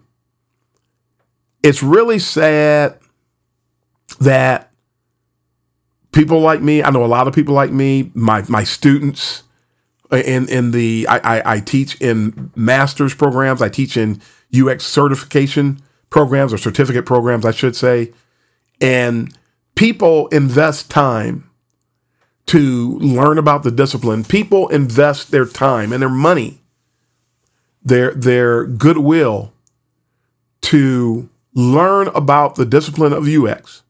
It's 1.62 1.82
really 1.82 2.18
sad 2.18 2.98
that 4.20 4.69
people 6.12 6.40
like 6.40 6.60
me, 6.60 6.82
I 6.82 6.90
know 6.90 7.04
a 7.04 7.06
lot 7.06 7.28
of 7.28 7.34
people 7.34 7.54
like 7.54 7.70
me, 7.70 8.10
my 8.14 8.44
my 8.48 8.64
students 8.64 9.42
in 10.10 10.48
in 10.48 10.70
the 10.72 11.06
I, 11.08 11.18
I, 11.18 11.54
I 11.54 11.60
teach 11.60 12.00
in 12.00 12.50
master's 12.56 13.14
programs. 13.14 13.62
I 13.62 13.68
teach 13.68 13.96
in 13.96 14.20
UX 14.54 14.84
certification 14.84 15.80
programs 16.10 16.52
or 16.52 16.58
certificate 16.58 17.06
programs, 17.06 17.46
I 17.46 17.52
should 17.52 17.76
say. 17.76 18.12
And 18.80 19.36
people 19.74 20.28
invest 20.28 20.90
time 20.90 21.48
to 22.46 22.98
learn 22.98 23.38
about 23.38 23.62
the 23.62 23.70
discipline. 23.70 24.24
People 24.24 24.68
invest 24.68 25.30
their 25.30 25.46
time 25.46 25.92
and 25.92 26.02
their 26.02 26.08
money, 26.08 26.58
their 27.82 28.12
their 28.12 28.66
goodwill 28.66 29.52
to 30.62 31.28
learn 31.54 32.08
about 32.08 32.56
the 32.56 32.66
discipline 32.66 33.12
of 33.12 33.28
UX. 33.28 33.82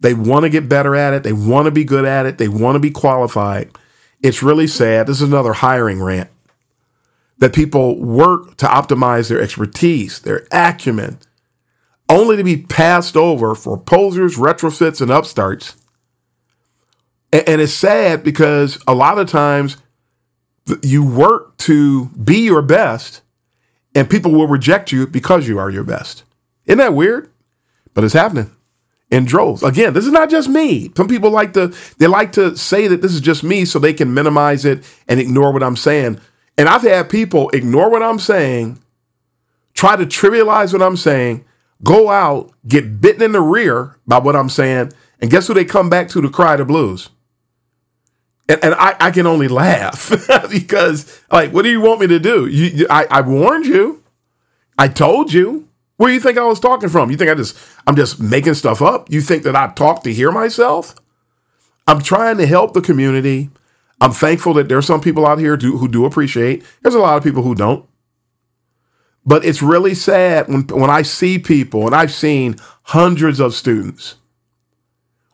They 0.00 0.14
want 0.14 0.44
to 0.44 0.50
get 0.50 0.68
better 0.68 0.94
at 0.94 1.14
it. 1.14 1.22
They 1.22 1.32
want 1.32 1.66
to 1.66 1.70
be 1.70 1.84
good 1.84 2.04
at 2.04 2.26
it. 2.26 2.38
They 2.38 2.48
want 2.48 2.76
to 2.76 2.80
be 2.80 2.90
qualified. 2.90 3.70
It's 4.22 4.42
really 4.42 4.66
sad. 4.66 5.06
This 5.06 5.20
is 5.20 5.28
another 5.28 5.52
hiring 5.52 6.02
rant 6.02 6.30
that 7.38 7.54
people 7.54 8.02
work 8.02 8.56
to 8.56 8.66
optimize 8.66 9.28
their 9.28 9.40
expertise, 9.40 10.20
their 10.20 10.46
acumen, 10.52 11.18
only 12.08 12.36
to 12.36 12.44
be 12.44 12.56
passed 12.56 13.16
over 13.16 13.54
for 13.54 13.78
posers, 13.78 14.36
retrofits, 14.36 15.00
and 15.00 15.10
upstarts. 15.10 15.76
And 17.32 17.60
it's 17.60 17.74
sad 17.74 18.22
because 18.22 18.78
a 18.86 18.94
lot 18.94 19.18
of 19.18 19.28
times 19.28 19.76
you 20.82 21.04
work 21.04 21.56
to 21.58 22.06
be 22.06 22.38
your 22.38 22.62
best 22.62 23.20
and 23.94 24.08
people 24.08 24.32
will 24.32 24.46
reject 24.46 24.92
you 24.92 25.06
because 25.06 25.48
you 25.48 25.58
are 25.58 25.70
your 25.70 25.84
best. 25.84 26.22
Isn't 26.64 26.78
that 26.78 26.94
weird? 26.94 27.30
But 27.92 28.04
it's 28.04 28.14
happening 28.14 28.55
in 29.10 29.24
droves. 29.24 29.62
Again, 29.62 29.92
this 29.92 30.04
is 30.04 30.12
not 30.12 30.30
just 30.30 30.48
me. 30.48 30.90
Some 30.96 31.08
people 31.08 31.30
like 31.30 31.52
to 31.54 31.68
they 31.98 32.06
like 32.06 32.32
to 32.32 32.56
say 32.56 32.88
that 32.88 33.02
this 33.02 33.12
is 33.12 33.20
just 33.20 33.44
me 33.44 33.64
so 33.64 33.78
they 33.78 33.94
can 33.94 34.14
minimize 34.14 34.64
it 34.64 34.84
and 35.08 35.20
ignore 35.20 35.52
what 35.52 35.62
I'm 35.62 35.76
saying. 35.76 36.20
And 36.58 36.68
I've 36.68 36.82
had 36.82 37.10
people 37.10 37.50
ignore 37.50 37.90
what 37.90 38.02
I'm 38.02 38.18
saying, 38.18 38.78
try 39.74 39.96
to 39.96 40.06
trivialize 40.06 40.72
what 40.72 40.82
I'm 40.82 40.96
saying, 40.96 41.44
go 41.82 42.08
out, 42.08 42.52
get 42.66 43.00
bitten 43.00 43.22
in 43.22 43.32
the 43.32 43.40
rear 43.40 43.98
by 44.06 44.18
what 44.18 44.34
I'm 44.34 44.48
saying, 44.48 44.92
and 45.20 45.30
guess 45.30 45.46
who 45.46 45.54
they 45.54 45.64
come 45.64 45.90
back 45.90 46.08
to 46.10 46.20
to 46.22 46.30
cry 46.30 46.56
the 46.56 46.64
blues? 46.64 47.10
And, 48.48 48.62
and 48.64 48.74
I, 48.74 48.96
I 49.00 49.10
can 49.10 49.26
only 49.26 49.48
laugh 49.48 50.10
because, 50.50 51.20
like, 51.30 51.52
what 51.52 51.62
do 51.62 51.70
you 51.70 51.80
want 51.80 52.00
me 52.00 52.06
to 52.08 52.18
do? 52.18 52.46
You, 52.46 52.86
I, 52.88 53.06
I 53.10 53.20
warned 53.20 53.66
you. 53.66 54.02
I 54.78 54.88
told 54.88 55.32
you. 55.32 55.68
Where 55.96 56.08
do 56.08 56.14
you 56.14 56.20
think 56.20 56.38
I 56.38 56.44
was 56.44 56.60
talking 56.60 56.88
from? 56.88 57.10
You 57.10 57.16
think 57.16 57.30
I 57.30 57.34
just 57.34 57.56
I'm 57.86 57.96
just 57.96 58.20
making 58.20 58.54
stuff 58.54 58.82
up? 58.82 59.10
You 59.10 59.20
think 59.20 59.44
that 59.44 59.56
I 59.56 59.68
talk 59.68 60.02
to 60.02 60.12
hear 60.12 60.30
myself? 60.30 60.94
I'm 61.86 62.02
trying 62.02 62.36
to 62.38 62.46
help 62.46 62.74
the 62.74 62.80
community. 62.80 63.50
I'm 64.00 64.12
thankful 64.12 64.52
that 64.54 64.68
there's 64.68 64.86
some 64.86 65.00
people 65.00 65.26
out 65.26 65.38
here 65.38 65.56
do, 65.56 65.78
who 65.78 65.88
do 65.88 66.04
appreciate. 66.04 66.64
There's 66.82 66.94
a 66.94 67.00
lot 67.00 67.16
of 67.16 67.22
people 67.22 67.42
who 67.42 67.54
don't. 67.54 67.88
But 69.24 69.44
it's 69.44 69.62
really 69.62 69.94
sad 69.94 70.48
when 70.48 70.66
when 70.68 70.90
I 70.90 71.02
see 71.02 71.38
people, 71.38 71.86
and 71.86 71.94
I've 71.94 72.12
seen 72.12 72.56
hundreds 72.84 73.40
of 73.40 73.54
students 73.54 74.16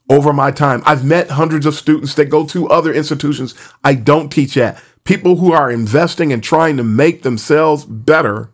over 0.08 0.32
my 0.32 0.50
time. 0.50 0.82
I've 0.86 1.04
met 1.04 1.30
hundreds 1.30 1.66
of 1.66 1.74
students 1.74 2.14
that 2.14 2.26
go 2.26 2.46
to 2.46 2.68
other 2.68 2.92
institutions 2.92 3.54
I 3.82 3.94
don't 3.94 4.30
teach 4.30 4.56
at. 4.56 4.82
People 5.04 5.36
who 5.36 5.52
are 5.52 5.70
investing 5.70 6.32
and 6.32 6.42
trying 6.42 6.76
to 6.76 6.84
make 6.84 7.22
themselves 7.22 7.84
better 7.84 8.51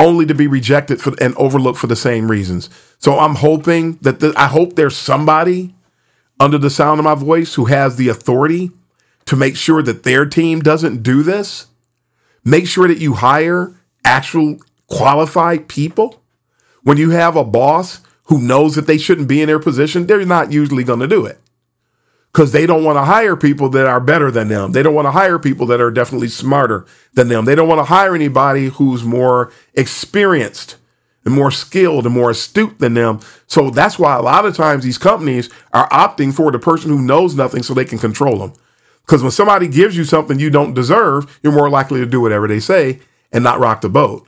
only 0.00 0.26
to 0.26 0.34
be 0.34 0.46
rejected 0.46 1.00
for, 1.00 1.14
and 1.20 1.34
overlooked 1.36 1.78
for 1.78 1.86
the 1.86 1.94
same 1.94 2.30
reasons. 2.30 2.70
So 2.98 3.18
I'm 3.18 3.36
hoping 3.36 3.98
that 4.00 4.20
the, 4.20 4.32
I 4.36 4.48
hope 4.48 4.74
there's 4.74 4.96
somebody 4.96 5.74
under 6.40 6.58
the 6.58 6.70
sound 6.70 6.98
of 6.98 7.04
my 7.04 7.14
voice 7.14 7.54
who 7.54 7.66
has 7.66 7.96
the 7.96 8.08
authority 8.08 8.70
to 9.26 9.36
make 9.36 9.56
sure 9.56 9.82
that 9.82 10.02
their 10.02 10.24
team 10.26 10.60
doesn't 10.60 11.02
do 11.02 11.22
this. 11.22 11.66
Make 12.44 12.66
sure 12.66 12.88
that 12.88 12.98
you 12.98 13.14
hire 13.14 13.74
actual 14.04 14.58
qualified 14.86 15.68
people. 15.68 16.22
When 16.82 16.96
you 16.96 17.10
have 17.10 17.36
a 17.36 17.44
boss 17.44 18.00
who 18.24 18.40
knows 18.40 18.74
that 18.76 18.86
they 18.86 18.96
shouldn't 18.96 19.28
be 19.28 19.42
in 19.42 19.48
their 19.48 19.58
position, 19.58 20.06
they're 20.06 20.24
not 20.24 20.50
usually 20.50 20.82
going 20.82 21.00
to 21.00 21.06
do 21.06 21.26
it 21.26 21.38
because 22.32 22.52
they 22.52 22.66
don't 22.66 22.84
want 22.84 22.96
to 22.96 23.04
hire 23.04 23.36
people 23.36 23.68
that 23.70 23.86
are 23.86 24.00
better 24.00 24.30
than 24.30 24.48
them. 24.48 24.72
They 24.72 24.82
don't 24.82 24.94
want 24.94 25.06
to 25.06 25.12
hire 25.12 25.38
people 25.38 25.66
that 25.66 25.80
are 25.80 25.90
definitely 25.90 26.28
smarter 26.28 26.86
than 27.14 27.28
them. 27.28 27.44
They 27.44 27.54
don't 27.54 27.68
want 27.68 27.80
to 27.80 27.84
hire 27.84 28.14
anybody 28.14 28.66
who's 28.66 29.02
more 29.02 29.52
experienced 29.74 30.76
and 31.24 31.34
more 31.34 31.50
skilled 31.50 32.06
and 32.06 32.14
more 32.14 32.30
astute 32.30 32.78
than 32.78 32.94
them. 32.94 33.20
So 33.46 33.70
that's 33.70 33.98
why 33.98 34.16
a 34.16 34.22
lot 34.22 34.46
of 34.46 34.54
times 34.54 34.84
these 34.84 34.98
companies 34.98 35.50
are 35.72 35.88
opting 35.88 36.32
for 36.32 36.52
the 36.52 36.58
person 36.58 36.90
who 36.90 37.02
knows 37.02 37.34
nothing 37.34 37.62
so 37.62 37.74
they 37.74 37.84
can 37.84 37.98
control 37.98 38.38
them. 38.38 38.52
Because 39.02 39.22
when 39.22 39.32
somebody 39.32 39.66
gives 39.66 39.96
you 39.96 40.04
something 40.04 40.38
you 40.38 40.50
don't 40.50 40.72
deserve, 40.72 41.40
you're 41.42 41.52
more 41.52 41.68
likely 41.68 42.00
to 42.00 42.06
do 42.06 42.20
whatever 42.20 42.46
they 42.46 42.60
say 42.60 43.00
and 43.32 43.42
not 43.42 43.58
rock 43.58 43.80
the 43.80 43.88
boat. 43.88 44.26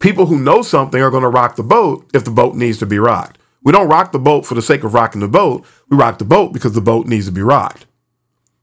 People 0.00 0.26
who 0.26 0.38
know 0.38 0.60
something 0.60 1.00
are 1.00 1.10
going 1.10 1.22
to 1.22 1.28
rock 1.28 1.54
the 1.54 1.62
boat 1.62 2.10
if 2.12 2.24
the 2.24 2.30
boat 2.32 2.56
needs 2.56 2.78
to 2.78 2.86
be 2.86 2.98
rocked. 2.98 3.38
We 3.64 3.72
don't 3.72 3.88
rock 3.88 4.12
the 4.12 4.18
boat 4.18 4.46
for 4.46 4.54
the 4.54 4.62
sake 4.62 4.84
of 4.84 4.94
rocking 4.94 5.20
the 5.20 5.28
boat. 5.28 5.66
We 5.88 5.96
rock 5.96 6.18
the 6.18 6.24
boat 6.24 6.52
because 6.52 6.74
the 6.74 6.80
boat 6.80 7.06
needs 7.06 7.26
to 7.26 7.32
be 7.32 7.42
rocked. 7.42 7.86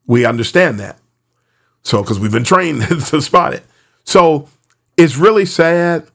We 0.07 0.25
understand 0.25 0.79
that. 0.79 0.97
So, 1.83 2.01
because 2.01 2.19
we've 2.19 2.31
been 2.31 2.43
trained 2.43 2.83
to 3.07 3.21
spot 3.21 3.53
it. 3.53 3.63
So, 4.03 4.47
it's 4.95 5.17
really 5.17 5.45
sad. 5.45 6.07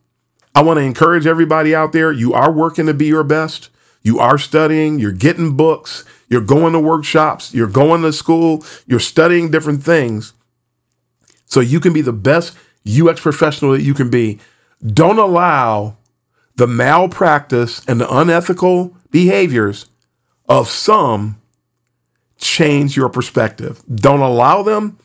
I 0.54 0.62
want 0.62 0.78
to 0.78 0.84
encourage 0.84 1.26
everybody 1.26 1.74
out 1.74 1.92
there. 1.92 2.12
You 2.12 2.32
are 2.32 2.52
working 2.52 2.86
to 2.86 2.94
be 2.94 3.06
your 3.06 3.24
best. 3.24 3.68
You 4.02 4.20
are 4.20 4.38
studying. 4.38 4.98
You're 4.98 5.12
getting 5.12 5.56
books. 5.56 6.04
You're 6.28 6.40
going 6.40 6.72
to 6.72 6.80
workshops. 6.80 7.52
You're 7.52 7.66
going 7.66 8.02
to 8.02 8.12
school. 8.12 8.64
You're 8.86 9.00
studying 9.00 9.50
different 9.50 9.82
things 9.82 10.32
so 11.46 11.60
you 11.60 11.80
can 11.80 11.92
be 11.92 12.02
the 12.02 12.12
best 12.12 12.56
UX 12.86 13.20
professional 13.20 13.72
that 13.72 13.82
you 13.82 13.94
can 13.94 14.10
be. 14.10 14.38
Don't 14.84 15.18
allow 15.18 15.96
the 16.56 16.66
malpractice 16.66 17.84
and 17.86 18.00
the 18.00 18.14
unethical 18.14 18.96
behaviors 19.10 19.86
of 20.48 20.68
some 20.68 21.40
change 22.38 22.96
your 22.96 23.08
perspective. 23.08 23.82
Don't 23.94 24.20
allow 24.20 24.62
them 24.62 24.98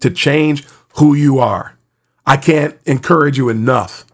to 0.00 0.10
change 0.10 0.66
who 0.96 1.14
you 1.14 1.38
are. 1.38 1.76
I 2.26 2.36
can't 2.36 2.78
encourage 2.86 3.36
you 3.36 3.48
enough 3.48 4.04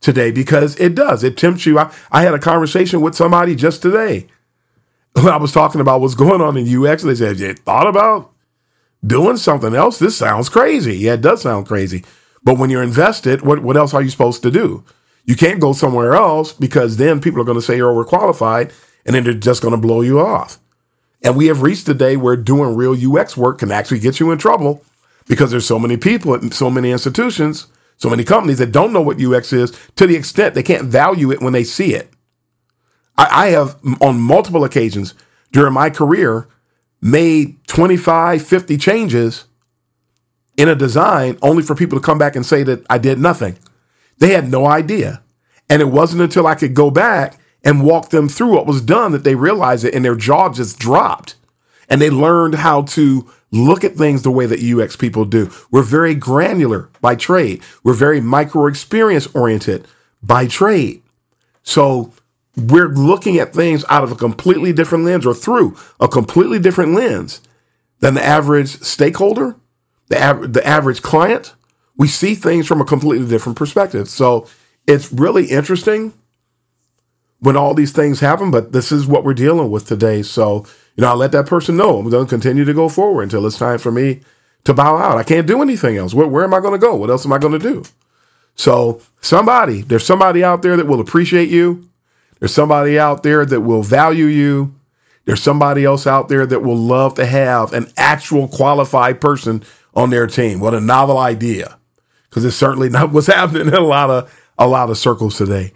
today 0.00 0.30
because 0.30 0.78
it 0.78 0.94
does. 0.94 1.24
It 1.24 1.36
tempts 1.36 1.66
you. 1.66 1.78
I, 1.78 1.92
I 2.10 2.22
had 2.22 2.34
a 2.34 2.38
conversation 2.38 3.00
with 3.00 3.14
somebody 3.14 3.54
just 3.54 3.82
today 3.82 4.28
I 5.16 5.36
was 5.36 5.52
talking 5.52 5.80
about 5.80 6.00
what's 6.00 6.14
going 6.14 6.40
on 6.40 6.56
in 6.56 6.86
UX. 6.86 7.02
They 7.02 7.14
said, 7.14 7.38
You 7.38 7.54
thought 7.54 7.86
about 7.86 8.30
doing 9.04 9.36
something 9.36 9.74
else? 9.74 9.98
This 9.98 10.16
sounds 10.16 10.48
crazy. 10.48 10.96
Yeah, 10.96 11.14
it 11.14 11.22
does 11.22 11.42
sound 11.42 11.66
crazy. 11.66 12.04
But 12.42 12.58
when 12.58 12.70
you're 12.70 12.82
invested, 12.82 13.42
what, 13.42 13.62
what 13.62 13.76
else 13.76 13.94
are 13.94 14.02
you 14.02 14.10
supposed 14.10 14.42
to 14.42 14.50
do? 14.50 14.84
You 15.28 15.36
can't 15.36 15.60
go 15.60 15.74
somewhere 15.74 16.14
else 16.14 16.54
because 16.54 16.96
then 16.96 17.20
people 17.20 17.38
are 17.38 17.44
going 17.44 17.58
to 17.58 17.62
say 17.62 17.76
you're 17.76 17.92
overqualified 17.92 18.72
and 19.04 19.14
then 19.14 19.24
they're 19.24 19.34
just 19.34 19.60
going 19.60 19.72
to 19.74 19.80
blow 19.80 20.00
you 20.00 20.20
off. 20.20 20.58
And 21.22 21.36
we 21.36 21.48
have 21.48 21.60
reached 21.60 21.86
a 21.90 21.92
day 21.92 22.16
where 22.16 22.34
doing 22.34 22.74
real 22.74 22.96
UX 22.96 23.36
work 23.36 23.58
can 23.58 23.70
actually 23.70 23.98
get 23.98 24.20
you 24.20 24.30
in 24.30 24.38
trouble 24.38 24.82
because 25.26 25.50
there's 25.50 25.66
so 25.66 25.78
many 25.78 25.98
people 25.98 26.40
so 26.52 26.70
many 26.70 26.90
institutions, 26.90 27.66
so 27.98 28.08
many 28.08 28.24
companies 28.24 28.56
that 28.56 28.72
don't 28.72 28.90
know 28.90 29.02
what 29.02 29.20
UX 29.20 29.52
is 29.52 29.78
to 29.96 30.06
the 30.06 30.16
extent 30.16 30.54
they 30.54 30.62
can't 30.62 30.84
value 30.84 31.30
it 31.30 31.42
when 31.42 31.52
they 31.52 31.64
see 31.64 31.92
it. 31.92 32.08
I, 33.18 33.28
I 33.30 33.46
have 33.48 33.76
on 34.00 34.18
multiple 34.18 34.64
occasions 34.64 35.12
during 35.52 35.74
my 35.74 35.90
career 35.90 36.48
made 37.02 37.62
25, 37.66 38.46
50 38.46 38.78
changes 38.78 39.44
in 40.56 40.70
a 40.70 40.74
design 40.74 41.36
only 41.42 41.62
for 41.62 41.74
people 41.74 41.98
to 41.98 42.04
come 42.04 42.16
back 42.16 42.34
and 42.34 42.46
say 42.46 42.62
that 42.62 42.86
I 42.88 42.96
did 42.96 43.18
nothing. 43.18 43.58
They 44.18 44.30
had 44.30 44.50
no 44.50 44.66
idea. 44.66 45.22
And 45.68 45.82
it 45.82 45.86
wasn't 45.86 46.22
until 46.22 46.46
I 46.46 46.54
could 46.54 46.74
go 46.74 46.90
back 46.90 47.38
and 47.64 47.84
walk 47.84 48.10
them 48.10 48.28
through 48.28 48.54
what 48.54 48.66
was 48.66 48.80
done 48.80 49.12
that 49.12 49.24
they 49.24 49.34
realized 49.34 49.84
it 49.84 49.94
and 49.94 50.04
their 50.04 50.16
jaw 50.16 50.52
just 50.52 50.78
dropped. 50.78 51.36
And 51.88 52.00
they 52.00 52.10
learned 52.10 52.56
how 52.56 52.82
to 52.82 53.30
look 53.50 53.82
at 53.82 53.94
things 53.94 54.22
the 54.22 54.30
way 54.30 54.46
that 54.46 54.62
UX 54.62 54.96
people 54.96 55.24
do. 55.24 55.50
We're 55.70 55.82
very 55.82 56.14
granular 56.14 56.90
by 57.00 57.14
trade. 57.14 57.62
We're 57.82 57.94
very 57.94 58.20
micro 58.20 58.66
experience 58.66 59.26
oriented 59.34 59.86
by 60.22 60.46
trade. 60.46 61.02
So 61.62 62.12
we're 62.56 62.88
looking 62.88 63.38
at 63.38 63.54
things 63.54 63.84
out 63.88 64.04
of 64.04 64.12
a 64.12 64.16
completely 64.16 64.72
different 64.72 65.04
lens 65.04 65.24
or 65.24 65.34
through 65.34 65.76
a 66.00 66.08
completely 66.08 66.58
different 66.58 66.94
lens 66.94 67.40
than 68.00 68.14
the 68.14 68.24
average 68.24 68.80
stakeholder, 68.80 69.56
the, 70.08 70.22
av- 70.22 70.52
the 70.52 70.66
average 70.66 71.02
client, 71.02 71.54
we 71.98 72.06
see 72.08 72.34
things 72.34 72.66
from 72.66 72.80
a 72.80 72.84
completely 72.84 73.28
different 73.28 73.58
perspective. 73.58 74.08
So 74.08 74.46
it's 74.86 75.12
really 75.12 75.46
interesting 75.46 76.14
when 77.40 77.56
all 77.56 77.74
these 77.74 77.92
things 77.92 78.20
happen, 78.20 78.50
but 78.50 78.72
this 78.72 78.90
is 78.90 79.06
what 79.06 79.24
we're 79.24 79.34
dealing 79.34 79.70
with 79.70 79.86
today. 79.86 80.22
So, 80.22 80.66
you 80.96 81.02
know, 81.02 81.08
I'll 81.08 81.16
let 81.16 81.32
that 81.32 81.46
person 81.46 81.76
know 81.76 81.98
I'm 81.98 82.08
going 82.08 82.24
to 82.24 82.30
continue 82.30 82.64
to 82.64 82.74
go 82.74 82.88
forward 82.88 83.24
until 83.24 83.46
it's 83.46 83.58
time 83.58 83.78
for 83.78 83.92
me 83.92 84.20
to 84.64 84.74
bow 84.74 84.96
out. 84.96 85.18
I 85.18 85.22
can't 85.22 85.46
do 85.46 85.60
anything 85.60 85.96
else. 85.96 86.14
Where, 86.14 86.26
where 86.26 86.44
am 86.44 86.54
I 86.54 86.60
going 86.60 86.72
to 86.72 86.78
go? 86.78 86.94
What 86.94 87.10
else 87.10 87.26
am 87.26 87.32
I 87.32 87.38
going 87.38 87.58
to 87.58 87.58
do? 87.58 87.84
So, 88.54 89.00
somebody, 89.20 89.82
there's 89.82 90.06
somebody 90.06 90.42
out 90.42 90.62
there 90.62 90.76
that 90.76 90.86
will 90.86 91.00
appreciate 91.00 91.48
you. 91.48 91.88
There's 92.40 92.54
somebody 92.54 92.98
out 92.98 93.22
there 93.22 93.44
that 93.44 93.60
will 93.60 93.82
value 93.82 94.26
you. 94.26 94.74
There's 95.24 95.42
somebody 95.42 95.84
else 95.84 96.06
out 96.06 96.28
there 96.28 96.46
that 96.46 96.62
will 96.62 96.76
love 96.76 97.14
to 97.14 97.26
have 97.26 97.72
an 97.72 97.86
actual 97.96 98.48
qualified 98.48 99.20
person 99.20 99.62
on 99.94 100.10
their 100.10 100.26
team. 100.26 100.58
What 100.58 100.74
a 100.74 100.80
novel 100.80 101.18
idea. 101.18 101.77
Because 102.28 102.44
it's 102.44 102.56
certainly 102.56 102.88
not 102.90 103.12
what's 103.12 103.26
happening 103.26 103.68
in 103.68 103.74
a 103.74 103.80
lot 103.80 104.10
of 104.10 104.34
a 104.58 104.66
lot 104.66 104.90
of 104.90 104.98
circles 104.98 105.36
today. 105.36 105.72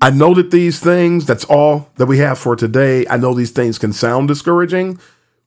I 0.00 0.10
know 0.10 0.34
that 0.34 0.50
these 0.50 0.80
things, 0.80 1.26
that's 1.26 1.44
all 1.44 1.90
that 1.96 2.06
we 2.06 2.18
have 2.18 2.38
for 2.38 2.56
today. 2.56 3.06
I 3.08 3.16
know 3.18 3.34
these 3.34 3.52
things 3.52 3.78
can 3.78 3.92
sound 3.92 4.26
discouraging. 4.26 4.98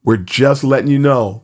We're 0.04 0.18
just 0.18 0.64
letting 0.64 0.90
you 0.90 1.00
know 1.00 1.44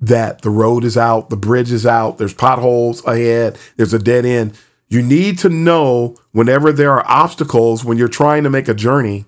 that 0.00 0.42
the 0.42 0.50
road 0.50 0.84
is 0.84 0.98
out, 0.98 1.30
the 1.30 1.36
bridge 1.36 1.72
is 1.72 1.86
out, 1.86 2.18
there's 2.18 2.34
potholes 2.34 3.02
ahead, 3.06 3.58
there's 3.76 3.94
a 3.94 3.98
dead 3.98 4.26
end. 4.26 4.58
You 4.88 5.02
need 5.02 5.38
to 5.40 5.48
know 5.48 6.16
whenever 6.32 6.72
there 6.72 6.92
are 6.92 7.06
obstacles 7.06 7.84
when 7.84 7.96
you're 7.96 8.08
trying 8.08 8.44
to 8.44 8.50
make 8.50 8.68
a 8.68 8.74
journey 8.74 9.24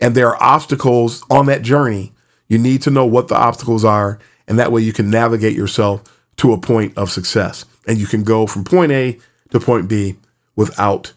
and 0.00 0.14
there 0.14 0.28
are 0.28 0.42
obstacles 0.42 1.22
on 1.30 1.46
that 1.46 1.62
journey, 1.62 2.12
you 2.48 2.58
need 2.58 2.82
to 2.82 2.90
know 2.90 3.04
what 3.04 3.28
the 3.28 3.36
obstacles 3.36 3.84
are. 3.84 4.18
And 4.46 4.58
that 4.58 4.72
way 4.72 4.80
you 4.80 4.92
can 4.92 5.10
navigate 5.10 5.54
yourself 5.54 6.02
to 6.36 6.52
a 6.52 6.58
point 6.58 6.96
of 6.96 7.10
success. 7.10 7.64
And 7.88 7.98
you 7.98 8.06
can 8.06 8.22
go 8.22 8.46
from 8.46 8.62
point 8.62 8.92
A 8.92 9.18
to 9.50 9.58
point 9.58 9.88
B 9.88 10.14
without 10.54 11.12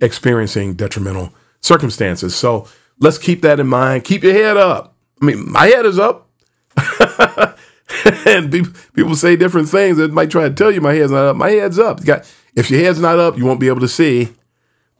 experiencing 0.00 0.74
detrimental 0.74 1.32
circumstances. 1.60 2.36
So 2.36 2.68
let's 3.00 3.18
keep 3.18 3.42
that 3.42 3.58
in 3.58 3.66
mind. 3.66 4.04
Keep 4.04 4.22
your 4.22 4.34
head 4.34 4.56
up. 4.56 4.94
I 5.20 5.24
mean, 5.24 5.50
my 5.50 5.66
head 5.66 5.86
is 5.86 5.98
up. 5.98 6.28
and 8.26 8.52
people 8.92 9.16
say 9.16 9.36
different 9.36 9.68
things 9.68 9.96
that 9.96 10.12
might 10.12 10.30
try 10.30 10.48
to 10.48 10.54
tell 10.54 10.70
you 10.70 10.80
my 10.80 10.94
head's 10.94 11.12
not 11.12 11.24
up. 11.24 11.36
My 11.36 11.50
head's 11.50 11.78
up. 11.78 12.00
You 12.00 12.06
got 12.06 12.32
if 12.54 12.70
your 12.70 12.80
head's 12.80 13.00
not 13.00 13.18
up, 13.18 13.36
you 13.36 13.44
won't 13.44 13.60
be 13.60 13.68
able 13.68 13.80
to 13.80 13.88
see 13.88 14.30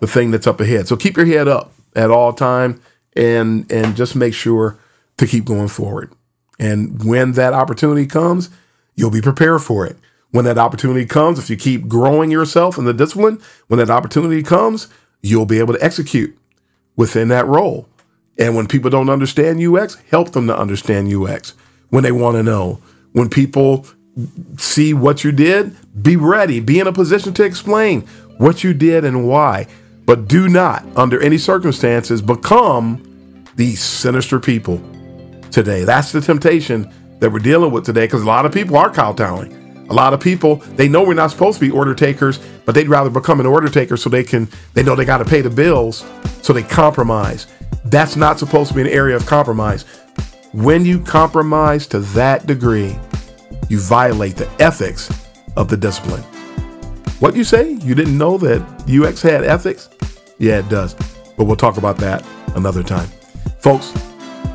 the 0.00 0.06
thing 0.06 0.30
that's 0.30 0.46
up 0.46 0.60
ahead. 0.60 0.88
So 0.88 0.96
keep 0.96 1.16
your 1.16 1.26
head 1.26 1.48
up 1.48 1.72
at 1.94 2.10
all 2.10 2.32
time 2.32 2.80
and 3.16 3.70
and 3.70 3.96
just 3.96 4.16
make 4.16 4.34
sure 4.34 4.78
to 5.16 5.26
keep 5.26 5.44
going 5.44 5.68
forward. 5.68 6.12
And 6.58 7.04
when 7.04 7.32
that 7.32 7.52
opportunity 7.52 8.06
comes, 8.06 8.50
you'll 8.94 9.10
be 9.10 9.20
prepared 9.20 9.62
for 9.62 9.86
it. 9.86 9.96
When 10.34 10.44
that 10.46 10.58
opportunity 10.58 11.06
comes, 11.06 11.38
if 11.38 11.48
you 11.48 11.56
keep 11.56 11.86
growing 11.86 12.28
yourself 12.28 12.76
in 12.76 12.86
the 12.86 12.92
discipline, 12.92 13.40
when 13.68 13.78
that 13.78 13.88
opportunity 13.88 14.42
comes, 14.42 14.88
you'll 15.22 15.46
be 15.46 15.60
able 15.60 15.74
to 15.74 15.84
execute 15.84 16.36
within 16.96 17.28
that 17.28 17.46
role. 17.46 17.88
And 18.36 18.56
when 18.56 18.66
people 18.66 18.90
don't 18.90 19.10
understand 19.10 19.62
UX, 19.62 19.94
help 20.10 20.32
them 20.32 20.48
to 20.48 20.58
understand 20.58 21.14
UX. 21.14 21.54
When 21.90 22.02
they 22.02 22.10
want 22.10 22.36
to 22.36 22.42
know, 22.42 22.82
when 23.12 23.30
people 23.30 23.86
see 24.56 24.92
what 24.92 25.22
you 25.22 25.30
did, 25.30 25.76
be 26.02 26.16
ready, 26.16 26.58
be 26.58 26.80
in 26.80 26.88
a 26.88 26.92
position 26.92 27.32
to 27.34 27.44
explain 27.44 28.00
what 28.38 28.64
you 28.64 28.74
did 28.74 29.04
and 29.04 29.28
why. 29.28 29.68
But 30.04 30.26
do 30.26 30.48
not, 30.48 30.84
under 30.96 31.22
any 31.22 31.38
circumstances, 31.38 32.20
become 32.20 33.46
these 33.54 33.80
sinister 33.80 34.40
people 34.40 34.82
today. 35.52 35.84
That's 35.84 36.10
the 36.10 36.20
temptation 36.20 36.92
that 37.20 37.30
we're 37.30 37.38
dealing 37.38 37.70
with 37.70 37.84
today 37.84 38.06
because 38.06 38.22
a 38.22 38.26
lot 38.26 38.46
of 38.46 38.52
people 38.52 38.76
are 38.76 38.90
kowtowing. 38.90 39.63
A 39.90 39.94
lot 39.94 40.14
of 40.14 40.20
people, 40.20 40.56
they 40.76 40.88
know 40.88 41.04
we're 41.04 41.14
not 41.14 41.30
supposed 41.30 41.58
to 41.58 41.66
be 41.66 41.70
order 41.70 41.94
takers, 41.94 42.38
but 42.64 42.74
they'd 42.74 42.88
rather 42.88 43.10
become 43.10 43.40
an 43.40 43.46
order 43.46 43.68
taker 43.68 43.96
so 43.96 44.08
they 44.08 44.24
can, 44.24 44.48
they 44.72 44.82
know 44.82 44.94
they 44.94 45.04
got 45.04 45.18
to 45.18 45.24
pay 45.24 45.42
the 45.42 45.50
bills, 45.50 46.04
so 46.42 46.52
they 46.52 46.62
compromise. 46.62 47.46
That's 47.84 48.16
not 48.16 48.38
supposed 48.38 48.70
to 48.70 48.74
be 48.74 48.80
an 48.80 48.86
area 48.88 49.14
of 49.14 49.26
compromise. 49.26 49.84
When 50.52 50.86
you 50.86 51.00
compromise 51.00 51.86
to 51.88 52.00
that 52.00 52.46
degree, 52.46 52.98
you 53.68 53.78
violate 53.78 54.36
the 54.36 54.48
ethics 54.58 55.10
of 55.56 55.68
the 55.68 55.76
discipline. 55.76 56.22
What 57.20 57.36
you 57.36 57.44
say? 57.44 57.72
You 57.72 57.94
didn't 57.94 58.16
know 58.16 58.38
that 58.38 58.62
UX 58.88 59.20
had 59.20 59.44
ethics? 59.44 59.90
Yeah, 60.38 60.58
it 60.58 60.68
does. 60.68 60.94
But 61.36 61.44
we'll 61.44 61.56
talk 61.56 61.76
about 61.76 61.96
that 61.98 62.24
another 62.54 62.82
time. 62.82 63.08
Folks, 63.60 63.92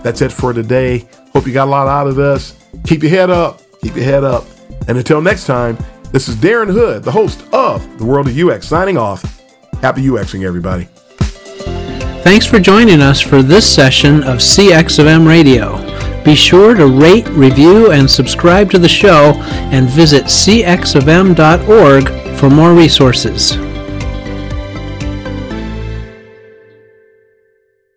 that's 0.04 0.22
it 0.22 0.32
for 0.32 0.54
today. 0.54 1.08
Hope 1.34 1.46
you 1.46 1.54
got 1.54 1.68
a 1.68 1.72
lot 1.72 1.88
out 1.88 2.08
of 2.08 2.16
this. 2.16 2.56
Keep 2.86 3.04
your 3.04 3.12
head 3.12 3.30
up. 3.30 3.62
Keep 3.82 3.96
your 3.96 4.06
head 4.06 4.24
up. 4.24 4.46
And 4.90 4.98
until 4.98 5.22
next 5.22 5.46
time, 5.46 5.78
this 6.12 6.28
is 6.28 6.36
Darren 6.36 6.74
Hood, 6.74 7.04
the 7.04 7.12
host 7.12 7.46
of 7.54 8.00
The 8.00 8.06
World 8.06 8.28
of 8.28 8.36
UX, 8.36 8.68
signing 8.68 8.98
off. 8.98 9.22
Happy 9.84 10.02
UXing, 10.02 10.44
everybody. 10.44 10.86
Thanks 12.24 12.48
for 12.48 12.60
joining 12.60 13.00
us 13.00 13.22
for 13.22 13.44
this 13.44 13.72
session 13.72 14.24
of 14.24 14.40
CX 14.40 14.98
of 14.98 15.06
M 15.06 15.28
Radio. 15.28 15.78
Be 16.24 16.34
sure 16.34 16.74
to 16.74 16.88
rate, 16.88 17.28
review, 17.30 17.92
and 17.92 18.10
subscribe 18.10 18.72
to 18.72 18.80
the 18.80 18.90
show 18.90 19.34
and 19.72 19.88
visit 19.88 20.24
cxofm.org 20.24 22.10
for 22.40 22.50
more 22.50 22.74
resources. 22.74 23.58